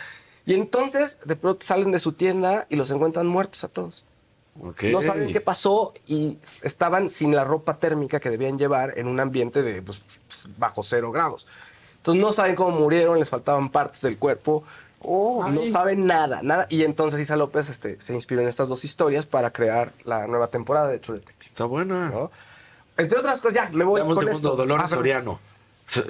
[0.46, 4.06] Y entonces de pronto salen de su tienda y los encuentran muertos a todos.
[4.82, 9.18] No saben qué pasó y estaban sin la ropa térmica que debían llevar en un
[9.18, 11.46] ambiente de pues, pues, bajo cero grados.
[11.96, 14.64] Entonces no saben cómo murieron, les faltaban partes del cuerpo.
[15.02, 16.66] no saben nada, nada.
[16.68, 20.48] Y entonces Isa López este, se inspiró en estas dos historias para crear la nueva
[20.48, 21.46] temporada de True Detective.
[21.50, 22.12] Está buena.
[22.96, 24.56] Entre otras cosas, ya, me voy Dame un con segundo, esto.
[24.56, 24.88] Dolores Ah.
[24.88, 25.40] Soriano.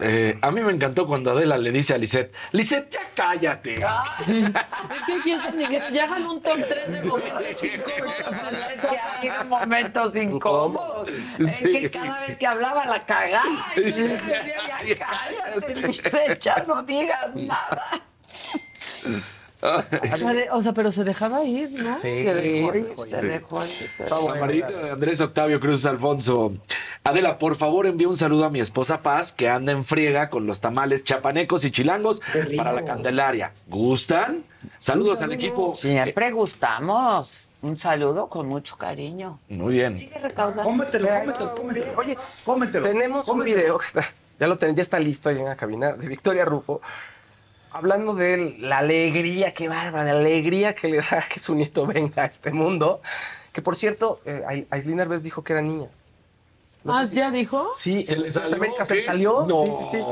[0.01, 3.77] Eh, a mí me encantó cuando Adela le dice a Lisette, Lisette, ya cállate.
[3.77, 8.35] Es que aquí están diciendo, ya hagan un top 3 de momentos incómodos
[8.73, 11.09] Es que ha habido momentos incómodos.
[11.39, 11.65] Sí.
[11.65, 13.67] En que cada vez que hablaba la cagaba.
[13.77, 14.19] Y decía,
[14.87, 18.03] ya cállate, Lisette, ya no digas nada.
[20.53, 21.99] O sea, pero se dejaba ir, ¿no?
[22.01, 23.69] se dejó ir, se dejó ir.
[23.71, 24.37] se dejó ir.
[24.37, 26.53] Amarillito de Andrés Octavio Cruz Alfonso.
[27.05, 30.47] Adela, por favor, envía un saludo a mi esposa Paz, que anda en friega con
[30.47, 32.21] los tamales chapanecos y chilangos
[32.57, 33.53] para la Candelaria.
[33.69, 34.45] ¿Gustan?
[34.79, 35.75] Saludos al equipo.
[35.75, 37.47] Siempre gustamos.
[37.63, 39.39] Un saludo con mucho cariño.
[39.51, 39.97] Muy bien.
[39.97, 40.63] Sigue recaudando.
[40.63, 41.99] Cómetelo, cómetelo, cómetelo.
[41.99, 42.17] Oye,
[42.83, 43.79] tenemos un video,
[44.41, 46.81] ya lo ten- ya está listo ahí en la cabina, de Victoria Rufo,
[47.73, 51.87] hablando de la alegría, qué bárbara, de la alegría que le da que su nieto
[51.87, 53.01] venga a este mundo.
[53.53, 55.89] Que por cierto, eh, Ai- Aislinn Herbes dijo que era niña.
[56.85, 57.73] No Ah, si- ¿ya dijo?
[57.77, 58.57] Sí, ¿Se en le salió?
[58.57, 59.45] América se le salió.
[59.47, 59.65] No.
[59.67, 60.05] Sí, sí, sí.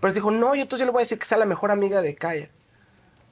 [0.00, 2.00] Pero dijo, no, yo entonces yo le voy a decir que sea la mejor amiga
[2.02, 2.48] de Kaya.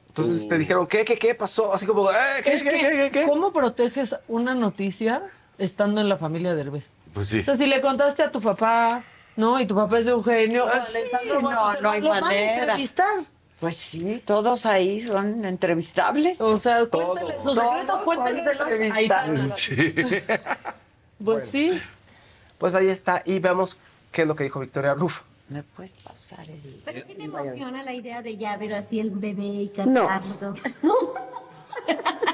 [0.08, 1.72] Entonces te dijeron, ¿qué, qué, qué pasó?
[1.72, 2.14] Así como, "Eh,
[2.44, 3.26] ¿qué, Es qué, que, qué, qué, qué?".
[3.26, 5.22] ¿cómo proteges una noticia
[5.56, 6.94] estando en la familia de Herbes?
[7.14, 7.40] Pues sí.
[7.40, 9.04] O sea, si le contaste a tu papá,
[9.36, 9.58] ¿no?
[9.58, 10.98] Y tu papá es de Eugenio, o Ah, sí,
[11.40, 11.40] no,
[11.80, 12.60] no hay los van a manera.
[12.60, 13.08] entrevistar.
[13.62, 16.40] Pues sí, todos ahí son entrevistables.
[16.40, 18.60] O sea, cuéntale sus secretos, cuéntenselos
[18.90, 19.48] a Aitana.
[19.50, 19.94] Sí.
[21.24, 21.80] Pues sí.
[22.58, 23.22] Pues ahí está.
[23.24, 23.78] Y veamos
[24.10, 25.22] qué es lo que dijo Victoria Rufo.
[25.48, 26.82] ¿Me puedes pasar el...?
[26.84, 30.08] Pero sí me emociona la idea de ya ver así el bebé y No.
[30.08, 31.14] cantarlo.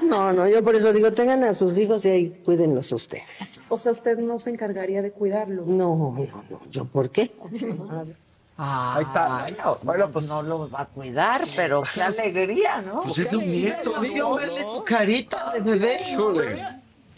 [0.05, 3.61] No, no, yo por eso digo, tengan a sus hijos y ahí cuídenlos ustedes.
[3.69, 5.65] O sea, usted no se encargaría de cuidarlo.
[5.67, 7.31] No, no, no, ¿yo por qué?
[8.61, 9.47] Ahí está.
[9.83, 13.03] Bueno, pues no lo va a cuidar, pero qué alegría, ¿no?
[13.05, 15.99] Pues es un nieto, emoción verle su carita de bebé.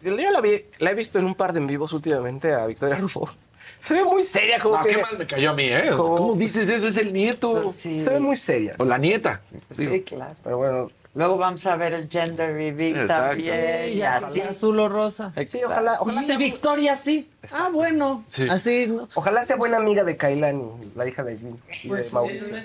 [0.03, 2.97] Yo la, vi- la he visto en un par de en vivos últimamente a Victoria
[2.97, 3.29] Rufo.
[3.81, 4.91] Se ve muy seria, como No, que.
[4.91, 5.91] qué mal me cayó a mí, ¿eh?
[5.97, 6.87] ¿Cómo dices eso?
[6.89, 7.67] Es el nieto.
[7.69, 8.73] Se ve muy seria.
[8.79, 9.41] O la nieta.
[9.71, 10.35] Sí, claro.
[10.45, 10.91] Pero bueno.
[11.21, 13.29] Luego vamos a ver el gender reveal Exacto.
[13.29, 13.85] también.
[13.87, 14.41] Sí, y así.
[14.41, 15.33] azul o rosa.
[15.47, 17.29] Sí, ojalá, ojalá Y sea, Victoria sí.
[17.53, 18.25] Ah, bueno.
[18.29, 18.47] Sí.
[18.51, 18.87] Así.
[18.89, 19.09] ¿no?
[19.15, 22.57] ojalá sea buena amiga de Kailani, la hija de Jim y Pues, de Mauricio.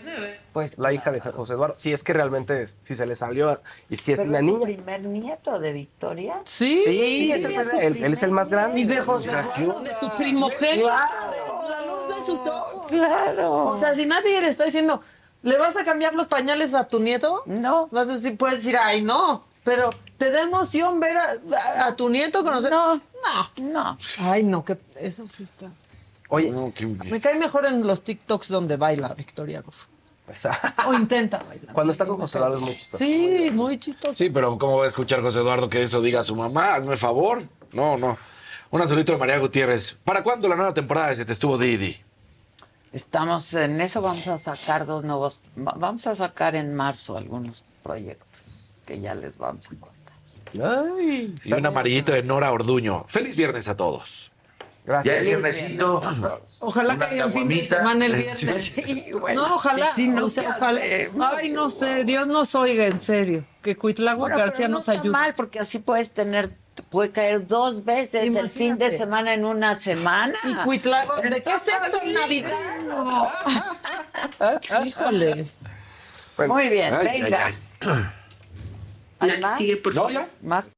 [0.54, 1.76] Pues la hija de José Eduardo.
[1.78, 4.52] Si es que realmente es, si se le salió y si es una es su
[4.52, 4.64] niña.
[4.66, 6.36] primer nieto de Victoria.
[6.46, 8.80] Sí, Sí, es el primer- él- él es el más grande.
[8.80, 9.32] Y de José.
[9.32, 11.70] Eduardo, de su primogénito, Claro.
[11.70, 12.88] la luz de sus ojos.
[12.88, 13.66] Claro.
[13.68, 15.02] O sea, si nadie le está diciendo,
[15.46, 17.44] ¿le vas a cambiar los pañales a tu nieto?
[17.46, 17.88] No.
[17.92, 19.46] Vas a decir, puedes decir, ay, no.
[19.64, 22.70] Pero te da emoción ver a, a- a tu nieto conocer.
[22.72, 22.96] No.
[22.96, 23.02] No.
[23.62, 23.98] No.
[24.20, 25.72] Ay, no, que eso sí está.
[26.30, 26.52] Oye,
[27.06, 29.88] Me cae mejor en los TikToks donde baila Victoria Rufo.
[30.88, 31.74] O intenta bailar.
[31.74, 32.98] cuando está con José Eduardo es muy chistoso.
[33.04, 34.14] Sí, muy chistoso.
[34.14, 36.74] Sí, pero ¿cómo va a escuchar José Eduardo que eso diga a su mamá?
[36.76, 37.44] Hazme favor.
[37.74, 38.18] No, no.
[38.72, 39.98] Un azulito de María Gutiérrez.
[40.04, 42.02] ¿Para cuándo la nueva temporada de Se te estuvo Didi?
[42.96, 47.66] Estamos en eso, vamos a sacar dos nuevos, va- vamos a sacar en marzo algunos
[47.84, 48.44] proyectos
[48.86, 50.86] que ya les vamos a contar.
[50.98, 53.04] Ay, Y un amarillito de Nora Orduño.
[53.10, 54.32] Feliz viernes a todos.
[54.86, 55.14] Gracias.
[55.14, 56.02] Ya el viernesito.
[56.60, 58.64] Ojalá que haya un fin de semana el viernes.
[58.64, 59.90] Sí, bueno, no, ojalá.
[59.94, 60.82] sí, no, o sea, ¿qué ojalá.
[61.36, 63.44] Ay, no sé, Dios nos oiga, en serio.
[63.62, 65.12] Que Cuitláhuac Bueno, García pero no nos está ayude.
[65.12, 68.98] mal porque así puedes tener, puede caer dos veces el fin de Imagínate.
[68.98, 70.34] semana en una semana.
[70.44, 70.54] Y
[71.30, 72.52] ¿de qué es esto en Navidad?
[74.86, 75.46] Híjole.
[76.48, 77.46] Muy bien, Ay, ay, venga.
[77.46, 77.56] ay.
[79.20, 79.60] ¿Hay más?
[79.94, 80.28] No, ya.
[80.42, 80.70] Más.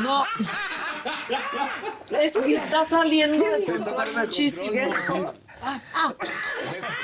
[0.00, 0.24] No.
[2.20, 5.32] Eso se está saliendo de control muchísimo.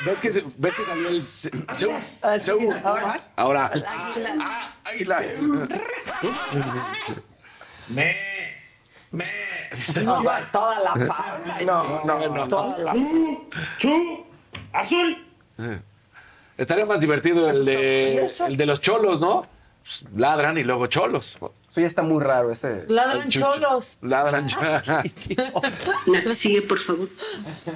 [0.05, 1.21] ¿Ves que, se- ves que salió el...
[1.21, 2.53] se- se- se-
[2.83, 3.31] más?
[3.35, 3.71] Ahora...
[4.41, 5.39] ah, águilas.
[7.87, 8.15] Me.
[9.11, 9.25] Me.
[10.05, 11.61] No, toda la fauna.
[11.65, 12.47] No, no, no.
[12.47, 12.93] Toda la
[13.77, 14.25] Chu.
[14.73, 15.25] Azul.
[16.57, 19.45] Estaría más divertido el ¿Y de, el de los cholos, ¿no?
[19.81, 21.37] Pues, ladran y luego cholos.
[21.69, 22.85] Eso ya está muy raro ese.
[22.87, 23.97] Ladran cholos.
[24.01, 24.47] Ladran
[26.33, 27.09] Sigue, por favor.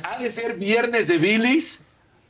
[0.04, 1.84] Ha de ser viernes de bilis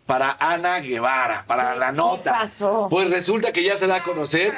[0.05, 2.39] para Ana Guevara, para la nota.
[2.39, 2.87] pasó?
[2.89, 4.53] Pues resulta que ya se da a conocer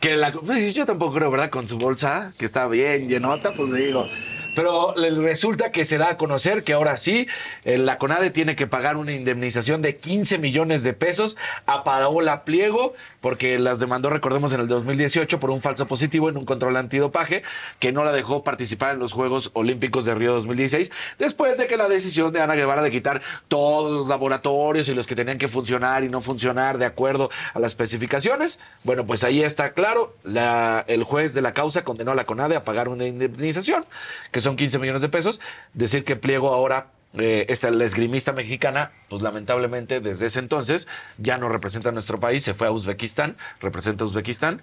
[0.00, 0.32] que la.
[0.32, 1.50] Pues yo tampoco creo, ¿verdad?
[1.50, 4.06] Con su bolsa, que está bien llenota, pues digo.
[4.54, 7.26] Pero le resulta que se da a conocer que ahora sí,
[7.64, 12.44] eh, la CONADE tiene que pagar una indemnización de 15 millones de pesos a Paola
[12.44, 12.94] Pliego,
[13.24, 17.42] porque las demandó, recordemos, en el 2018 por un falso positivo en un control antidopaje
[17.78, 21.78] que no la dejó participar en los Juegos Olímpicos de Río 2016, después de que
[21.78, 25.48] la decisión de Ana Guevara de quitar todos los laboratorios y los que tenían que
[25.48, 28.60] funcionar y no funcionar de acuerdo a las especificaciones.
[28.82, 32.56] Bueno, pues ahí está claro, la- el juez de la causa condenó a la CONADE
[32.56, 33.86] a pagar una indemnización,
[34.32, 35.40] que son 15 millones de pesos.
[35.72, 40.88] Decir que Pliego ahora, eh, esta, la esgrimista mexicana, pues lamentablemente desde ese entonces
[41.18, 44.62] ya no representa a nuestro país, se fue a Uzbekistán, representa a Uzbekistán.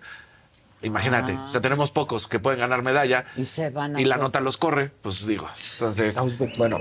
[0.84, 1.44] Imagínate, Ah.
[1.46, 4.40] o sea, tenemos pocos que pueden ganar medalla Y se van a y la nota
[4.42, 5.48] los corre, pues digo.
[5.48, 6.20] Entonces,
[6.58, 6.78] bueno.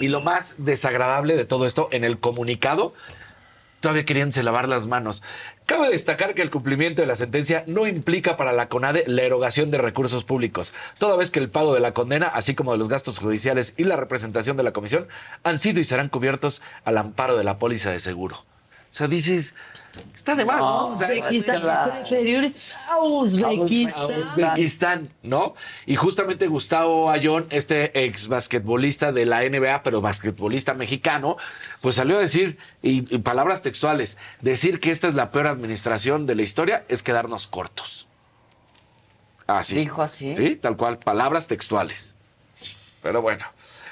[0.00, 2.94] Y lo más desagradable de todo esto, en el comunicado,
[3.80, 5.22] todavía queríanse lavar las manos.
[5.66, 9.72] Cabe destacar que el cumplimiento de la sentencia no implica para la CONADE la erogación
[9.72, 12.88] de recursos públicos, toda vez que el pago de la condena, así como de los
[12.88, 15.08] gastos judiciales y la representación de la comisión,
[15.42, 18.44] han sido y serán cubiertos al amparo de la póliza de seguro.
[18.96, 19.54] O sea, dices,
[20.14, 20.86] está de más, ¿no?
[20.86, 21.60] Uzbekistán.
[21.60, 21.92] claro.
[21.92, 22.50] Preferió ir
[22.90, 24.20] a Uzbekistán.
[24.20, 25.54] Uzbekistán, ¿no?
[25.84, 31.36] Y justamente Gustavo Ayón, este ex basquetbolista de la NBA, pero basquetbolista mexicano,
[31.82, 36.24] pues salió a decir, y, y palabras textuales, decir que esta es la peor administración
[36.24, 38.08] de la historia es quedarnos cortos.
[39.46, 39.76] Así.
[39.76, 40.34] ¿Dijo así?
[40.34, 42.16] Sí, tal cual, palabras textuales.
[43.02, 43.44] Pero bueno.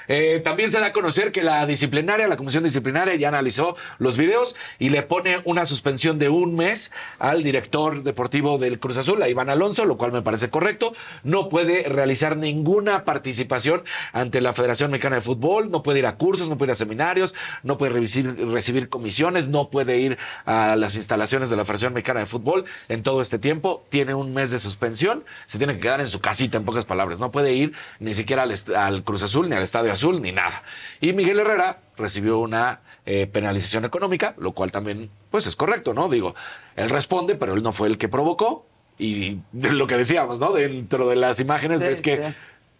[0.07, 4.17] Eh, también se da a conocer que la disciplinaria, la comisión disciplinaria ya analizó los
[4.17, 9.21] videos y le pone una suspensión de un mes al director deportivo del Cruz Azul,
[9.21, 10.93] a Iván Alonso, lo cual me parece correcto.
[11.23, 13.83] No puede realizar ninguna participación
[14.13, 16.75] ante la Federación Mexicana de Fútbol, no puede ir a cursos, no puede ir a
[16.75, 22.21] seminarios, no puede recibir, comisiones, no puede ir a las instalaciones de la Federación Mexicana
[22.21, 23.85] de Fútbol en todo este tiempo.
[23.89, 27.19] Tiene un mes de suspensión, se tiene que quedar en su casita, en pocas palabras.
[27.19, 30.63] No puede ir ni siquiera al, al Cruz Azul, ni al Estadio Azul, ni nada.
[31.01, 36.07] Y Miguel Herrera recibió una eh, penalización económica, lo cual también, pues es correcto, ¿no?
[36.07, 36.35] Digo,
[36.75, 38.65] él responde, pero él no fue el que provocó.
[38.97, 40.53] Y lo que decíamos, ¿no?
[40.53, 42.33] Dentro de las imágenes Sí, ves que sí.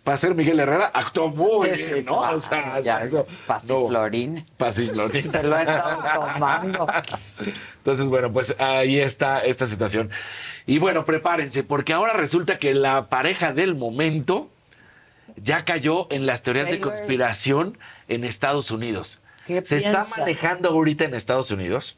[0.06, 2.20] para ser Miguel Herrera actuó muy Sí, bien, ¿no?
[2.20, 3.28] claro, o sea, ya, eso.
[3.46, 4.46] pasiflorín.
[4.56, 5.30] Pasiflorín.
[5.30, 6.88] Se lo ha estado tomando.
[7.78, 10.10] Entonces, bueno, pues ahí está esta situación.
[10.66, 14.50] Y bueno, prepárense, porque ahora resulta que la pareja del momento
[15.38, 19.22] ya cayó en las teorías de conspiración en Estados Unidos.
[19.45, 21.98] ¿Qué Se está manejando ahorita en Estados Unidos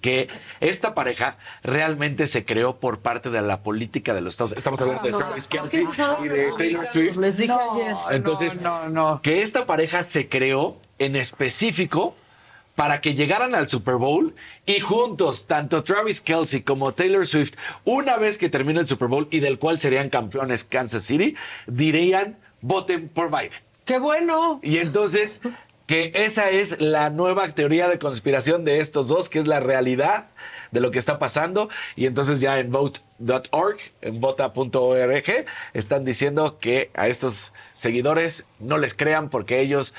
[0.00, 0.28] que
[0.60, 4.58] esta pareja realmente se creó por parte de la política de los Estados Unidos.
[4.60, 7.16] Estamos hablando de No, Travis los y de Taylor Swift.
[7.16, 7.96] Les dije ayer.
[8.10, 9.20] Entonces, no, no.
[9.22, 12.14] que esta pareja se creó en específico
[12.76, 14.34] para que llegaran al Super Bowl
[14.66, 17.54] y juntos, tanto Travis Kelsey como Taylor Swift,
[17.84, 21.34] una vez que termine el Super Bowl y del cual serían campeones Kansas City,
[21.66, 22.36] dirían,
[22.66, 23.52] voten por Biden.
[23.84, 24.60] ¡Qué bueno!
[24.62, 25.40] Y entonces,
[25.86, 30.26] que esa es la nueva teoría de conspiración de estos dos, que es la realidad
[30.72, 31.68] de lo que está pasando.
[31.94, 38.94] Y entonces ya en vote.org, en vota.org, están diciendo que a estos seguidores no les
[38.94, 39.94] crean porque ellos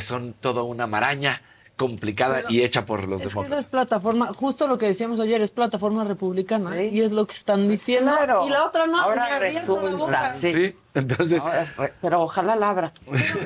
[0.00, 1.42] son toda una maraña
[1.76, 5.20] complicada Pero y hecha por los Es que esa es plataforma, justo lo que decíamos
[5.20, 6.82] ayer, es plataforma republicana.
[6.82, 8.12] Y es lo que están diciendo.
[8.12, 8.46] Claro.
[8.46, 10.32] Y la otra no, Ahora abierto la resulta, boca.
[10.32, 10.52] sí.
[10.52, 12.92] Sí, entonces, Ahora, pero ojalá la abra.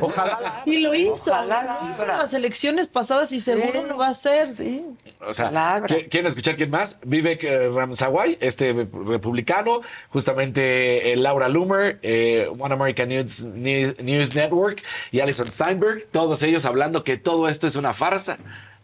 [0.01, 0.63] ojalá.
[0.67, 1.31] Y lo hizo.
[1.31, 4.45] Ojalá la lo hizo en las elecciones pasadas y seguro lo va a hacer.
[4.47, 4.85] Sí.
[5.27, 5.89] O sea, La abra.
[5.97, 6.99] ¿qui- ¿quieren escuchar quién más?
[7.05, 14.35] Vivek eh, Ramsaway, este republicano, justamente eh, Laura Loomer, eh, One American News, News- News
[14.35, 18.39] Network y Alison Steinberg, todos ellos hablando que todo esto es una farsa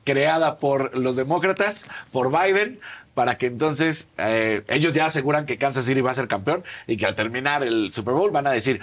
[0.04, 2.80] creada por los demócratas, por Biden,
[3.14, 6.96] para que entonces eh, ellos ya aseguran que Kansas City va a ser campeón y
[6.96, 8.80] que al terminar el Super Bowl van a decir,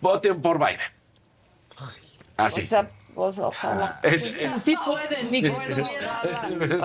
[0.00, 0.80] voten por Biden.
[2.36, 2.62] Así.
[2.62, 3.98] O sea, pues, ojalá.
[4.04, 6.20] Es- Sí puede, ni que estuviera.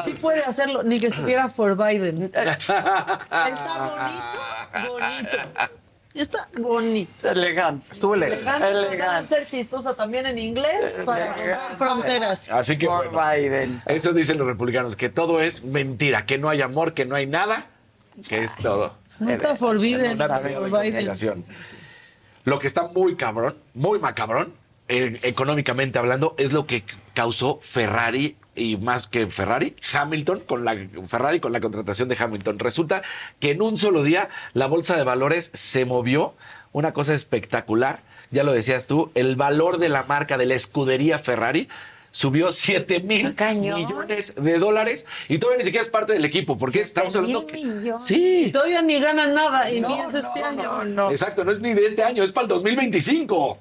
[0.03, 2.23] Sí puede hacerlo, ni que estuviera for Biden.
[2.34, 3.19] Está
[3.77, 5.38] bonito, bonito.
[6.14, 7.30] Está bonito.
[7.30, 7.88] Elegante.
[7.91, 8.69] Estuvo elegante.
[8.69, 9.41] Elegante.
[9.41, 12.49] Ser chistosa también en inglés para romper fronteras.
[12.52, 13.81] Así que Por bueno, Biden.
[13.85, 17.26] eso dicen los republicanos, que todo es mentira, que no hay amor, que no hay
[17.26, 17.65] nada,
[18.27, 18.95] que es todo.
[19.19, 21.45] No está for Biden, Una teoría de for Biden.
[22.44, 24.53] Lo que está muy cabrón, muy macabrón,
[24.90, 26.84] eh, económicamente hablando, es lo que
[27.14, 30.75] causó Ferrari y más que Ferrari, Hamilton con la
[31.07, 32.59] Ferrari con la contratación de Hamilton.
[32.59, 33.01] Resulta
[33.39, 36.34] que en un solo día la bolsa de valores se movió,
[36.71, 38.01] una cosa espectacular.
[38.31, 41.67] Ya lo decías tú, el valor de la marca de la escudería Ferrari
[42.13, 46.80] subió 7 mil millones de dólares y todavía ni siquiera es parte del equipo, porque
[46.80, 51.09] estamos hablando que sí, Todavía ni ganan nada y ni es este año.
[51.09, 53.57] Exacto, no es ni de este año, es para el 2025.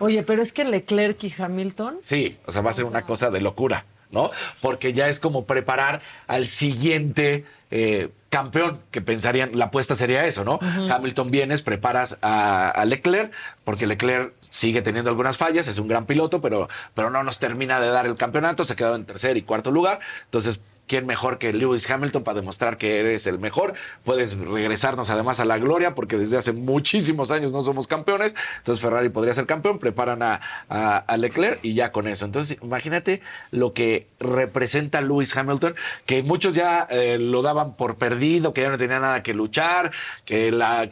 [0.00, 1.98] Oye, pero es que Leclerc y Hamilton.
[2.00, 4.30] Sí, o sea, va a ser una cosa de locura, ¿no?
[4.60, 10.44] Porque ya es como preparar al siguiente eh, campeón, que pensarían, la apuesta sería eso,
[10.44, 10.58] ¿no?
[10.62, 13.32] Hamilton vienes, preparas a, a Leclerc,
[13.64, 17.80] porque Leclerc sigue teniendo algunas fallas, es un gran piloto, pero, pero no nos termina
[17.80, 20.60] de dar el campeonato, se ha quedado en tercer y cuarto lugar, entonces...
[20.90, 23.74] ¿Quién mejor que Lewis Hamilton para demostrar que eres el mejor?
[24.02, 28.34] Puedes regresarnos además a la gloria porque desde hace muchísimos años no somos campeones.
[28.58, 32.24] Entonces Ferrari podría ser campeón, preparan a, Leclerc y ya con eso.
[32.24, 33.20] Entonces imagínate
[33.52, 35.76] lo que representa Lewis Hamilton,
[36.06, 39.92] que muchos ya eh, lo daban por perdido, que ya no tenía nada que luchar,
[40.24, 40.50] que,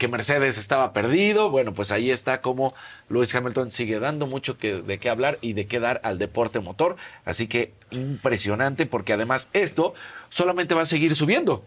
[0.08, 1.50] Mercedes estaba perdido.
[1.50, 2.72] Bueno, pues ahí está como
[3.08, 6.94] Lewis Hamilton sigue dando mucho de qué hablar y de qué dar al deporte motor.
[7.24, 9.94] Así que impresionante porque además esto
[10.28, 11.64] solamente va a seguir subiendo.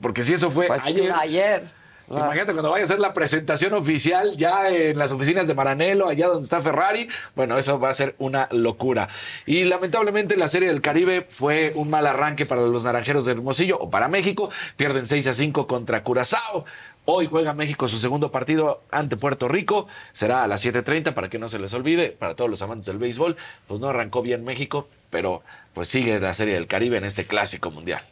[0.00, 1.12] Porque si eso fue Pues, ayer.
[1.12, 1.78] ayer.
[2.10, 6.28] Imagínate cuando vaya a hacer la presentación oficial ya en las oficinas de Maranello, allá
[6.28, 7.06] donde está Ferrari.
[7.36, 9.08] Bueno, eso va a ser una locura.
[9.44, 13.78] Y lamentablemente la Serie del Caribe fue un mal arranque para los naranjeros de Hermosillo
[13.78, 14.50] o para México.
[14.78, 16.64] Pierden 6 a 5 contra Curazao.
[17.10, 19.86] Hoy juega México su segundo partido ante Puerto Rico.
[20.12, 22.10] Será a las 7:30 para que no se les olvide.
[22.10, 23.34] Para todos los amantes del béisbol,
[23.66, 27.70] pues no arrancó bien México, pero pues sigue la Serie del Caribe en este clásico
[27.70, 28.02] mundial.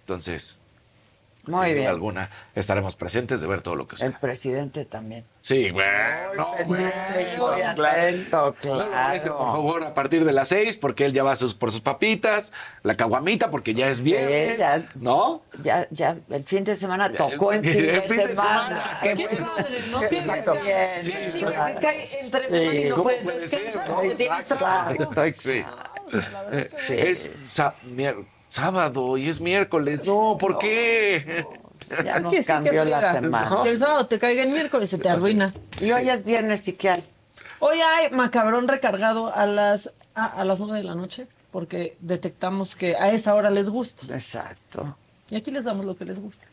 [0.00, 0.58] Entonces,
[1.46, 1.86] Muy sin duda bien.
[1.88, 4.16] alguna estaremos presentes de ver todo lo que El sucede.
[4.20, 5.24] presidente también.
[5.40, 5.84] Sí, atento,
[6.36, 9.52] No moleste, por claro.
[9.52, 12.52] favor, a partir de las seis, porque él ya va sus- por sus papitas,
[12.82, 15.42] la caguamita, porque ya es viernes, ya es- ¿no?
[15.62, 18.68] Ya, ya, el fin de semana tocó en fin el de fin de semana.
[18.68, 18.98] semana.
[19.02, 19.52] Qué Qué bueno.
[19.56, 20.02] padre, ¿no?
[20.02, 20.16] Exacto.
[20.16, 20.52] descanso.
[20.64, 20.88] Bien,
[21.22, 21.74] Qué chinga claro.
[21.74, 22.48] que cae entre Sí.
[22.48, 24.90] semana y no ¿Cómo puedes descansar porque tienes trabajo.
[24.92, 25.64] Exacto, Sí.
[26.12, 26.76] exacto.
[26.86, 26.94] Sí.
[26.96, 28.24] Es sa- mier-
[28.56, 30.06] sábado y es miércoles.
[30.06, 31.46] No, ¿por qué?
[32.04, 33.60] Ya Es nos que sí que cambió la semana.
[33.62, 35.54] Que el sábado te caiga el miércoles se te arruina.
[35.80, 37.04] Y hoy es viernes y qué hay.
[37.60, 42.74] Hoy hay macabrón recargado a las a, a las 9 de la noche porque detectamos
[42.74, 44.02] que a esa hora les gusta.
[44.12, 44.96] Exacto.
[45.30, 46.48] Y aquí les damos lo que les gusta.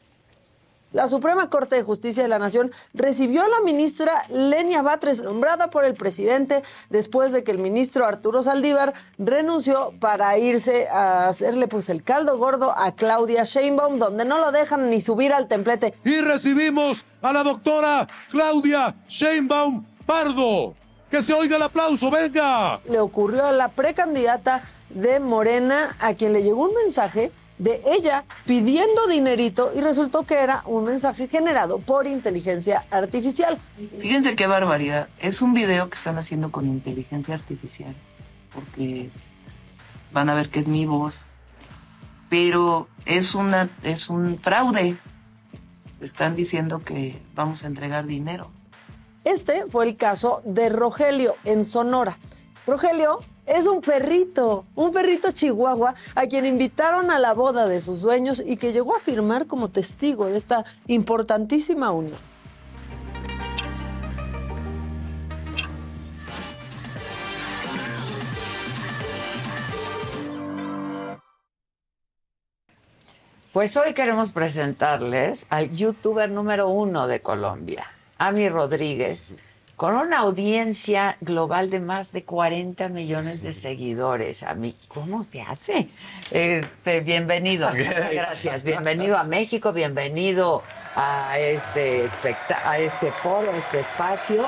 [0.93, 5.71] La Suprema Corte de Justicia de la Nación recibió a la ministra Lenia Batres, nombrada
[5.71, 6.61] por el presidente
[6.91, 12.37] después de que el ministro Arturo Saldívar renunció para irse a hacerle pues el caldo
[12.37, 15.95] gordo a Claudia Sheinbaum, donde no lo dejan ni subir al templete.
[16.05, 20.75] Y recibimos a la doctora Claudia Sheinbaum Pardo.
[21.09, 22.79] Que se oiga el aplauso, venga.
[22.87, 27.31] Le ocurrió a la precandidata de Morena, a quien le llegó un mensaje
[27.63, 33.57] de ella pidiendo dinerito y resultó que era un mensaje generado por inteligencia artificial.
[33.99, 35.07] Fíjense qué barbaridad.
[35.19, 37.95] Es un video que están haciendo con inteligencia artificial,
[38.53, 39.09] porque
[40.11, 41.15] van a ver que es mi voz.
[42.29, 44.97] Pero es una es un fraude.
[46.01, 48.51] Están diciendo que vamos a entregar dinero.
[49.23, 52.19] Este fue el caso de Rogelio en Sonora.
[52.65, 58.01] Rogelio es un perrito, un perrito chihuahua a quien invitaron a la boda de sus
[58.01, 62.17] dueños y que llegó a firmar como testigo de esta importantísima unión.
[73.51, 77.85] Pues hoy queremos presentarles al youtuber número uno de Colombia,
[78.17, 79.35] Ami Rodríguez,
[79.75, 84.43] con una audiencia global de más de 40 millones de seguidores.
[84.43, 85.89] Ami, ¿cómo se hace?
[86.31, 87.69] Este, bienvenido.
[87.71, 88.63] Muchas gracias.
[88.63, 90.63] Bienvenido a México, bienvenido
[90.95, 92.05] a este
[92.65, 94.47] a este foro, a este espacio.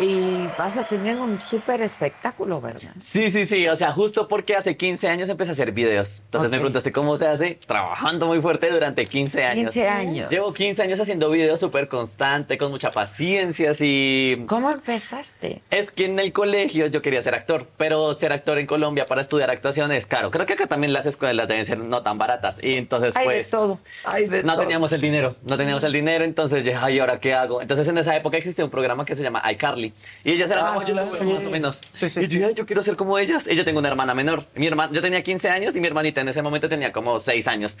[0.00, 2.92] Y vas a tener un súper espectáculo, ¿verdad?
[3.00, 3.66] Sí, sí, sí.
[3.68, 6.20] O sea, justo porque hace 15 años empecé a hacer videos.
[6.26, 9.72] Entonces me preguntaste cómo se hace trabajando muy fuerte durante 15 años.
[9.72, 10.30] 15 años.
[10.30, 14.44] Llevo 15 años haciendo videos súper constante, con mucha paciencia, así.
[14.48, 15.62] ¿Cómo empezaste?
[15.70, 19.20] Es que en el colegio yo quería ser actor, pero ser actor en Colombia para
[19.22, 20.30] estudiar actuación es caro.
[20.30, 22.58] Creo que acá también las escuelas deben ser no tan baratas.
[22.62, 23.50] Y entonces, Hay de pues.
[23.50, 24.62] todo, hay de no todo.
[24.62, 27.62] teníamos el dinero, no teníamos el dinero, entonces yo, ay, ¿ahora qué hago?
[27.62, 29.85] Entonces en esa época existía un programa que se llama iCarly.
[30.24, 31.04] Y ellas eran Ah, como claro.
[31.10, 31.80] youtubers, más o menos.
[32.22, 33.46] y yo, yo quiero ser como ellas.
[33.46, 34.44] Yo tengo una hermana menor.
[34.54, 37.48] Mi hermana, yo tenía 15 años y mi hermanita en ese momento tenía como 6
[37.48, 37.78] años.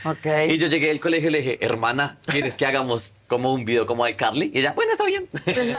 [0.48, 3.86] Y yo llegué al colegio y le dije, hermana, ¿quieres que hagamos como un video
[3.86, 4.50] como iCarly?
[4.54, 5.28] Y ella, bueno, está bien.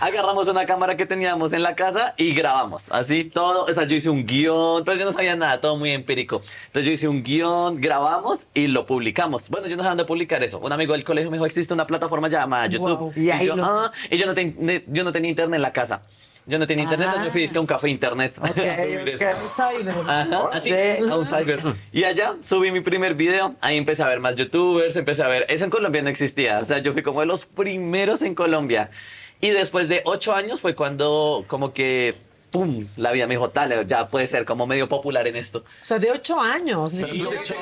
[0.00, 2.90] Agarramos una cámara que teníamos en la casa y grabamos.
[2.92, 5.90] Así todo, o sea, yo hice un guion, pero yo no sabía nada, todo muy
[5.90, 6.40] empírico.
[6.66, 9.48] Entonces yo hice un guion, grabamos y lo publicamos.
[9.48, 10.58] Bueno, yo no sabía dónde publicar eso.
[10.58, 12.98] Un amigo del colegio me dijo, existe una plataforma llamada YouTube.
[12.98, 13.12] Wow.
[13.16, 15.56] Y Y, ahí yo, los- "Ah", y yo no, ten- ne- yo no tenía internet
[15.56, 16.02] en la casa.
[16.48, 18.34] Yo no tenía internet, entonces yo fui a un café internet.
[18.42, 19.24] a subir eso.
[20.08, 21.62] Ajá, así, a un cyber.
[21.92, 23.54] Y allá subí mi primer video.
[23.60, 25.44] Ahí empecé a ver más youtubers, empecé a ver.
[25.50, 26.60] Eso en Colombia no existía.
[26.60, 28.90] O sea, yo fui como de los primeros en Colombia.
[29.40, 32.14] Y después de ocho años fue cuando, como que,
[32.50, 32.86] ¡pum!
[32.96, 35.58] La vida me dijo, tal, ya puede ser como medio popular en esto.
[35.60, 36.92] O sea, de ocho años.
[36.92, 37.54] siquiera de ocho.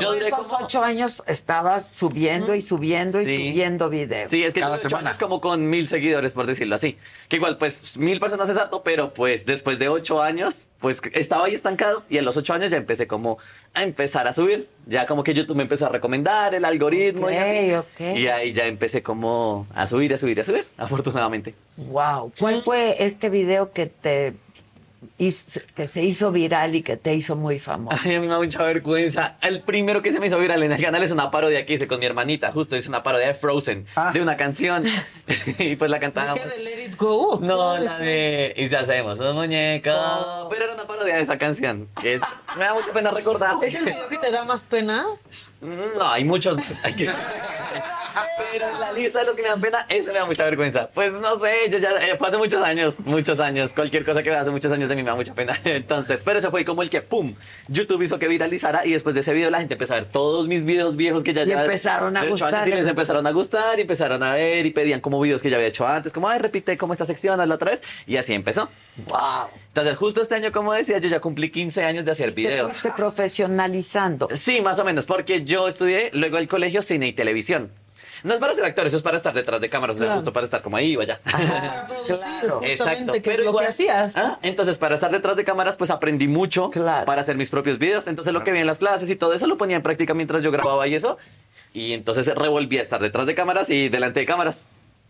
[0.00, 3.36] Yo Estos ocho años estabas subiendo y subiendo y Sí.
[3.36, 4.30] subiendo videos.
[4.30, 6.98] Sí, es que yo ocho años como con mil seguidores, por decirlo así.
[7.28, 11.44] Que igual, pues, mil personas es harto, pero pues después de ocho años, pues estaba
[11.44, 13.38] ahí estancado y a los ocho años ya empecé como
[13.74, 14.68] a empezar a subir.
[14.86, 17.74] Ya como que YouTube me empezó a recomendar el algoritmo y así.
[17.74, 18.16] Ok, ok.
[18.16, 21.54] Y ahí ya empecé como a subir, a subir, a subir, afortunadamente.
[21.76, 22.32] Wow.
[22.38, 24.34] ¿Cuál fue este video que te
[25.74, 27.96] que se hizo viral y que te hizo muy famoso?
[28.04, 29.36] Ay, a mí me da mucha vergüenza.
[29.40, 31.86] El primero que se me hizo viral en el canal es una parodia que hice
[31.86, 32.52] con mi hermanita.
[32.52, 34.82] Justo es una parodia de Frozen, de una canción.
[35.58, 36.34] y pues la cantaba.
[36.34, 37.38] ¿Qué de Let It Go?
[37.40, 38.54] No, la de.
[38.56, 39.90] Y si hacemos un muñeco.
[40.50, 41.88] Pero era una parodia de esa canción.
[42.00, 42.20] Que es-
[42.56, 43.56] me da mucha pena recordar.
[43.62, 45.04] ¿Es el video que te da más pena?
[45.60, 46.56] No, hay muchos.
[46.82, 47.10] Hay que,
[48.52, 50.88] Pero en la lista de los que me dan pena, eso me da mucha vergüenza.
[50.92, 53.72] Pues no sé, yo ya eh, fue hace muchos años, muchos años.
[53.72, 55.58] Cualquier cosa que vea hace muchos años de mí me da mucha pena.
[55.64, 57.32] Entonces, pero ese fue como el que, ¡pum!
[57.68, 60.48] YouTube hizo que viralizara y después de ese video la gente empezó a ver todos
[60.48, 62.54] mis videos viejos que ya Y ya- empezaron a gustar.
[62.54, 65.50] antes sí les empezaron a gustar y empezaron a ver y pedían como videos que
[65.50, 67.82] ya había hecho antes, como, ay, repite como esta sección, hazla otra vez.
[68.06, 68.68] Y así empezó.
[69.06, 69.48] ¡Wow!
[69.68, 72.72] Entonces, justo este año, como decía, yo ya cumplí 15 años de hacer Te videos.
[72.72, 74.28] fuiste profesionalizando.
[74.34, 77.70] Sí, más o menos, porque yo estudié luego el colegio cine y televisión.
[78.22, 80.20] No es para ser actor, eso es para estar detrás de cámaras, o sea, Claro.
[80.20, 81.20] justo para estar como ahí o allá.
[81.24, 82.16] Para producir,
[82.50, 84.16] justamente, que es lo que hacías.
[84.18, 88.06] Ah, Entonces, para estar detrás de cámaras, pues aprendí mucho para hacer mis propios videos.
[88.06, 90.42] Entonces, lo que vi en las clases y todo eso lo ponía en práctica mientras
[90.42, 91.18] yo grababa y eso.
[91.72, 94.64] Y entonces revolví a estar detrás de cámaras y delante de cámaras.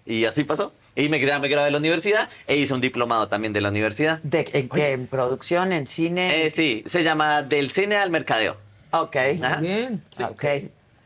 [0.06, 0.72] Y así pasó.
[0.96, 3.68] Y me, gra- me gradué de la universidad e hice un diplomado también de la
[3.68, 4.18] universidad.
[4.22, 4.92] ¿De, en, qué?
[4.92, 6.44] ¿En producción, en cine?
[6.46, 8.56] Eh, sí, se llama Del cine al mercadeo.
[8.92, 9.16] Ok.
[9.60, 10.02] Bien.
[10.10, 10.22] Sí.
[10.22, 10.44] Ok.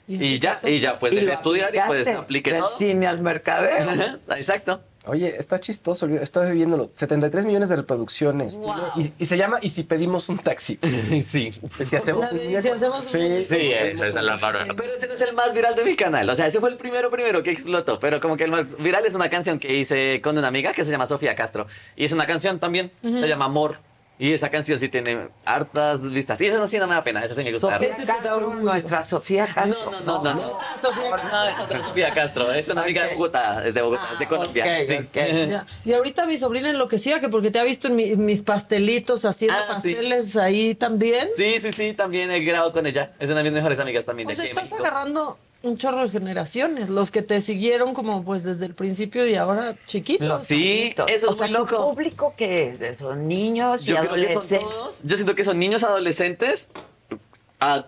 [0.06, 2.70] Y ya, y ya pues lo estudiar y pues apliqué del todo.
[2.70, 4.18] cine al mercadeo.
[4.36, 4.82] Exacto.
[5.06, 6.90] Oye, está chistoso, estás viéndolo.
[6.94, 8.58] 73 millones de reproducciones.
[8.96, 10.78] Y, y se llama ¿Y si pedimos un taxi?
[11.26, 11.52] sí.
[11.86, 14.74] Si hacemos un Si hacemos un- Sí, Sí, esa es la palabra.
[14.74, 16.28] Pero ese no es el más viral de mi canal.
[16.30, 18.00] O sea, ese fue el primero, primero que explotó.
[18.00, 20.86] Pero como que el más viral es una canción que hice con una amiga que
[20.86, 21.66] se llama Sofía Castro.
[21.96, 23.78] Y es una canción también, se llama Amor.
[24.16, 26.40] Y esa canción sí tiene hartas vistas.
[26.40, 27.78] Y eso no sí no me da pena, esa sí me gusta.
[27.78, 29.90] Sofía Castro, nuestra Sofía Castro.
[30.04, 30.58] No, no, no, no.
[30.76, 32.52] Sofía No, es otra Sofía Castro.
[32.52, 34.64] Es una amiga de Bogotá, es de Bogotá, es de Colombia.
[34.64, 35.08] ok.
[35.48, 35.66] Ya.
[35.84, 39.58] Y ahorita mi sobrina enloquecía que porque te ha visto en mi- mis pastelitos haciendo
[39.58, 39.90] Ah, sí.
[39.92, 41.28] pasteles ahí también.
[41.36, 43.12] Sí, sí, sí, también he grabado con ella.
[43.18, 44.28] Es una de mis mejores amigas también.
[44.28, 44.76] De estás México.
[44.78, 49.34] agarrando un chorro de generaciones, los que te siguieron como pues desde el principio y
[49.34, 50.42] ahora chiquitos.
[50.42, 51.90] Sí, eso es o sea, muy tu loco.
[51.90, 54.70] público que son niños Yo y creo que son adolescentes.
[54.70, 56.68] todos- yo siento que son niños adolescentes,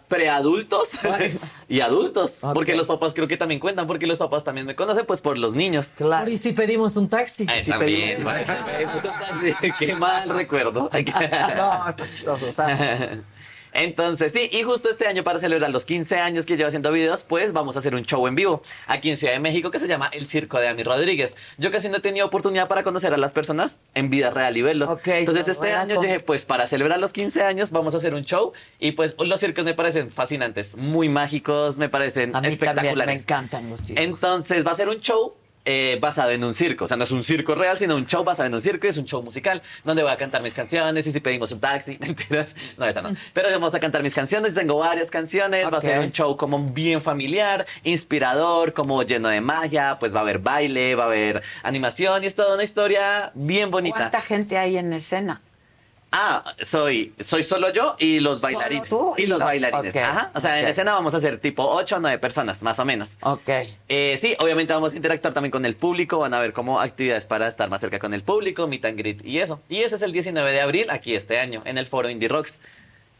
[0.08, 0.98] preadultos
[1.68, 2.38] y adultos.
[2.54, 5.38] Porque los papás creo que también cuentan, porque los papás también me conocen, pues por
[5.38, 5.88] los niños.
[5.94, 6.30] Claro.
[6.30, 7.46] Y si pedimos un taxi.
[7.48, 8.24] Ay, también.
[8.24, 8.44] vale.
[8.98, 10.88] Eso también, Qué mal recuerdo.
[11.56, 12.46] No, está chistoso.
[12.48, 13.18] Está...
[13.76, 17.24] Entonces, sí, y justo este año para celebrar los 15 años que llevo haciendo videos,
[17.24, 19.86] pues vamos a hacer un show en vivo aquí en Ciudad de México que se
[19.86, 21.36] llama El Circo de Ami Rodríguez.
[21.58, 24.62] Yo casi no he tenido oportunidad para conocer a las personas en vida real y
[24.62, 24.90] verlos.
[25.04, 28.24] Entonces, no, este año dije, pues para celebrar los 15 años vamos a hacer un
[28.24, 32.52] show y pues los circos me parecen fascinantes, muy mágicos, me parecen A mí también
[32.52, 33.14] espectaculares.
[33.14, 34.04] me encantan los circos.
[34.04, 35.34] Entonces va a ser un show
[35.66, 36.84] eh, basado en un circo.
[36.84, 38.90] O sea, no es un circo real, sino un show basado en un circo y
[38.90, 41.98] es un show musical donde voy a cantar mis canciones y si pedimos un taxi,
[42.00, 42.54] mentiras.
[42.78, 43.10] No, esa no.
[43.34, 44.54] Pero vamos a cantar mis canciones.
[44.54, 45.66] Tengo varias canciones.
[45.70, 49.98] Va a ser un show como bien familiar, inspirador, como lleno de magia.
[49.98, 53.70] Pues va a haber baile, va a haber animación y es toda una historia bien
[53.70, 53.96] bonita.
[53.96, 55.40] ¿Cuánta gente hay en escena?
[56.12, 58.88] Ah, soy, soy solo yo y los ¿Solo bailarines.
[58.88, 59.96] tú y y los lo- bailarines.
[59.96, 60.30] Ajá.
[60.34, 60.70] O sea, en ok.
[60.70, 63.18] escena vamos a hacer tipo 8 o 9 personas, más o menos.
[63.22, 63.50] Ok.
[63.88, 67.26] Eh, sí, obviamente vamos a interactuar también con el público, van a ver como actividades
[67.26, 69.60] para estar más cerca con el público, meet and greet y eso.
[69.68, 72.60] Y ese es el 19 de abril, aquí este año, en el foro Indie Rocks.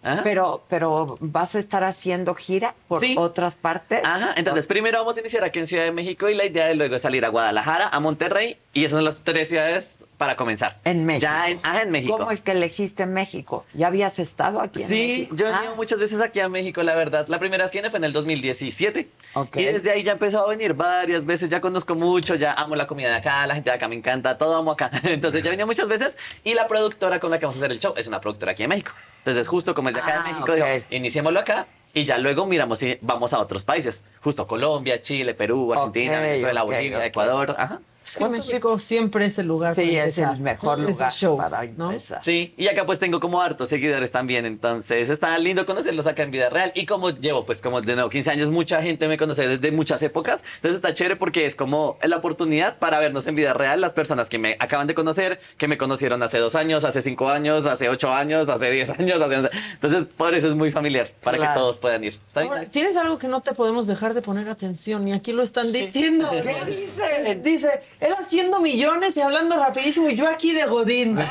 [0.02, 0.20] Ajá.
[0.22, 3.16] Pero, pero vas a estar haciendo gira por Sí.
[3.18, 4.00] otras partes.
[4.04, 6.76] Ajá, entonces primero vamos a iniciar aquí en Ciudad de México y la idea de
[6.76, 10.78] luego es salir a Guadalajara, a Monterrey y esas son las tres ciudades para comenzar.
[10.84, 11.22] En México.
[11.22, 12.16] Ya en, ajá, en México.
[12.18, 13.64] ¿Cómo es que elegiste México?
[13.74, 15.36] ¿Ya habías estado aquí en Sí, México?
[15.36, 17.26] yo he Ah, venido muchas veces aquí a México, la verdad.
[17.28, 19.08] La primera vez que vine fue en el 2017.
[19.34, 19.56] Ok.
[19.58, 21.48] Y desde ahí ya empezó a venir varias veces.
[21.48, 24.38] Ya conozco mucho, ya amo la comida de acá, la gente de acá me encanta,
[24.38, 24.90] todo amo acá.
[25.02, 26.16] Entonces ya venía muchas veces.
[26.44, 28.62] Y la productora con la que vamos a hacer el show es una productora aquí
[28.62, 28.92] en México.
[29.18, 30.54] Entonces, justo como es de acá Ah, de México, ok.
[30.54, 31.66] digo, iniciémoslo acá.
[31.92, 34.04] Y ya luego miramos si vamos a otros países.
[34.20, 37.04] Justo Colombia, Chile, Perú, Argentina, Ok, Venezuela, Bolivia.
[37.06, 37.54] Ecuador.
[37.58, 37.80] Ajá.
[38.06, 39.74] Es que México siempre es el lugar.
[39.74, 40.88] Sí, para es el mejor ¿no?
[40.88, 41.86] Es lugar show, para ¿no?
[41.90, 42.22] empezar.
[42.22, 46.30] Sí, y acá pues tengo como hartos seguidores también, entonces está lindo conocerlos acá en
[46.30, 46.70] vida real.
[46.76, 50.00] Y como llevo pues como de nuevo 15 años, mucha gente me conoce desde muchas
[50.02, 53.92] épocas, entonces está chévere porque es como la oportunidad para vernos en vida real las
[53.92, 57.66] personas que me acaban de conocer, que me conocieron hace dos años, hace cinco años,
[57.66, 59.50] hace ocho años, hace diez años, hace once.
[59.72, 61.52] Entonces por eso es muy familiar, para Claro.
[61.54, 62.18] que todos puedan ir.
[62.26, 62.52] ¿Está bien?
[62.52, 65.72] Ahora, tienes algo que no te podemos dejar de poner atención y aquí lo están
[65.72, 66.30] diciendo.
[66.30, 67.40] ¿Qué dice?
[67.42, 71.18] Dice, él haciendo millones y hablando rapidísimo y yo aquí de Godín.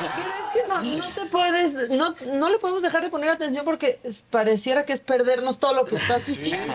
[0.00, 3.98] Es que no, no te puedes, no, no le podemos dejar de poner atención porque
[4.30, 6.72] pareciera que es perdernos todo lo que estás diciendo.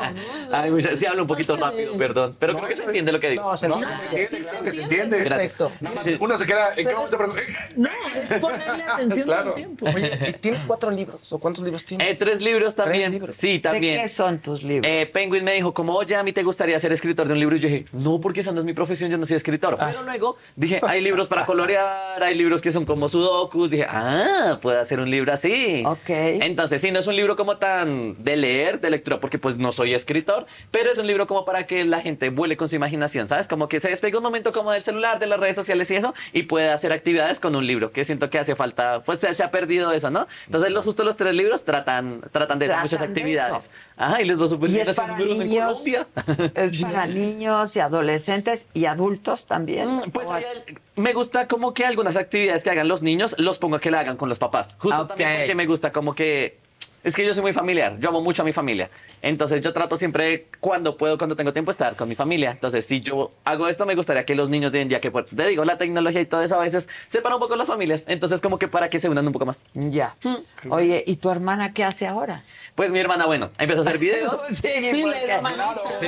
[0.49, 0.55] ¿no?
[0.55, 3.43] Ay, sí hablo un poquito rápido, perdón, pero creo que se entiende lo que digo.
[3.43, 3.97] No, se No, entiende.
[3.97, 5.29] se entiende, sí se que se entiende, entiende.
[5.29, 5.71] perfecto.
[5.79, 6.73] Nada más uno se queda.
[6.75, 7.17] ¿En qué momento
[7.75, 9.85] No, es ponerle atención todo el tiempo.
[9.93, 11.31] Oye, ¿y ¿tienes cuatro libros?
[11.33, 12.07] ¿O cuántos libros tienes?
[12.07, 13.11] Eh, tres libros también.
[13.11, 13.35] libros.
[13.35, 14.01] Sí, ¿De también.
[14.01, 14.89] qué son tus libros?
[14.91, 17.55] Eh, Penguin me dijo, como, oye, a mí te gustaría ser escritor de un libro.
[17.55, 19.77] Y yo dije, no, porque esa no es mi profesión, yo no soy escritor.
[19.79, 23.69] Pero luego dije, hay libros para colorear, hay libros que son como sudokus.
[23.73, 25.83] Dije, ah, puedo hacer un libro así.
[25.83, 26.09] Ok.
[26.09, 29.71] Entonces, sí, no es un libro como tan de leer, de lectura, porque pues no
[29.71, 33.27] soy escritor, pero es un libro como para que la gente vuele con su imaginación,
[33.27, 33.47] ¿sabes?
[33.47, 36.13] Como que se despegue un momento como del celular, de las redes sociales y eso,
[36.33, 39.41] y puede hacer actividades con un libro, que siento que hace falta, pues se, se
[39.41, 40.27] ha perdido eso, ¿no?
[40.45, 43.71] Entonces, los, justo los tres libros tratan, tratan de eso, Tratan muchas de actividades.
[43.97, 45.83] Ajá, y les va súper bien es para niños,
[46.53, 50.11] es para niños y adolescentes y adultos también.
[50.11, 50.43] Pues hay
[50.95, 53.99] me gusta como que algunas actividades que hagan los niños los pongo a que la
[53.99, 54.77] hagan con los papás.
[54.79, 56.59] Justo también porque me gusta como que
[57.03, 58.89] es que yo soy muy familiar, yo amo mucho a mi familia.
[59.21, 62.51] Entonces yo trato siempre cuando puedo, cuando tengo tiempo estar con mi familia.
[62.51, 65.11] Entonces si yo hago esto me gustaría que los niños de hoy en día que
[65.11, 68.05] pues, te digo, la tecnología y todo eso a veces separa un poco las familias.
[68.07, 69.63] Entonces como que para que se unan un poco más.
[69.73, 70.15] Ya.
[70.69, 72.43] Oye, ¿y tu hermana qué hace ahora?
[72.75, 74.41] Pues mi hermana, bueno, empezó a hacer videos.
[74.49, 75.39] Sí, Sí, porque-
[75.99, 76.07] Sí,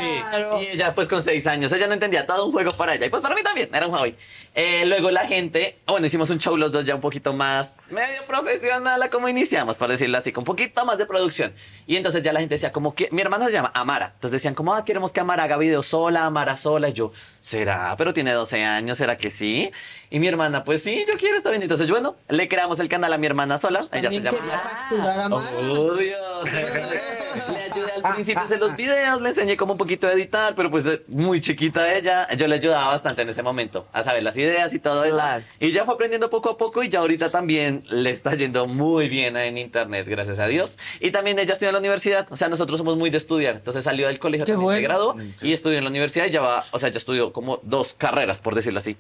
[0.61, 3.05] y ella pues con seis años, ella no entendía todo un juego para ella.
[3.05, 4.15] Y pues para mí también, era un hobby.
[4.53, 8.25] Eh, luego la gente, bueno, hicimos un show los dos ya un poquito más medio
[8.27, 11.53] profesional a como iniciamos, por decirlo así, con un poquito más de producción.
[11.87, 14.11] Y entonces ya la gente decía como que, mi hermana se llama Amara.
[14.15, 16.89] Entonces decían como, ah, queremos que Amara haga videos sola, Amara sola.
[16.89, 17.95] Y yo, ¿será?
[17.97, 19.71] Pero tiene 12 años, ¿será que sí?
[20.09, 21.61] Y mi hermana, pues sí, yo quiero, está bien.
[21.61, 23.81] Entonces, bueno, le creamos el canal a mi hermana sola.
[23.91, 24.37] ella se llama...
[24.37, 25.57] quería facturar a Mara.
[25.57, 26.17] Obvio.
[27.51, 30.55] le ayudé al principio a hacer los videos, le enseñé como un poquito a editar,
[30.55, 34.23] pero pues eh, muy chiquita ella, yo le ayudaba bastante en ese momento a saber
[34.23, 35.19] las ideas y todo eso.
[35.59, 39.09] Y ya fue aprendiendo poco a poco y ya ahorita también le está yendo muy
[39.09, 40.74] bien en internet, gracias a Dios.
[40.99, 43.83] Y también ella estudió en la universidad, o sea, nosotros somos muy de estudiar, entonces
[43.83, 44.87] salió del colegio, también se bueno.
[44.87, 47.95] graduó y estudió en la universidad y ya va, o sea, ya estudió como dos
[47.97, 48.97] carreras, por decirlo así.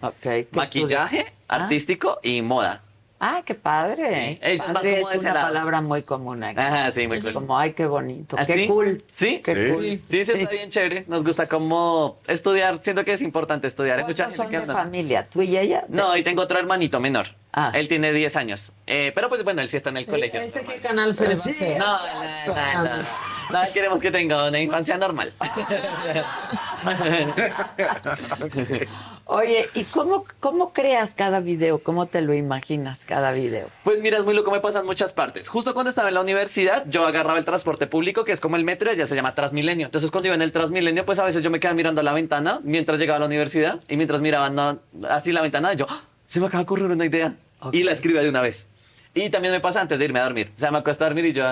[0.51, 2.84] Maquillaje, artístico y moda.
[3.19, 4.39] Ah, qué padre.
[4.43, 5.47] Sí, Padre es una lado.
[5.47, 6.59] palabra muy común aquí.
[6.59, 7.33] Ajá, sí, muy es cool.
[7.33, 8.67] como, ay, qué bonito, ¿Ah, qué sí?
[8.67, 9.03] cool.
[9.11, 9.41] ¿Sí?
[9.43, 9.71] Qué sí.
[9.73, 9.83] cool.
[9.85, 11.05] Sí, sí, está bien chévere.
[11.07, 12.79] Nos gusta como estudiar.
[12.83, 13.99] Siento que es importante estudiar.
[14.05, 14.73] Mucha ¿Cuántos gente son que de no.
[14.73, 15.27] familia?
[15.29, 15.85] ¿Tú y ella?
[15.87, 17.27] No, y tengo otro hermanito menor.
[17.53, 17.71] Ah.
[17.73, 18.73] Él tiene 10 años.
[18.85, 20.41] Eh, pero pues bueno, él sí está en el colegio.
[20.41, 21.77] ¿Ese qué canal se le va a hacer?
[21.79, 21.97] No,
[22.47, 23.34] no, no, no.
[23.51, 25.33] No, queremos que tenga una infancia normal.
[29.25, 31.79] Oye, ¿y cómo, cómo creas cada video?
[31.79, 33.69] ¿Cómo te lo imaginas cada video?
[33.83, 35.47] Pues mira, es muy loco, me pasan muchas partes.
[35.47, 38.63] Justo cuando estaba en la universidad, yo agarraba el transporte público, que es como el
[38.63, 39.87] metro, ya se llama Transmilenio.
[39.87, 42.13] Entonces, cuando iba en el Transmilenio, pues a veces yo me quedaba mirando a la
[42.13, 46.01] ventana mientras llegaba a la universidad y mientras miraba no, así la ventana, yo, ¡ah!
[46.27, 47.35] se me acaba de ocurrir una idea.
[47.71, 48.69] Y la escribía de una vez.
[49.15, 50.51] Y también me pasa antes de irme a dormir.
[50.55, 51.45] O sea, me acuesto a dormir y yo,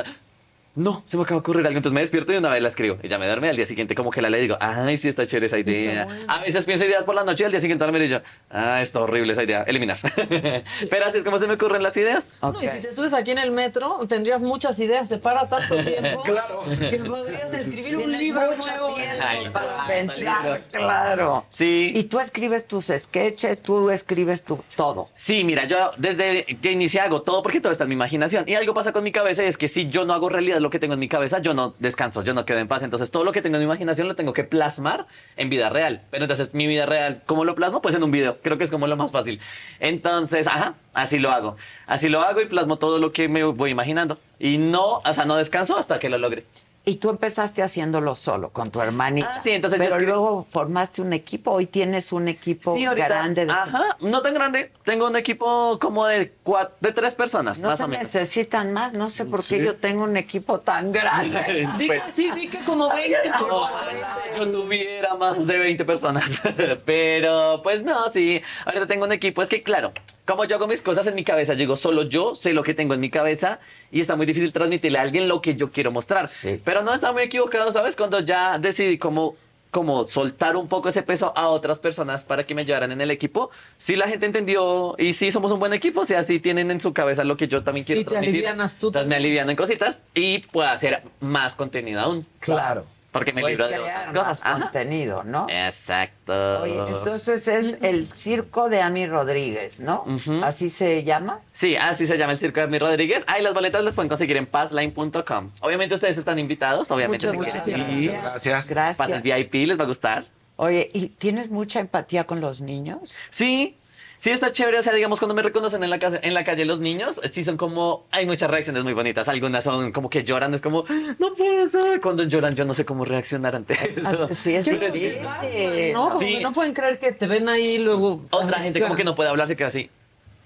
[0.75, 1.77] no, se me acaba de ocurrir algo.
[1.77, 2.97] Entonces me despierto y una vez la escribo.
[3.03, 3.49] Y ya me duerme.
[3.49, 6.07] Al día siguiente, como que la le digo, ay, sí está chévere esa idea.
[6.27, 8.19] A veces pienso ideas por la noche y al día siguiente dormir y yo,
[8.49, 9.63] ah, está horrible esa idea.
[9.67, 9.97] Eliminar.
[10.89, 12.33] Pero así es como se me ocurren las ideas.
[12.41, 15.07] No, y si te subes aquí en el metro, tendrías muchas ideas.
[15.09, 16.63] Se para tanto tiempo Claro.
[16.89, 18.95] que podrías escribir un libro nuevo.
[19.21, 21.45] Ay, Para ay, pensar, claro.
[21.49, 21.91] Sí.
[21.93, 25.07] Y tú escribes tus sketches, tú escribes tu todo.
[25.13, 28.45] Sí, mira, yo desde que inicié hago todo porque todo está en mi imaginación.
[28.47, 30.69] Y algo pasa con mi cabeza y es que si yo no hago realidad lo
[30.69, 32.81] que tengo en mi cabeza, yo no descanso, yo no quedo en paz.
[32.81, 36.01] Entonces todo lo que tengo en mi imaginación lo tengo que plasmar en vida real.
[36.09, 37.81] Pero entonces mi vida real, ¿cómo lo plasmo?
[37.81, 38.39] Pues en un video.
[38.41, 39.39] Creo que es como lo más fácil.
[39.79, 41.57] Entonces, ajá, así lo hago.
[41.85, 44.17] Así lo hago y plasmo todo lo que me voy imaginando.
[44.39, 46.45] Y no, o sea, no descanso hasta que lo logre.
[46.85, 49.35] Y tú empezaste haciéndolo solo, con tu hermanita.
[49.37, 51.51] Ah, sí, entonces Pero luego formaste un equipo.
[51.51, 53.07] Hoy tienes un equipo Sí, ahorita.
[53.07, 53.45] grande.
[53.45, 53.53] De...
[53.53, 54.69] Ajá, no tan grande.
[54.83, 58.03] Tengo un equipo como de cuatro, de tres personas, No más se o menos.
[58.13, 58.91] necesitan más.
[58.91, 59.63] No sé por qué Sí.
[59.63, 61.69] yo tengo un equipo tan grande.
[61.77, 66.41] Di que sí, di que como 20 por Ojalá yo tuviera más de 20 personas.
[66.85, 68.41] Pero pues no, sí.
[68.65, 69.41] Ahorita tengo un equipo.
[69.41, 69.93] Es que claro,
[70.25, 72.73] como yo hago mis cosas en mi cabeza, yo digo, solo yo sé lo que
[72.73, 73.59] tengo en mi cabeza
[73.93, 76.27] y está muy difícil transmitirle a alguien lo que yo quiero mostrar.
[76.65, 77.95] Pero no está muy equivocado, ¿sabes?
[77.95, 79.35] Cuando ya decidí como
[79.69, 83.09] como soltar un poco ese peso a otras personas para que me ayudaran en el
[83.09, 83.49] equipo.
[83.77, 86.79] Si la gente entendió y sí somos un buen equipo, o sea, sí tienen en
[86.79, 88.35] su cabeza lo que yo también quiero Y te transmitir.
[88.35, 92.27] alivianas tú Entonces me aliviano en cositas y puedo hacer más contenido aún.
[92.39, 92.85] Claro.
[93.13, 93.79] Porque me Puedes libro de
[94.09, 94.59] otras cosas.
[94.59, 95.45] Contenido, ¿no?
[95.47, 96.61] Exacto.
[96.61, 100.03] Oye, entonces es el circo de Ami Rodríguez, ¿no?
[100.43, 101.39] ¿Así se llama?
[101.51, 103.23] Sí, así se llama el Circo de Mi Rodríguez.
[103.27, 105.51] Ahí las boletas las pueden conseguir en passline.com.
[105.61, 107.31] Obviamente ustedes están invitados, obviamente.
[107.31, 108.21] Muchas, si muchas quieren.
[108.21, 108.41] gracias.
[108.41, 108.49] Sí.
[108.49, 108.97] Gracias.
[108.97, 110.25] Pases VIP, les va a gustar.
[110.55, 113.13] Oye, ¿y tienes mucha empatía con los niños?
[113.29, 113.77] Sí,
[114.23, 114.79] sí está chévere.
[114.79, 117.43] O sea, digamos, cuando me reconocen en la, casa, en la calle los niños, sí
[117.43, 118.05] son como...
[118.09, 119.27] Hay muchas reacciones muy bonitas.
[119.27, 120.53] Algunas son como que lloran.
[120.53, 120.85] Es como,
[121.19, 121.99] no puedo ser.
[121.99, 124.29] Cuando lloran yo no sé cómo reaccionar ante eso.
[124.31, 125.91] Sí, es ¿Qué difícil.
[125.91, 126.35] No, como Sí.
[126.37, 128.21] que no pueden creer que te ven ahí luego.
[128.31, 129.89] Otra gente como que no puede hablar, se queda así.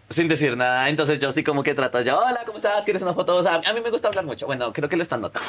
[0.09, 0.89] Sin decir nada.
[0.89, 2.85] Entonces yo sí como que trato ya, hola, ¿cómo estás?
[2.85, 3.35] ¿Quieres una foto?
[3.35, 4.45] O sea, a mí me gusta hablar mucho.
[4.45, 5.47] Bueno, creo que lo están notando.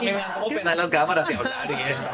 [0.00, 2.08] Me da como pena las cámaras y hablar y eso.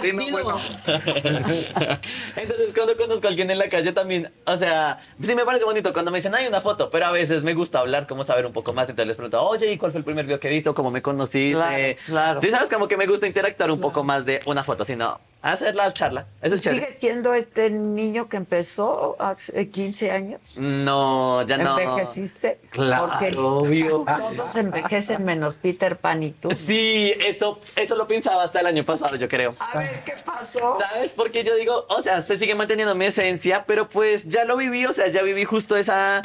[0.00, 0.60] Sí, no, bueno.
[2.36, 5.92] Entonces cuando conozco a alguien en la calle también, o sea, sí me parece bonito
[5.92, 8.52] cuando me dicen, hay una foto, pero a veces me gusta hablar, como saber un
[8.52, 8.88] poco más.
[8.88, 10.70] Entonces les pregunto, oye, ¿y cuál fue el primer video que viste?
[10.70, 11.54] ¿O ¿Cómo me conociste?
[11.54, 12.40] Claro, claro.
[12.40, 15.74] Sí, sabes, como que me gusta interactuar un poco más de una foto, sino hacer
[15.74, 16.26] la charla.
[16.42, 16.80] Eso es chévere.
[16.80, 20.40] ¿Sigues siendo este niño que empezó hace 15 años?
[20.56, 21.78] No, ya no.
[21.78, 22.58] ¿Envejeciste?
[22.70, 24.04] Claro, Porque obvio.
[24.06, 26.50] todos envejecen menos Peter Pan y tú.
[26.52, 29.54] Sí, eso, eso lo pensaba hasta el año pasado, yo creo.
[29.60, 30.78] A ver, ¿qué pasó?
[30.80, 31.14] ¿Sabes?
[31.14, 34.86] Porque yo digo, o sea, se sigue manteniendo mi esencia, pero pues ya lo viví,
[34.86, 36.22] o sea, ya viví justo esa,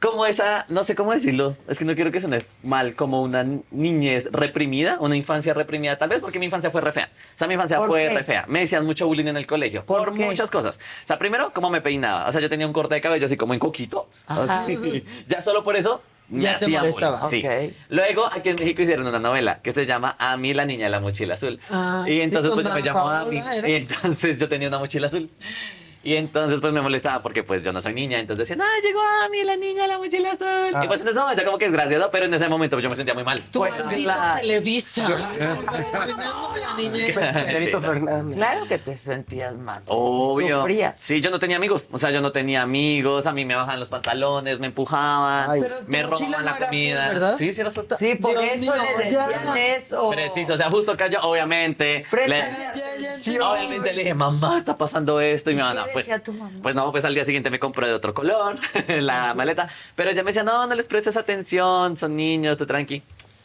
[0.00, 3.46] como esa, no sé cómo decirlo, es que no quiero que suene mal, como una
[3.70, 7.10] niñez reprimida, una infancia reprimida, tal vez porque mi infancia fue re fea.
[7.12, 8.14] O sea, mi infancia ¿Por fue qué?
[8.14, 8.44] re fea.
[8.48, 10.78] Me decían mucho bullying en el colegio, por, muchas cosas.
[11.04, 12.26] O sea, primero, cómo me peinaba.
[12.26, 14.08] O sea, yo tenía un corte de cabello así como en coquito.
[14.26, 15.04] Así.
[15.28, 16.00] Ya solo por eso.
[16.28, 17.20] Me Ya te hacían molestaba.
[17.26, 17.46] bullying, sí.
[17.46, 17.74] Ok.
[17.90, 20.90] Luego, aquí en México hicieron una novela que se llama A mí la niña de
[20.90, 21.58] la mochila azul.
[21.70, 23.58] Ah, y sí, entonces, con pues yo me llamaba a Paola, mí.
[23.58, 23.68] ¿era?
[23.68, 25.28] Y entonces yo tenía una mochila azul.
[26.02, 29.00] Y entonces pues me molestaba porque pues yo no soy niña, entonces decían, ah, llegó
[29.00, 30.46] a mí la niña la mochila azul.
[30.74, 30.82] Ah.
[30.84, 32.90] Y pues en ese momento como que es gracioso, pero en ese momento pues, yo
[32.90, 33.42] me sentía muy mal.
[33.50, 35.08] Tu Pues, maldito la- Televisa.
[35.08, 35.28] La
[37.80, 38.36] Fernández.
[38.36, 39.82] Claro que te sentías mal.
[39.86, 40.60] Obvio.
[40.60, 40.98] Sufrías.
[40.98, 41.88] Sí, yo no tenía amigos.
[41.92, 43.26] O sea, yo no tenía amigos.
[43.26, 47.06] A mí me bajaban los pantalones, me empujaban, me robaban la comida.
[47.06, 47.36] azul, ¿verdad?
[47.36, 47.96] Sí, sí, era suelta.
[47.96, 49.26] Sí, por Dios eso mío, le ya.
[49.26, 50.10] decían eso.
[50.10, 52.04] Preciso, o sea, justo cayó, obviamente.
[52.10, 52.56] Préstame.
[52.98, 55.50] le- Sí, obviamente le dije, mamá, está pasando esto.
[55.50, 56.58] Y mi ¿Qué mamá, pues, decía tu mamá?
[56.62, 58.56] pues no, pues al día siguiente me compró de otro color
[58.88, 59.68] la maleta.
[59.96, 63.02] Pero ella me decía, no, no les prestes atención, son niños, tú tranqui.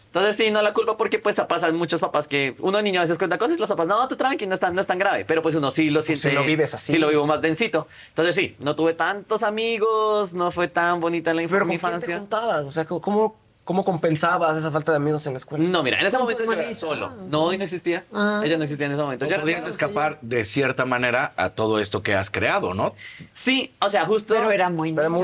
[0.07, 3.17] Entonces sí, no la culpa porque pues pasan muchos papás que uno niño a veces
[3.17, 5.25] cuenta cosas y los papás, no, tú tranqui, no es tan, no es tan grave.
[5.25, 6.29] Pero pues uno sí lo siente.
[6.29, 6.93] si lo vives así.
[6.93, 7.89] Sí lo vivo más densito.
[8.09, 11.81] Entonces sí, no tuve tantos amigos, no fue tan bonita la inf- Pero ¿con quién
[11.81, 12.17] te infancia.
[12.17, 12.63] juntabas?
[12.65, 13.35] O sea, ¿cómo,
[13.65, 15.67] cómo compensabas esa falta de amigos en la escuela?
[15.67, 17.09] No, mira, en ese momento yo era solo.
[17.29, 18.05] No, y no existía.
[18.13, 18.41] Ah.
[18.45, 19.25] Ella no existía en ese momento.
[19.27, 19.71] Podrías solo.
[19.71, 22.93] escapar de cierta manera a todo esto que has creado, ¿no?
[23.33, 24.35] Sí, o sea, justo.
[24.35, 25.23] Pero era muy niño.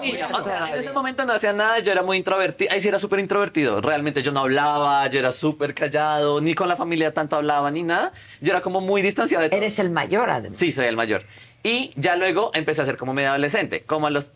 [0.00, 2.88] Sí, o sea, en ese momento no hacía nada, yo era muy introvertido, ahí sí
[2.88, 7.12] era súper introvertido, realmente yo no hablaba, yo era súper callado, ni con la familia
[7.12, 9.58] tanto hablaba, ni nada, yo era como muy distanciado de todo.
[9.58, 10.58] Eres el mayor, además.
[10.58, 11.24] Sí, soy el mayor.
[11.62, 14.32] Y ya luego empecé a ser como medio adolescente, como a los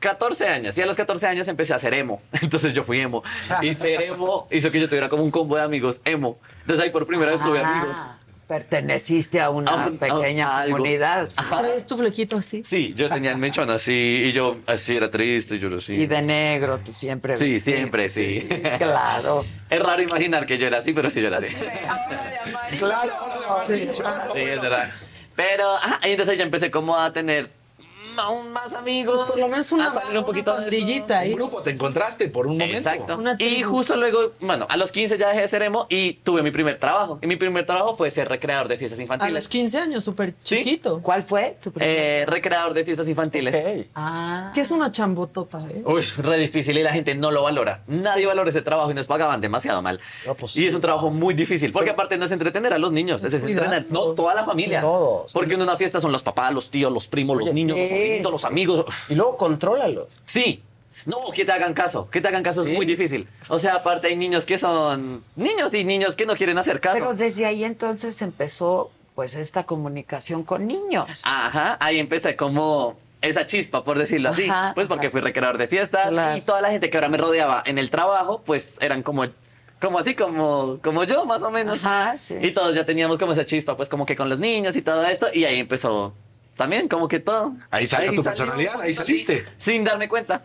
[0.00, 0.76] 14 años.
[0.76, 2.20] Y a los 14 años empecé a ser emo.
[2.42, 3.22] Entonces yo fui emo.
[3.62, 6.38] Y ser emo hizo que yo tuviera como un combo de amigos emo.
[6.62, 7.98] Entonces ahí por primera vez tuve Ah, amigos.
[8.48, 11.28] Perteneciste a una A un- a- pequeña a comunidad.
[11.48, 12.64] Traes tu flequito así.
[12.64, 15.92] Sí, yo tenía el mechón así y yo así era triste, yo así.
[15.92, 17.36] Y de negro, tú siempre.
[17.36, 17.76] Sí, vestido.
[17.76, 18.48] siempre, sí.
[18.76, 19.44] Claro.
[19.70, 21.54] Es raro imaginar que yo era así, pero sí yo era así.
[22.78, 23.12] Claro.
[23.68, 23.88] Sí,
[24.34, 24.88] es verdad.
[25.36, 27.50] Pero, ajá, y entonces ya empecé como a tener
[28.20, 29.24] aún más amigos.
[29.28, 31.32] Por lo menos una, a salir un poquito pandillita ahí.
[31.32, 32.76] Un grupo, te encontraste por un momento.
[32.76, 33.16] Exacto.
[33.18, 36.42] Una Y justo luego, bueno, a los 15 ya dejé de ser emo y tuve
[36.42, 37.18] mi primer trabajo.
[37.22, 39.34] Y mi primer trabajo fue ser recreador de fiestas A infantiles.
[39.34, 40.56] los 15 años, súper Sí.
[40.58, 41.00] chiquito.
[41.02, 41.88] ¿Cuál fue tu primer?
[41.98, 43.86] Eh, recreador de fiestas infantiles.
[43.94, 44.50] Ah.
[44.54, 45.82] Que es una chambotota, ¿eh?
[45.84, 47.82] Uy, re difícil y la gente no lo valora.
[47.86, 50.00] Nadie valora ese trabajo y nos pagaban demasiado mal.
[50.54, 53.34] y es un trabajo muy difícil, porque aparte no es entretener a los niños, es,
[53.34, 54.80] entretener no toda la familia.
[54.80, 55.32] Todos.
[55.32, 57.82] Porque en una fiesta son los papás, los tíos, los primos, los niños, sí.
[57.82, 58.84] los sobrinitos, los amigos.
[59.08, 60.22] Y luego contrólalos.
[60.26, 60.62] Sí.
[61.06, 62.70] No, que te hagan caso, que te hagan caso Sí.
[62.70, 63.26] es muy difícil.
[63.48, 66.98] O sea, aparte hay niños que son niños y niños que no quieren hacer caso.
[66.98, 71.22] Pero desde ahí entonces empezó pues esta comunicación con niños.
[71.24, 74.48] Ajá, ahí empecé como esa chispa, por decirlo así.
[74.48, 75.12] Ajá, pues porque ajá.
[75.12, 76.36] fui recreador de fiestas Claro.
[76.36, 79.24] y toda la gente que ahora me rodeaba en el trabajo, pues eran como,
[79.80, 81.84] como así, como, como yo, más o menos.
[81.84, 82.36] Ajá, sí.
[82.40, 85.04] Y todos ya teníamos como esa chispa, pues como que con los niños y todo
[85.06, 85.28] esto.
[85.32, 86.12] Y ahí empezó
[86.60, 87.54] también como que todo.
[87.70, 89.46] Ahí salió tu salió, personalidad, ahí saliste.
[89.56, 90.42] sin darme cuenta.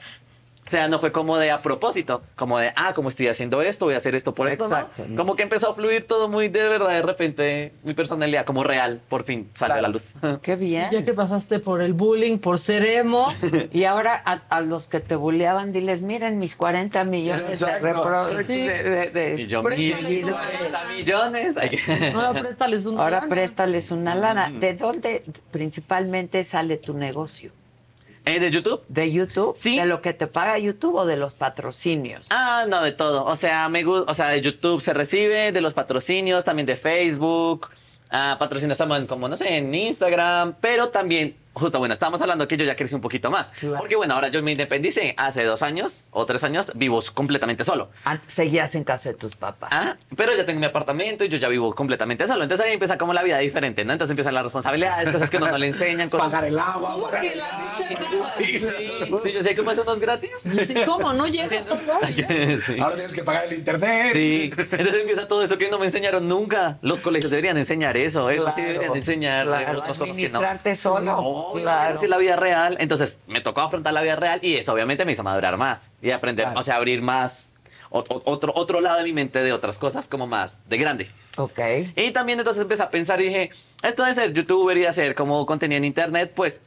[0.65, 3.85] O sea, no fue como de a propósito, como de, ah, como estoy haciendo esto,
[3.85, 4.67] voy a hacer esto por esto.
[4.67, 4.75] ¿no?
[4.75, 5.05] Exacto.
[5.15, 8.99] Como que empezó a fluir todo muy de verdad, de repente, mi personalidad como real,
[9.07, 10.13] por fin, salió a la luz.
[10.41, 10.87] Qué bien.
[10.91, 13.31] Ya que pasaste por el bullying, por ser emo.
[13.71, 18.43] Y ahora a, a los que te bulleaban, diles, miren mis 40 millones de.
[18.43, 18.67] Sí.
[18.67, 21.55] de- de- Y yo, Préstales mil, una cuarenta millones.
[22.15, 23.29] Ahora préstales una Ahora lana.
[23.29, 24.49] préstales una lana.
[24.49, 24.59] Mm.
[24.59, 27.51] ¿De dónde principalmente sale tu negocio?
[28.25, 28.83] ¿Eh, ¿De YouTube?
[28.87, 29.55] ¿De YouTube?
[29.55, 29.77] Sí.
[29.77, 32.27] ¿De lo que te paga YouTube o de los patrocinios?
[32.31, 33.23] Ah, no, de todo.
[33.25, 37.69] O sea, me o sea, de YouTube se recibe, de los patrocinios, también de Facebook.
[38.09, 40.55] Ah, patrocinios también como, no sé, en Instagram.
[40.59, 43.51] Pero también justo, bueno, estábamos hablando que yo ya crecí un poquito más.
[43.77, 47.89] Porque bueno, ahora yo me independicé hace dos años o tres años, vivo completamente solo.
[48.03, 49.69] Antes seguías en casa de tus papás.
[49.73, 52.43] Ah, pero ya tengo mi apartamento y yo ya vivo completamente solo.
[52.43, 53.93] Entonces ahí empieza como la vida diferente, ¿no?
[53.93, 56.09] Entonces empiezan las responsabilidades, cosas que uno no le enseñan.
[56.09, 56.27] Cosas...
[56.27, 56.91] Pagar el agua.
[56.91, 57.45] ¿Cómo pagar que el- la
[58.37, 58.67] Sí, sí,
[59.23, 60.31] sí, yo sé cómo eso no es gratis.
[60.63, 61.13] Sí, ¿Cómo?
[61.13, 61.81] ¿No llegas solo?
[62.65, 62.77] Sí.
[62.79, 64.11] Ahora tienes que pagar el internet.
[64.13, 66.77] Sí, entonces empieza todo eso que no me enseñaron nunca.
[66.81, 70.11] Los colegios deberían enseñar eso, eso sí deberían enseñar claro, otras cosas que no.
[70.11, 71.93] administrarte solo, No, claro.
[71.95, 72.77] así la vida real.
[72.79, 76.11] Entonces me tocó afrontar la vida real y eso obviamente me hizo madurar más y
[76.11, 77.49] aprender, o sea, abrir más
[77.91, 81.11] ot- otro, otro lado de mi mente de otras cosas como más de grande.
[81.37, 81.59] Ok.
[81.95, 83.51] Y también entonces empecé a pensar y dije,
[83.83, 86.61] esto de ser youtuber y hacer como contenido en internet, pues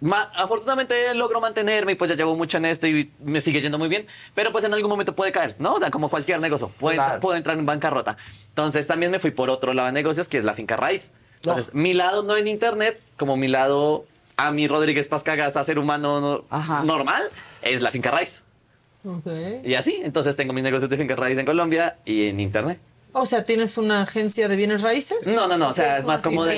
[0.00, 3.78] ma- afortunadamente logro mantenerme y pues ya llevo mucho en esto y me sigue yendo
[3.78, 5.74] muy bien, pero pues en algún momento puede caer, ¿no?
[5.74, 7.20] O sea, como cualquier negocio, puede, Claro.
[7.20, 8.16] puedo entrar en bancarrota.
[8.48, 11.10] Entonces también me fui por otro lado de negocios, que es la finca raíz.
[11.36, 14.04] Entonces, mi lado no en internet, como mi lado
[14.38, 16.44] a mi Rodríguez Pascagasta, ser humano no-
[16.84, 17.22] normal,
[17.60, 18.42] es la finca raíz.
[19.04, 19.26] Ok.
[19.64, 22.80] Y así, entonces tengo mis negocios de finca raíz en Colombia y en internet.
[23.12, 25.26] O sea, ¿tienes una agencia de bienes raíces?
[25.26, 26.52] No, no, no, o sea, es más como de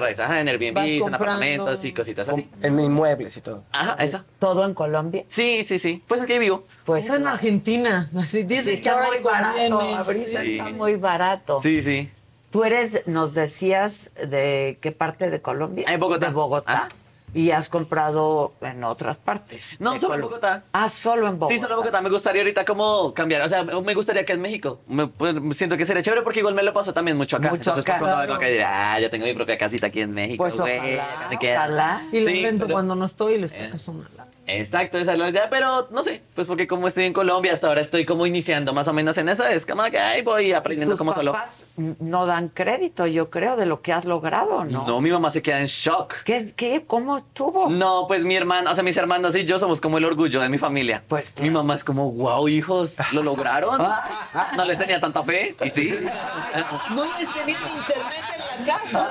[0.00, 2.48] raíz, ajá, en Airbnb, en apartamentos y cositas así.
[2.62, 3.64] En inmuebles y todo.
[3.70, 4.24] Ajá, eso.
[4.38, 5.24] ¿Todo en Colombia?
[5.28, 6.02] Sí, sí, sí.
[6.08, 6.64] Pues aquí vivo.
[6.84, 8.08] Pues en Argentina.
[8.18, 10.58] Así dices Sí, que ahora muy barato, ahorita Sí.
[10.58, 11.60] está muy barato.
[11.62, 12.10] Sí, sí.
[12.50, 15.84] Tú eres, nos decías, de qué parte de Colombia?
[15.88, 16.26] En Bogotá.
[16.28, 16.88] De Bogotá.
[17.34, 19.76] Y has comprado en otras partes.
[19.80, 20.64] No, solo en Bogotá.
[20.72, 21.54] Ah, solo en Bogotá.
[21.54, 22.00] Sí, solo en Bogotá.
[22.00, 23.42] Me gustaría ahorita como cambiar.
[23.42, 24.80] O sea, me gustaría que en México.
[24.88, 27.50] Me, pues, siento que sería chévere porque igual me lo paso también mucho acá.
[27.50, 27.98] Mucho Entonces, acá.
[27.98, 30.42] pues, cuando vengo acá diré, ah, ya tengo mi propia casita aquí en México.
[30.42, 31.56] Pues güey, ojalá, me queda".
[31.58, 32.08] ojalá.
[32.12, 34.30] Y Sí, rento pero- cuando no estoy y le sacas una lana.
[34.48, 37.66] Exacto, esa es la idea, pero no sé, pues porque como estoy en Colombia, hasta
[37.68, 40.92] ahora estoy como iniciando más o menos en eso, es como que ahí voy aprendiendo
[40.92, 41.32] Tus como solo.
[41.32, 44.86] papás no dan crédito, yo creo, de lo que has logrado, ¿no?
[44.86, 46.14] No, mi mamá se queda en shock.
[46.24, 46.84] ¿Qué, qué?
[46.86, 47.68] ¿Cómo estuvo?
[47.68, 50.48] No, pues mi hermana, o sea, mis hermanos y yo somos como el orgullo de
[50.48, 51.02] mi familia.
[51.08, 53.78] Pues Mi mamá es como, wow, hijos, ¿lo lograron?
[54.56, 55.54] No les tenía tanta fe.
[55.64, 55.94] Y sí.
[56.94, 58.24] No les tenían internet
[58.66, 59.10] la casa.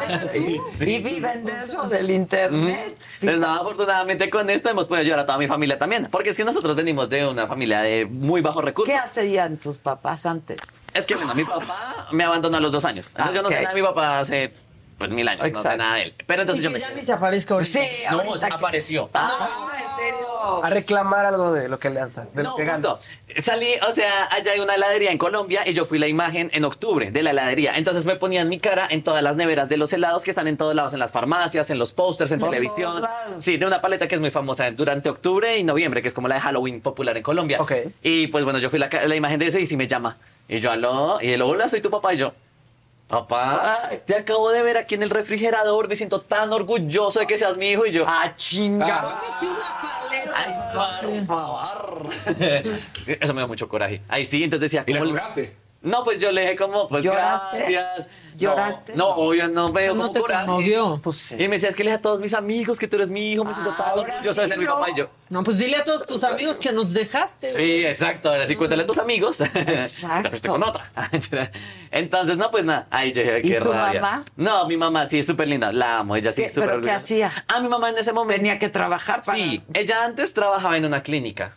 [0.86, 2.95] Y viven de eso, del internet.
[3.19, 6.07] Entonces, nada, afortunadamente con esto hemos podido ayudar a toda mi familia también.
[6.11, 8.91] Porque es que nosotros venimos de una familia de muy bajos recursos.
[8.94, 10.57] ¿Qué hacían tus papás antes?
[10.94, 13.07] Es que, bueno, mi papá me abandonó a los dos años.
[13.10, 13.53] Entonces, Ah, yo no ok.
[13.56, 14.53] sé nada de mi papá hace,
[14.98, 15.52] pues, mil años.
[15.52, 16.14] No sé nada de él.
[16.26, 16.80] Pero entonces Y yo que me...
[16.80, 17.72] ya ni se aparezca ahorita.
[17.80, 19.10] Sí, No, ahorita que- apareció.
[19.14, 20.64] Ah, ¿en serio?
[20.64, 22.30] A reclamar algo de lo que le has dado.
[22.34, 22.91] De lo No, que ganas.
[22.91, 23.06] justo.
[23.41, 26.64] Salí, o sea, allá hay una heladería en Colombia y yo fui la imagen en
[26.64, 27.74] octubre de la heladería.
[27.76, 30.56] Entonces me ponían mi cara en todas las neveras de los helados que están en
[30.57, 32.90] todos lados, en las farmacias, en los pósters, en Por televisión.
[32.90, 33.44] todos lados.
[33.44, 36.28] Sí, de una paleta que es muy famosa durante octubre y noviembre, que es como
[36.30, 37.61] la de Halloween popular en Colombia.
[37.61, 37.74] Ok.
[38.02, 40.18] Y pues bueno, yo fui la, la imagen de eso y sí me llama.
[40.48, 42.14] Y yo, aló, y él, hola, soy tu papá.
[42.14, 42.34] Y yo,
[43.08, 47.38] papá, te acabo de ver aquí en el refrigerador, me siento tan orgulloso de que
[47.38, 47.86] seas mi hijo.
[47.86, 49.20] Y yo, Ah, chinga.
[49.32, 50.34] Metí una paleta.
[50.36, 52.10] Ay, por favor.
[53.08, 54.02] Eso me dio mucho coraje.
[54.10, 55.56] Ahí sí, entonces decía, ¿Y le ¿cómo- colgaste?
[55.82, 57.58] No, pues yo le dije como, pues ¿Lloraste?
[57.60, 58.10] gracias.
[58.38, 58.94] ¿Lloraste?
[58.96, 61.02] No, no, obvio, no dio No te conmovió.
[61.32, 63.32] Y me decía, es que le dije a todos mis amigos que tú eres mi
[63.32, 64.76] hijo, me siento de sí, ser mi no.
[64.76, 65.10] papá y yo.
[65.30, 67.54] No, pues dile a todos tus amigos que nos dejaste.
[67.54, 68.30] Sí, exacto.
[68.30, 69.42] Ahora sí, cuéntale a tus amigos.
[69.56, 70.24] Exacto.
[70.24, 70.90] Te fuiste con otra.
[71.92, 72.88] Entonces, no, pues nada.
[72.90, 74.02] Ahí yo dije, ¿Y qué tu rabia.
[74.02, 74.26] mamá?
[74.36, 75.72] No, mi mamá sí es súper linda.
[75.72, 76.16] La amo.
[76.16, 77.32] Ella sí ¿Qué- es súper ¿Pero qué hacía?
[77.48, 78.38] Ah, mi mamá en ese momento.
[78.38, 79.38] Tenía que trabajar para...
[79.38, 81.56] Sí, ella antes trabajaba en una clínica.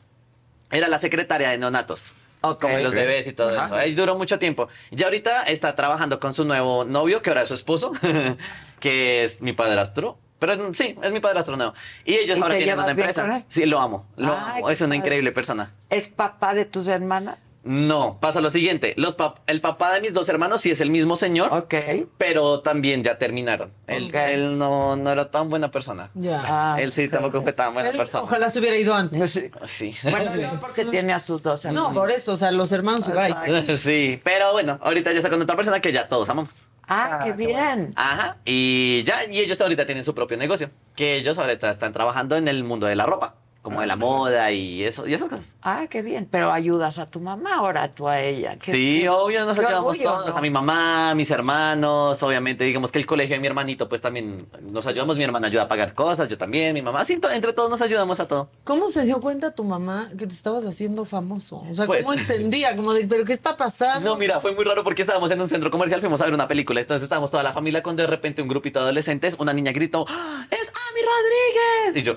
[0.70, 2.12] Era la secretaria de neonatos.
[2.42, 2.62] Ok.
[2.62, 3.66] Como los bebés y todo Ajá.
[3.66, 3.76] eso.
[3.76, 4.68] Ahí duró mucho tiempo.
[4.90, 7.92] Y ahorita está trabajando con su nuevo novio, que ahora es su esposo,
[8.80, 10.18] que es mi padrastro.
[10.38, 11.74] Pero sí, es mi padrastro nuevo.
[12.06, 13.44] Y ellos ¿Y ahora tienen una empresa.
[13.48, 14.06] Sí, lo amo.
[14.16, 14.70] Lo Ay, amo.
[14.70, 14.96] Es una padre.
[14.96, 15.74] increíble persona.
[15.90, 17.36] ¿Es papá de tus hermanas?
[17.62, 18.94] No, pasa lo siguiente.
[18.96, 21.74] Los pap- el papá de mis dos hermanos sí es el mismo señor, Ok.
[22.16, 23.70] pero también ya terminaron.
[23.86, 26.10] Él, no, no era tan buena persona.
[26.14, 26.42] Ya.
[26.46, 28.24] Ah, él sí tampoco fue tan buena Él, persona.
[28.24, 29.30] ojalá se hubiera ido antes.
[29.30, 29.50] sí.
[29.66, 29.94] Sí.
[30.02, 31.90] Bueno, no, porque tiene a sus dos hermanos.
[31.92, 33.34] No, por eso, o sea, los hermanos se van.
[33.76, 36.66] Sí, pero bueno, ahorita ya está con otra persona que ya todos amamos.
[36.92, 37.92] Ah, qué bien.
[37.94, 42.36] Ajá, y ya, y ellos ahorita tienen su propio negocio, que ellos ahorita están trabajando
[42.36, 45.54] en el mundo de la ropa, como de la moda y eso, y esas cosas.
[45.62, 46.26] Ah, qué bien.
[46.30, 48.56] Pero ayudas a tu mamá ahora, tú a ella.
[48.56, 50.36] Qué- Sí, qué- obvio, nos ayudamos orgullo, todos, ¿no?
[50.36, 54.00] a mi mamá, a mis hermanos, obviamente, digamos que el colegio de mi hermanito, pues
[54.00, 57.30] también nos ayudamos, mi hermana ayuda a pagar cosas, yo también, mi mamá, sí, to-
[57.30, 58.48] entre todos nos ayudamos a todo.
[58.64, 61.62] ¿Cómo se dio cuenta tu mamá que te estabas haciendo famoso?
[61.68, 62.74] O sea, Pues- ¿cómo entendía?
[62.76, 64.08] Como de, ¿pero qué está pasando?
[64.10, 66.48] No, mira, fue muy raro porque estábamos en un centro comercial, fuimos a ver una
[66.48, 69.72] película, entonces estábamos toda la familia cuando de repente un grupito de adolescentes, una niña
[69.72, 71.96] gritó, ¡Ah, ¡es Ami Rodríguez!
[71.96, 72.14] Y yo,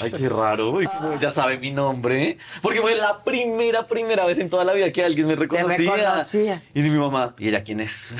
[0.00, 0.78] ay, qué raro,
[1.20, 5.04] ya sabe mi nombre, porque fue la primera, primera vez en toda la vida que
[5.04, 5.96] alguien me reconocía.
[5.96, 6.62] reconocía.
[6.74, 8.14] Y mi mamá, ¿y ella quién es?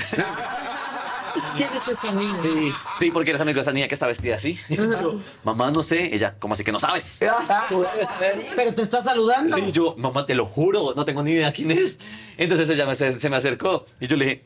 [1.57, 2.35] ¿Quién es esa niña?
[2.41, 4.59] Sí, sí, porque eres amigo de esa niña que está vestida así.
[4.69, 6.13] Yo, mamá, no sé.
[6.13, 7.23] Ella, ¿cómo así que no sabes?
[8.55, 9.55] Pero te está saludando.
[9.55, 11.99] Sí, yo, mamá, te lo juro, no tengo ni idea quién es.
[12.37, 14.43] Entonces ella me, se, se me acercó y yo le dije,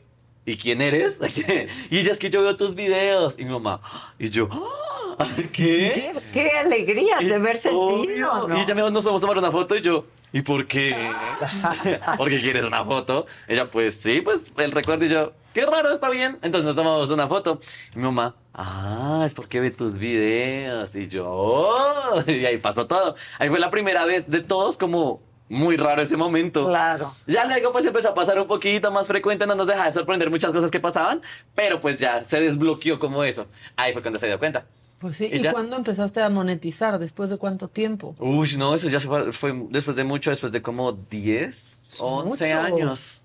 [0.48, 1.20] ¿y quién eres?
[1.90, 3.38] y ella es que yo veo tus videos.
[3.38, 3.80] Y mi mamá,
[4.18, 4.48] y yo,
[5.18, 5.92] "Ah, ¿qué?
[5.94, 8.48] Qué, qué alegría de ver sentido.
[8.56, 10.94] Y ella me dijo, nos podemos tomar una foto y yo, ¿y por qué?
[12.16, 13.26] ¿Por qué quieres una foto?
[13.46, 16.38] Ella, pues sí, pues el recuerdo y yo, qué raro, está bien.
[16.42, 17.60] Entonces nos tomamos una foto.
[17.94, 20.94] Y mi mamá, ah, es porque ve tus videos.
[20.94, 23.16] Y yo, "Oh", y ahí pasó todo.
[23.38, 26.66] Ahí fue la primera vez de todos como muy raro ese momento.
[26.66, 27.14] Claro.
[27.26, 30.30] Ya luego pues empezó a pasar un poquito más frecuente, no nos dejaba de sorprender
[30.30, 31.20] muchas cosas que pasaban,
[31.54, 33.46] pero pues ya se desbloqueó como eso.
[33.76, 34.66] Ahí fue cuando se dio cuenta.
[34.98, 36.98] Pues sí, ¿Y ¿y cuándo empezaste a monetizar?
[36.98, 38.16] ¿Después de cuánto tiempo?
[38.18, 42.58] Uy, no, eso ya fue, fue después de mucho, después de como 10, 11 mucho.
[42.60, 43.17] años.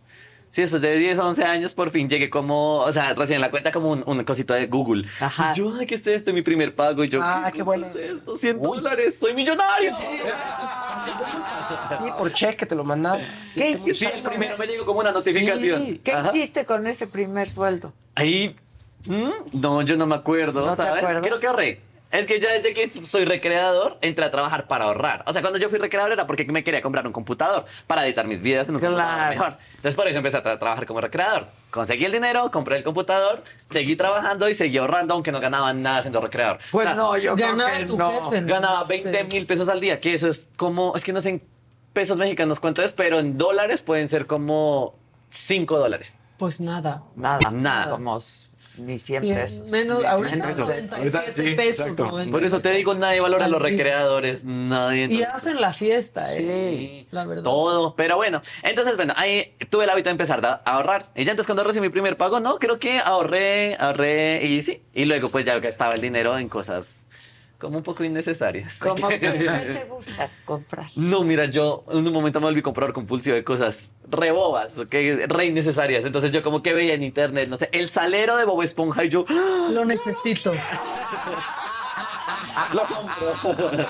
[0.53, 3.49] Sí, después de 10, 11 años por fin llegué como, o sea, recién en la
[3.49, 5.01] cuenta como un, un cosito de Google.
[5.01, 6.31] Y yo, ay, ¿qué es esto?
[6.31, 7.03] Mi primer pago.
[7.03, 7.81] Y yo, Ah, ¿qué, qué bueno.
[7.81, 8.35] es esto?
[8.35, 9.89] 100 dólares, soy millonario.
[11.89, 13.17] Sí, por cheque te lo mandaba.
[13.17, 14.15] ¿Qué Sí, hiciste?
[14.17, 15.97] el primero me llegó como una notificación.
[16.03, 16.29] ¿Qué Ajá.
[16.29, 17.91] hiciste con ese primer sueldo?
[18.15, 18.55] Ahí,
[19.05, 19.29] ¿mm?
[19.59, 20.97] no, yo no me acuerdo, ¿No te ¿sabes?
[21.03, 21.23] acuerdas?
[21.23, 21.81] Creo que ahorré.
[22.13, 25.23] Es que ya desde que soy recreador, entré a trabajar para ahorrar.
[25.25, 28.27] O sea, cuando yo fui recreador era porque me quería comprar un computador para editar
[28.27, 29.29] mis videos en un computador Claro.
[29.31, 29.57] mejor.
[29.77, 31.47] Entonces por eso empecé a tra- trabajar como recreador.
[31.71, 36.01] Conseguí el dinero, compré el computador, seguí trabajando y seguí ahorrando aunque no ganaba nada
[36.03, 36.59] siendo recreador.
[36.71, 38.11] Pues no, yo creo Ganaba que tu no.
[38.29, 38.41] jefe.
[38.41, 38.47] ¿no?
[38.47, 38.89] Ganaba Sí.
[39.03, 41.43] 20 mil pesos al día, que eso es como, es que no sé en
[41.93, 44.93] pesos mexicanos cuánto es, pero en dólares pueden ser como
[45.31, 46.19] 5 dólares.
[46.43, 47.03] Pues nada.
[47.15, 47.91] Nada, Nada.
[47.91, 48.17] Como
[48.79, 49.71] ni 100 Cien- pesos.
[49.71, 50.91] menos- Ni ahorita 100 pesos.
[50.91, 51.79] 97 pesos.
[51.85, 52.05] exacto.
[52.07, 52.31] 90.
[52.33, 55.07] Por eso te digo, nadie valora a los recreadores, nadie.
[55.09, 56.39] Y hacen la fiesta, ¿eh?
[56.39, 57.07] Sí.
[57.11, 57.43] La verdad.
[57.43, 61.11] Todo, pero bueno, entonces bueno, ahí tuve el hábito de empezar a ahorrar.
[61.15, 64.81] Y ya entonces cuando recibí mi primer pago, no, creo que ahorré, ahorré y sí.
[64.93, 67.05] Y luego pues ya gastaba el dinero en cosas
[67.63, 68.77] como un poco innecesarias.
[68.77, 70.87] ¿Cómo que qué te gusta comprar?
[70.97, 75.25] No, mira, yo en un momento me volví comprador compulsivo de cosas re bobas, que
[75.27, 76.03] re innecesarias.
[76.03, 79.09] Entonces yo como que veía en internet, no sé, el salero de Bob Esponja y
[79.09, 79.69] yo ¡ah!
[79.71, 80.53] Lo necesito.
[82.73, 83.87] lo compro.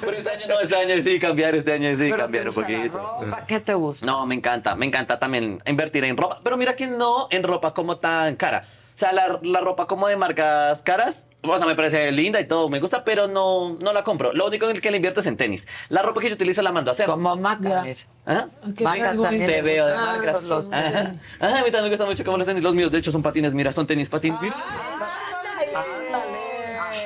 [0.00, 2.54] Pero este año no, este año sí cambiar, este año sí Pero te cambiar un
[2.54, 2.98] gusta la poquito.
[2.98, 4.04] ropa, ¿Qué te gusta?
[4.04, 7.72] No, me encanta, me encanta también invertir en ropa, pero mira que no en ropa
[7.72, 8.66] como tan cara.
[9.00, 12.46] O sea, la, la ropa como de marcas caras, o sea, me parece linda y
[12.46, 14.34] todo, me gusta, pero no, no la compro.
[14.34, 15.66] Lo único en el que la invierto es en tenis.
[15.88, 17.06] La ropa que yo utilizo la mando a hacer.
[17.06, 17.80] Como Maca.
[17.82, 17.94] mira.
[18.26, 18.46] ¿Ah?
[18.60, 19.40] También.
[19.40, 20.46] Te le veo de marcas.
[20.50, 20.90] los Ajá.
[21.04, 21.20] tenis.
[21.40, 22.62] Ajá, a mí también me gustan mucho como los tenis.
[22.62, 24.36] Los míos, de hecho, son patines, mira, son tenis patín.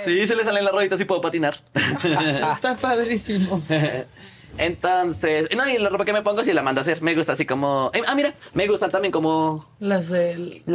[0.02, 1.54] Sí, se le salen las rueditas y puedo patinar.
[2.56, 3.62] Está padrísimo.
[4.58, 7.02] Entonces, no, y la ropa que me pongo sí la mando a hacer.
[7.02, 7.90] Me gusta así como.
[7.92, 9.66] eh, ah, mira, me gustan también como.
[9.80, 10.12] Las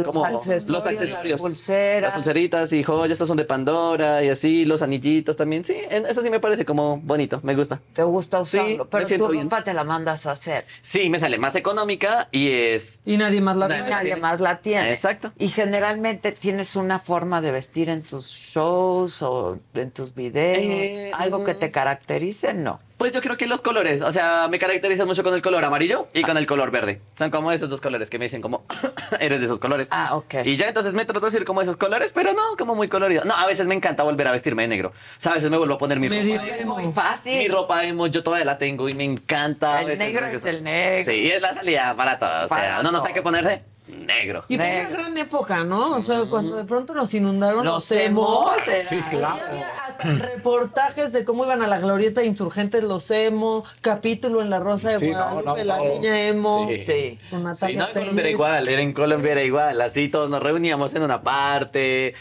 [0.04, 1.40] como accesorios, los accesorios.
[1.40, 2.02] las pulseras.
[2.02, 5.64] Las pulseritas y joyas, estos son de Pandora y así, los anillitos también.
[5.64, 7.80] Sí, eso sí me parece como bonito, me gusta.
[7.92, 8.84] ¿Te gusta usarlo?
[8.84, 9.44] Sí, pero tu bien.
[9.44, 10.66] ropa te la mandas a hacer.
[10.82, 13.00] Sí, me sale más económica y es.
[13.04, 13.90] Y nadie más la Nadie trae.
[13.90, 14.92] Nadie más la tiene.
[14.92, 15.32] Exacto.
[15.38, 20.58] Y generalmente tienes una forma de vestir en tus shows o en tus videos.
[20.62, 21.58] Eh, Algo que mm.
[21.58, 22.80] te caracterice, no.
[23.00, 26.06] Pues yo creo que los colores, o sea, me caracterizan mucho con el color amarillo
[26.12, 27.00] y con el color verde.
[27.16, 28.66] Son como esos dos colores que me dicen como,
[29.20, 29.88] eres de esos colores.
[29.90, 30.34] Ah, ok.
[30.44, 33.24] Y ya entonces me trato de decir como esos colores, pero no, como muy colorido.
[33.24, 34.90] No, a veces me encanta volver a vestirme de negro.
[34.90, 36.56] O sea, a veces me vuelvo a poner mi Medio ropa.
[36.58, 36.76] emo.
[36.76, 37.50] Mi Fácil.
[37.50, 39.80] ropa emo, yo todavía la tengo y me encanta.
[39.80, 41.10] El negro me es el negro.
[41.10, 42.44] Sí, es la salida para todo.
[42.44, 43.14] O sea, Para no sabe todo.
[43.14, 43.64] qué ponerse.
[43.90, 44.44] Negro.
[44.48, 45.92] Y fue una gran época, ¿no?
[45.96, 48.66] O sea, cuando de pronto nos inundaron los, Los emos.
[48.68, 49.42] era- Sí, claro.
[49.48, 54.50] Había hasta reportajes de cómo iban a la glorieta de insurgentes los emo, capítulo en
[54.50, 55.88] La Rosa de Sí, Guadalupe, no, la todo.
[55.88, 56.66] niña emo.
[56.68, 56.84] Sí.
[56.84, 57.18] Sí.
[57.30, 60.30] Con Sí, Natalia no, en Colombia era igual, era en Colombia era igual, así todos
[60.30, 62.14] nos reuníamos en una parte.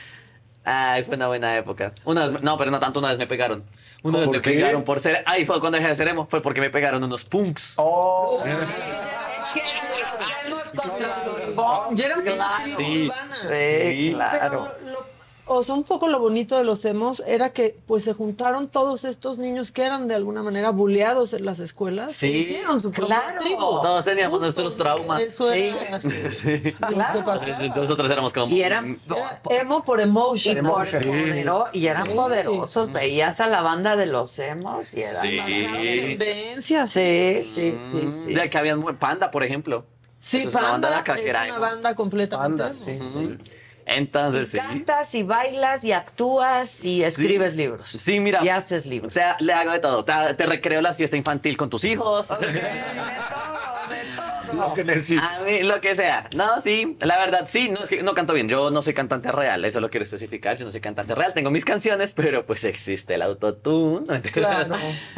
[0.66, 1.94] Ay, fue una buena época.
[2.06, 3.64] Una vez, no, pero no tanto, una vez me pegaron.
[4.04, 4.52] Una vez ¿Por me qué?
[4.52, 5.24] pegaron por ser.
[5.26, 7.74] Ay, fue cuando dejé de ser emo, fue porque me pegaron unos punks.
[7.78, 8.42] Oh.
[8.46, 8.54] Es
[9.54, 11.39] que los emos contra los
[11.98, 12.78] eras una claro.
[12.78, 13.12] Sí.
[13.30, 14.12] Sí, Sí.
[14.14, 14.68] claro.
[14.80, 15.20] Pero lo- lo-
[15.52, 19.04] o sea, un poco lo bonito de los emos era que pues se juntaron todos
[19.04, 22.14] estos niños que eran de alguna manera bulleados en las escuelas.
[22.14, 22.28] Sí.
[22.28, 23.40] e hicieron su propia Claro.
[23.40, 23.58] tribu.
[23.58, 25.20] Todos teníamos Justo, nuestros traumas.
[25.24, 25.74] Eso Sí.
[25.88, 26.00] era.
[26.00, 26.62] Sí.
[26.78, 27.24] Claro.
[27.76, 28.54] Nosotros éramos como.
[28.56, 30.58] Y eran, Era emo por y, emotion.
[30.68, 32.10] por podero- y eran Sí.
[32.14, 32.92] poderosos.
[32.94, 35.22] Veías a la banda de los emos y eran.
[35.24, 35.40] Sí.
[36.16, 36.92] Tendencias.
[36.92, 38.34] Sí, sí, sí, sí.
[38.36, 39.84] De que habían Panda, por ejemplo.
[40.20, 43.00] Sí, es una banda Panda de acá es una banda completamente Panda, sí.
[43.86, 44.58] Entonces, Y sí.
[44.58, 47.88] cantas y bailas y actúas y escribes libros.
[47.88, 48.44] Sí, mira.
[48.44, 49.14] Y haces O libros.
[49.14, 50.06] sea, le hago de todo.
[50.06, 52.28] Te, te recreo la fiesta infantil con tus hijos.
[54.70, 55.24] Lo que necesito.
[55.24, 56.30] A mí, lo que sea.
[56.36, 58.48] No, sí, la verdad, sí, no, es que no canto bien.
[58.50, 60.58] Yo no soy cantante real, eso lo quiero especificar.
[60.58, 61.34] Yo no soy cantante real.
[61.34, 64.22] Tengo mis canciones, pero pues existe el autotune.
[64.32, 64.76] Claro.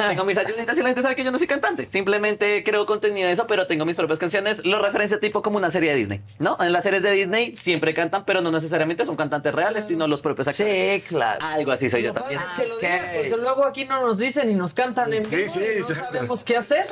[0.10, 1.86] tengo mis ayuditas y la gente sabe que yo no soy cantante.
[1.86, 4.66] Simplemente creo contenido de eso, pero tengo mis propias canciones.
[4.66, 6.58] Lo referencia tipo como una serie de Disney, ¿no?
[6.60, 10.22] En las series de Disney siempre cantan, pero no necesariamente son cantantes reales, sino los
[10.22, 11.02] propios actores.
[11.04, 11.46] Sí, claro.
[11.46, 12.40] Algo así soy yo también.
[12.42, 15.36] Es que lo digas, porque luego aquí no nos dicen y nos cantan en Sí,
[15.38, 15.94] vivo sí, y no sí.
[15.94, 16.88] sabemos qué hacer.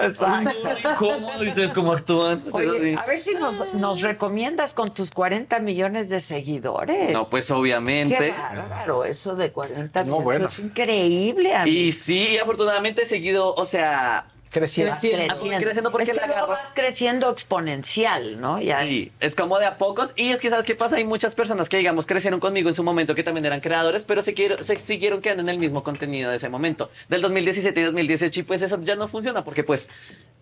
[0.98, 1.44] ¿Cómo?
[1.44, 2.29] ¿Y ustedes cómo actúan?
[2.36, 3.04] Ustedes Oye, así.
[3.04, 7.12] a ver si nos, nos recomiendas con tus 40 millones de seguidores.
[7.12, 8.32] No, pues Qué obviamente.
[8.32, 10.24] bárbaro, eso de 40 No, millones.
[10.26, 10.46] bueno.
[10.46, 11.56] Es increíble.
[11.56, 11.78] amigo.
[11.78, 14.92] Y sí, y afortunadamente he seguido, o sea, creciendo.
[14.94, 15.60] creciendo.
[15.64, 16.64] Creciendo porque es que la luego agarras.
[16.64, 18.60] vas creciendo exponencial, ¿no?
[18.62, 18.82] Ya.
[18.82, 20.14] Sí, es como de a pocos.
[20.16, 20.96] Y es que, ¿sabes qué pasa?
[20.98, 24.22] Hay muchas personas que, digamos, crecieron conmigo en su momento, que también eran creadores, pero
[24.22, 27.84] se, quiero- se siguieron quedando en el mismo contenido de ese momento, del 2017 y
[27.84, 28.40] 2018.
[28.40, 29.90] Y pues eso ya no funciona, porque pues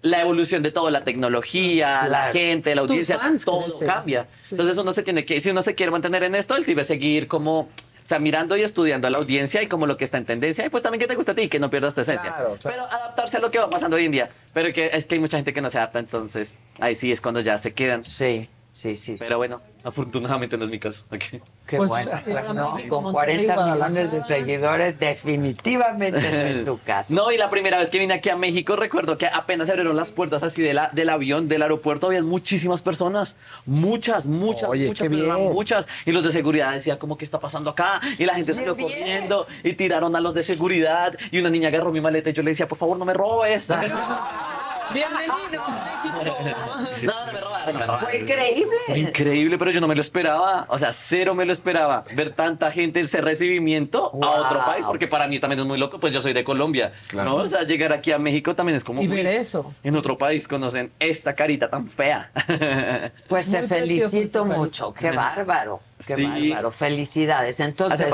[0.02, 3.88] la evolución de todo, la tecnología, la gente, la audiencia, todo crecen.
[3.88, 4.28] cambia.
[4.42, 4.54] Sí.
[4.56, 7.28] Entonces uno se tiene que, si uno se quiere mantener en esto, él debe seguir
[7.28, 7.70] como...
[8.08, 10.66] O sea, mirando y estudiando a la audiencia y como lo que está en tendencia,
[10.66, 12.34] y pues también que te gusta a ti, que no pierdas tu esencia.
[12.34, 12.60] Claro, claro.
[12.64, 14.30] Pero adaptarse a lo que va pasando hoy en día.
[14.54, 17.20] Pero que es que hay mucha gente que no se adapta, entonces ahí sí es
[17.20, 18.06] cuando ya se quedan.
[18.06, 19.18] Sí, sí, sí.
[19.20, 21.05] Pero bueno, afortunadamente no es mi caso.
[21.11, 21.41] Ok.
[21.65, 22.11] Qué Pues, bueno.
[22.23, 27.14] Pues no, con Monterrey, 40 millones de seguidores, definitivamente no es tu caso.
[27.14, 29.95] No, y la primera vez que vine aquí a México, recuerdo que apenas se abrieron
[29.95, 33.38] las puertas así de la, del avión, del aeropuerto, había muchísimas personas.
[33.65, 35.51] Muchas, muchas, Oye, muchas qué personas, bien.
[35.53, 35.88] muchas.
[36.05, 38.01] Y los de seguridad decían, como, ¿qué está pasando acá?
[38.18, 38.89] Y la gente salió bien.
[38.89, 41.15] corriendo y tiraron a los de seguridad.
[41.31, 43.72] Y una niña agarró mi maleta y yo le decía, por favor, no me robes.
[44.93, 45.35] Bienvenido,
[45.68, 46.22] México.
[47.03, 47.99] No, no me robaron, no me robaron.
[47.99, 48.76] Fue increíble.
[48.85, 50.65] Fue increíble, pero yo no me lo esperaba.
[50.69, 52.03] O sea, cero me lo esperaba.
[52.14, 55.99] Ver tanta gente ese recibimiento a otro país, porque para mí también es muy loco,
[55.99, 56.93] pues yo soy de Colombia.
[57.14, 57.35] ¿no?
[57.35, 59.01] O sea, llegar aquí a México también es como.
[59.01, 59.73] Y ver eso.
[59.84, 62.31] En otro país conocen esta carita tan fea.
[63.27, 64.93] Pues te Muy felicito mucho.
[64.93, 65.81] Qué bárbaro.
[66.05, 66.23] Qué Sí.
[66.23, 66.72] bárbaro.
[66.72, 67.59] Felicidades.
[67.59, 68.07] Entonces,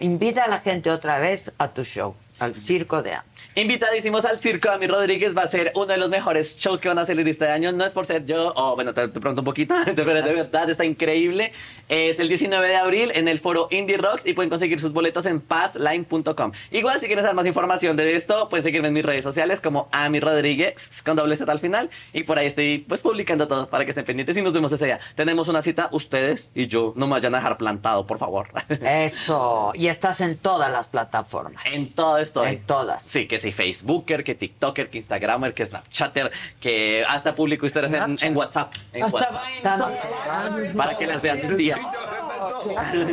[0.00, 3.22] invita a la gente otra vez a tu show, al Circo de Am.
[3.56, 4.68] Invitadísimos al circo.
[4.68, 7.28] A mi Rodríguez va a ser uno de los mejores shows que van a salir
[7.28, 7.70] este año.
[7.70, 10.68] No es por ser yo, o bueno, te, te pregunto un poquito, pero de verdad
[10.68, 11.52] está increíble.
[11.88, 15.26] Es el 19 de abril en el foro Indie Rocks y pueden conseguir sus boletos
[15.26, 16.50] en passline.com.
[16.72, 19.88] Igual, si quieren saber más información de esto, pueden seguirme en mis redes sociales como
[19.92, 21.90] a mi Rodríguez con doble Z al final.
[22.12, 24.86] Y por ahí estoy pues publicando todo para que estén pendientes y nos vemos ese
[24.86, 24.98] día.
[25.14, 26.92] Tenemos una cita, ustedes y yo.
[26.96, 28.48] No me vayan a dejar plantado, por favor.
[28.82, 29.70] Eso.
[29.74, 31.64] Y estás en todas las plataformas.
[31.66, 32.44] En todo esto.
[32.44, 33.02] En todas.
[33.04, 36.30] Sí, que sí, Facebooker, que TikToker, que Instagramer, que Snapchatter,
[36.60, 38.72] que hasta publico historias en, en WhatsApp.
[38.92, 39.30] en Hasta
[39.62, 40.76] WhatsApp.
[40.76, 41.80] Para que las vean mis días.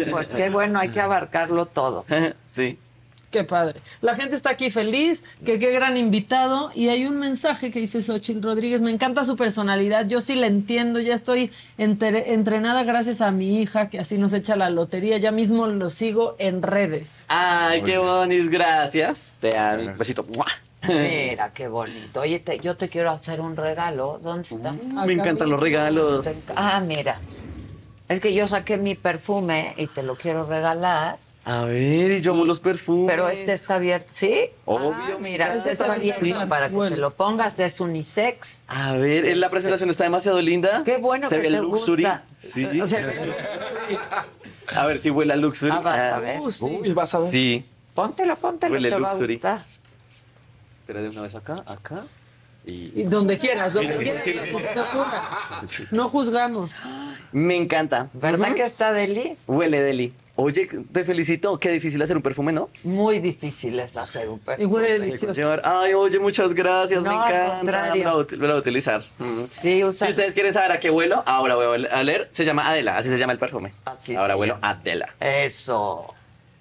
[0.10, 2.06] Pues qué bueno, hay que abarcarlo todo.
[2.52, 2.78] sí.
[3.32, 3.80] Qué padre.
[4.02, 6.70] La gente está aquí feliz, que qué gran invitado.
[6.76, 10.48] Y hay un mensaje que dice Xochitl Rodríguez, me encanta su personalidad, yo sí la
[10.48, 15.18] entiendo, ya estoy entre- entrenada gracias a mi hija, que así nos echa la lotería,
[15.18, 17.26] ya mismo lo sigo en redes.
[17.30, 19.34] Ay, qué bonis, gracias.
[19.40, 19.84] Te amo.
[19.92, 20.26] Un besito.
[20.88, 22.22] Mira, qué bonito.
[22.22, 24.20] Oye, te- yo te quiero hacer un regalo.
[24.22, 24.74] ¿Dónde está?
[25.06, 26.28] Me encantan los regalos.
[26.56, 27.20] Ah, mira.
[28.10, 31.18] Es que yo saqué mi perfume y te lo quiero regalar.
[31.44, 33.08] A ver, y yo amo los perfumes.
[33.10, 34.52] Pero este está abierto, ¿sí?
[34.66, 34.94] Obvio.
[34.94, 36.96] Ah, mira, este está abierto para que bueno.
[36.96, 37.60] te lo pongas.
[37.60, 38.62] Es unisex.
[38.68, 40.84] A ver, la presentación está demasiado linda.
[40.86, 42.04] Qué bueno Se que ve el te luxury.
[42.04, 42.24] gusta.
[42.38, 42.66] Sí.
[42.80, 43.10] O sea,
[44.76, 45.72] A ver si huele a luxury.
[45.74, 46.40] Ah, vas a ver.
[46.62, 47.32] Uy, vas a ver.
[47.32, 47.66] Sí.
[47.96, 49.34] póntelo, póntelo, Huele te va a luxury.
[49.36, 49.60] gustar.
[50.86, 52.04] Pero de una vez acá, acá.
[52.66, 53.02] Y...
[53.02, 55.64] Y donde quieras, donde quieras, te ocurra.
[55.92, 56.76] No juzgamos.
[57.32, 58.10] Me encanta.
[58.14, 59.38] ¿Verdad que está Deli?
[59.48, 60.14] Huele deli.
[60.36, 61.60] Oye, te felicito.
[61.60, 62.70] Qué difícil hacer un perfume, ¿no?
[62.84, 64.64] Muy difícil es hacer un perfume.
[64.64, 65.56] Y huele delicioso.
[65.64, 67.04] Ay, oye, muchas gracias.
[67.04, 67.96] No, me encanta.
[67.96, 69.04] Lo voy a utilizar.
[69.20, 69.44] Mm.
[69.50, 70.08] Sí, usa.
[70.08, 72.30] Si ustedes quieren saber a qué huelo, ahora voy a leer.
[72.32, 73.74] Se llama Adela, así se llama el perfume.
[73.86, 74.60] Así ahora llama.
[74.62, 75.14] Adela.
[75.20, 76.08] Eso.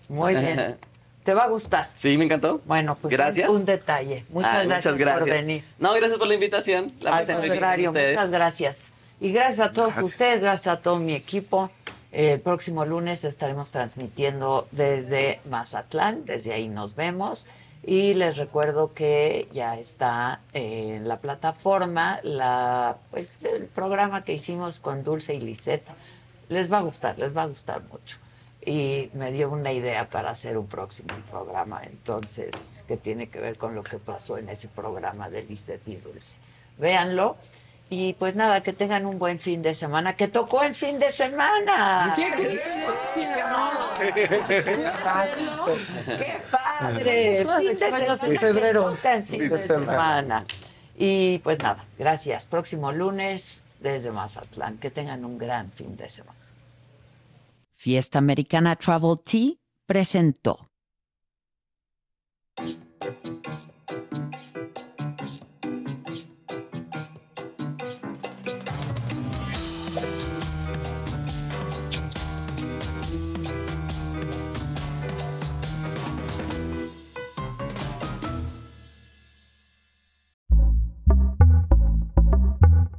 [0.08, 0.76] Muy bien.
[1.22, 1.86] Te va a gustar.
[1.94, 2.60] Sí, me encantó.
[2.64, 3.48] Bueno, pues Gracias.
[3.50, 4.24] Un, un detalle.
[4.30, 5.64] Muchas, Ah, gracias por venir.
[5.78, 6.92] No, gracias por la invitación.
[7.00, 8.92] La Al contrario, muchas gracias.
[9.20, 11.70] Y gracias a todos ustedes, gracias a todo mi equipo.
[12.10, 17.46] El próximo lunes estaremos transmitiendo desde Mazatlán, desde ahí nos vemos.
[17.82, 24.80] Y les recuerdo que ya está en la plataforma la, pues, el programa que hicimos
[24.80, 25.88] con Dulce y Lisette.
[26.48, 28.18] Les va a gustar, les va a gustar mucho.
[28.64, 33.56] Y me dio una idea para hacer un próximo programa, entonces, que tiene que ver
[33.56, 36.36] con lo que pasó en ese programa de Lisette y Dulce.
[36.78, 37.36] Véanlo.
[37.92, 41.10] Y pues nada, que tengan un buen fin de semana, que tocó el fin de
[41.10, 42.12] semana.
[42.14, 43.50] ¡Qué coincidencia!
[46.06, 47.44] ¡Qué padre!
[47.44, 48.90] Fin de en semana febrero.
[48.92, 50.44] toca el fin de semana.
[50.96, 52.46] Y pues nada, gracias.
[52.46, 54.78] Próximo lunes desde Mazatlán.
[54.78, 56.39] Que tengan un gran fin de semana.
[57.82, 59.54] Fiesta Americana Travel Tea
[59.86, 60.68] presentó.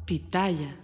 [0.07, 0.80] Pitaya.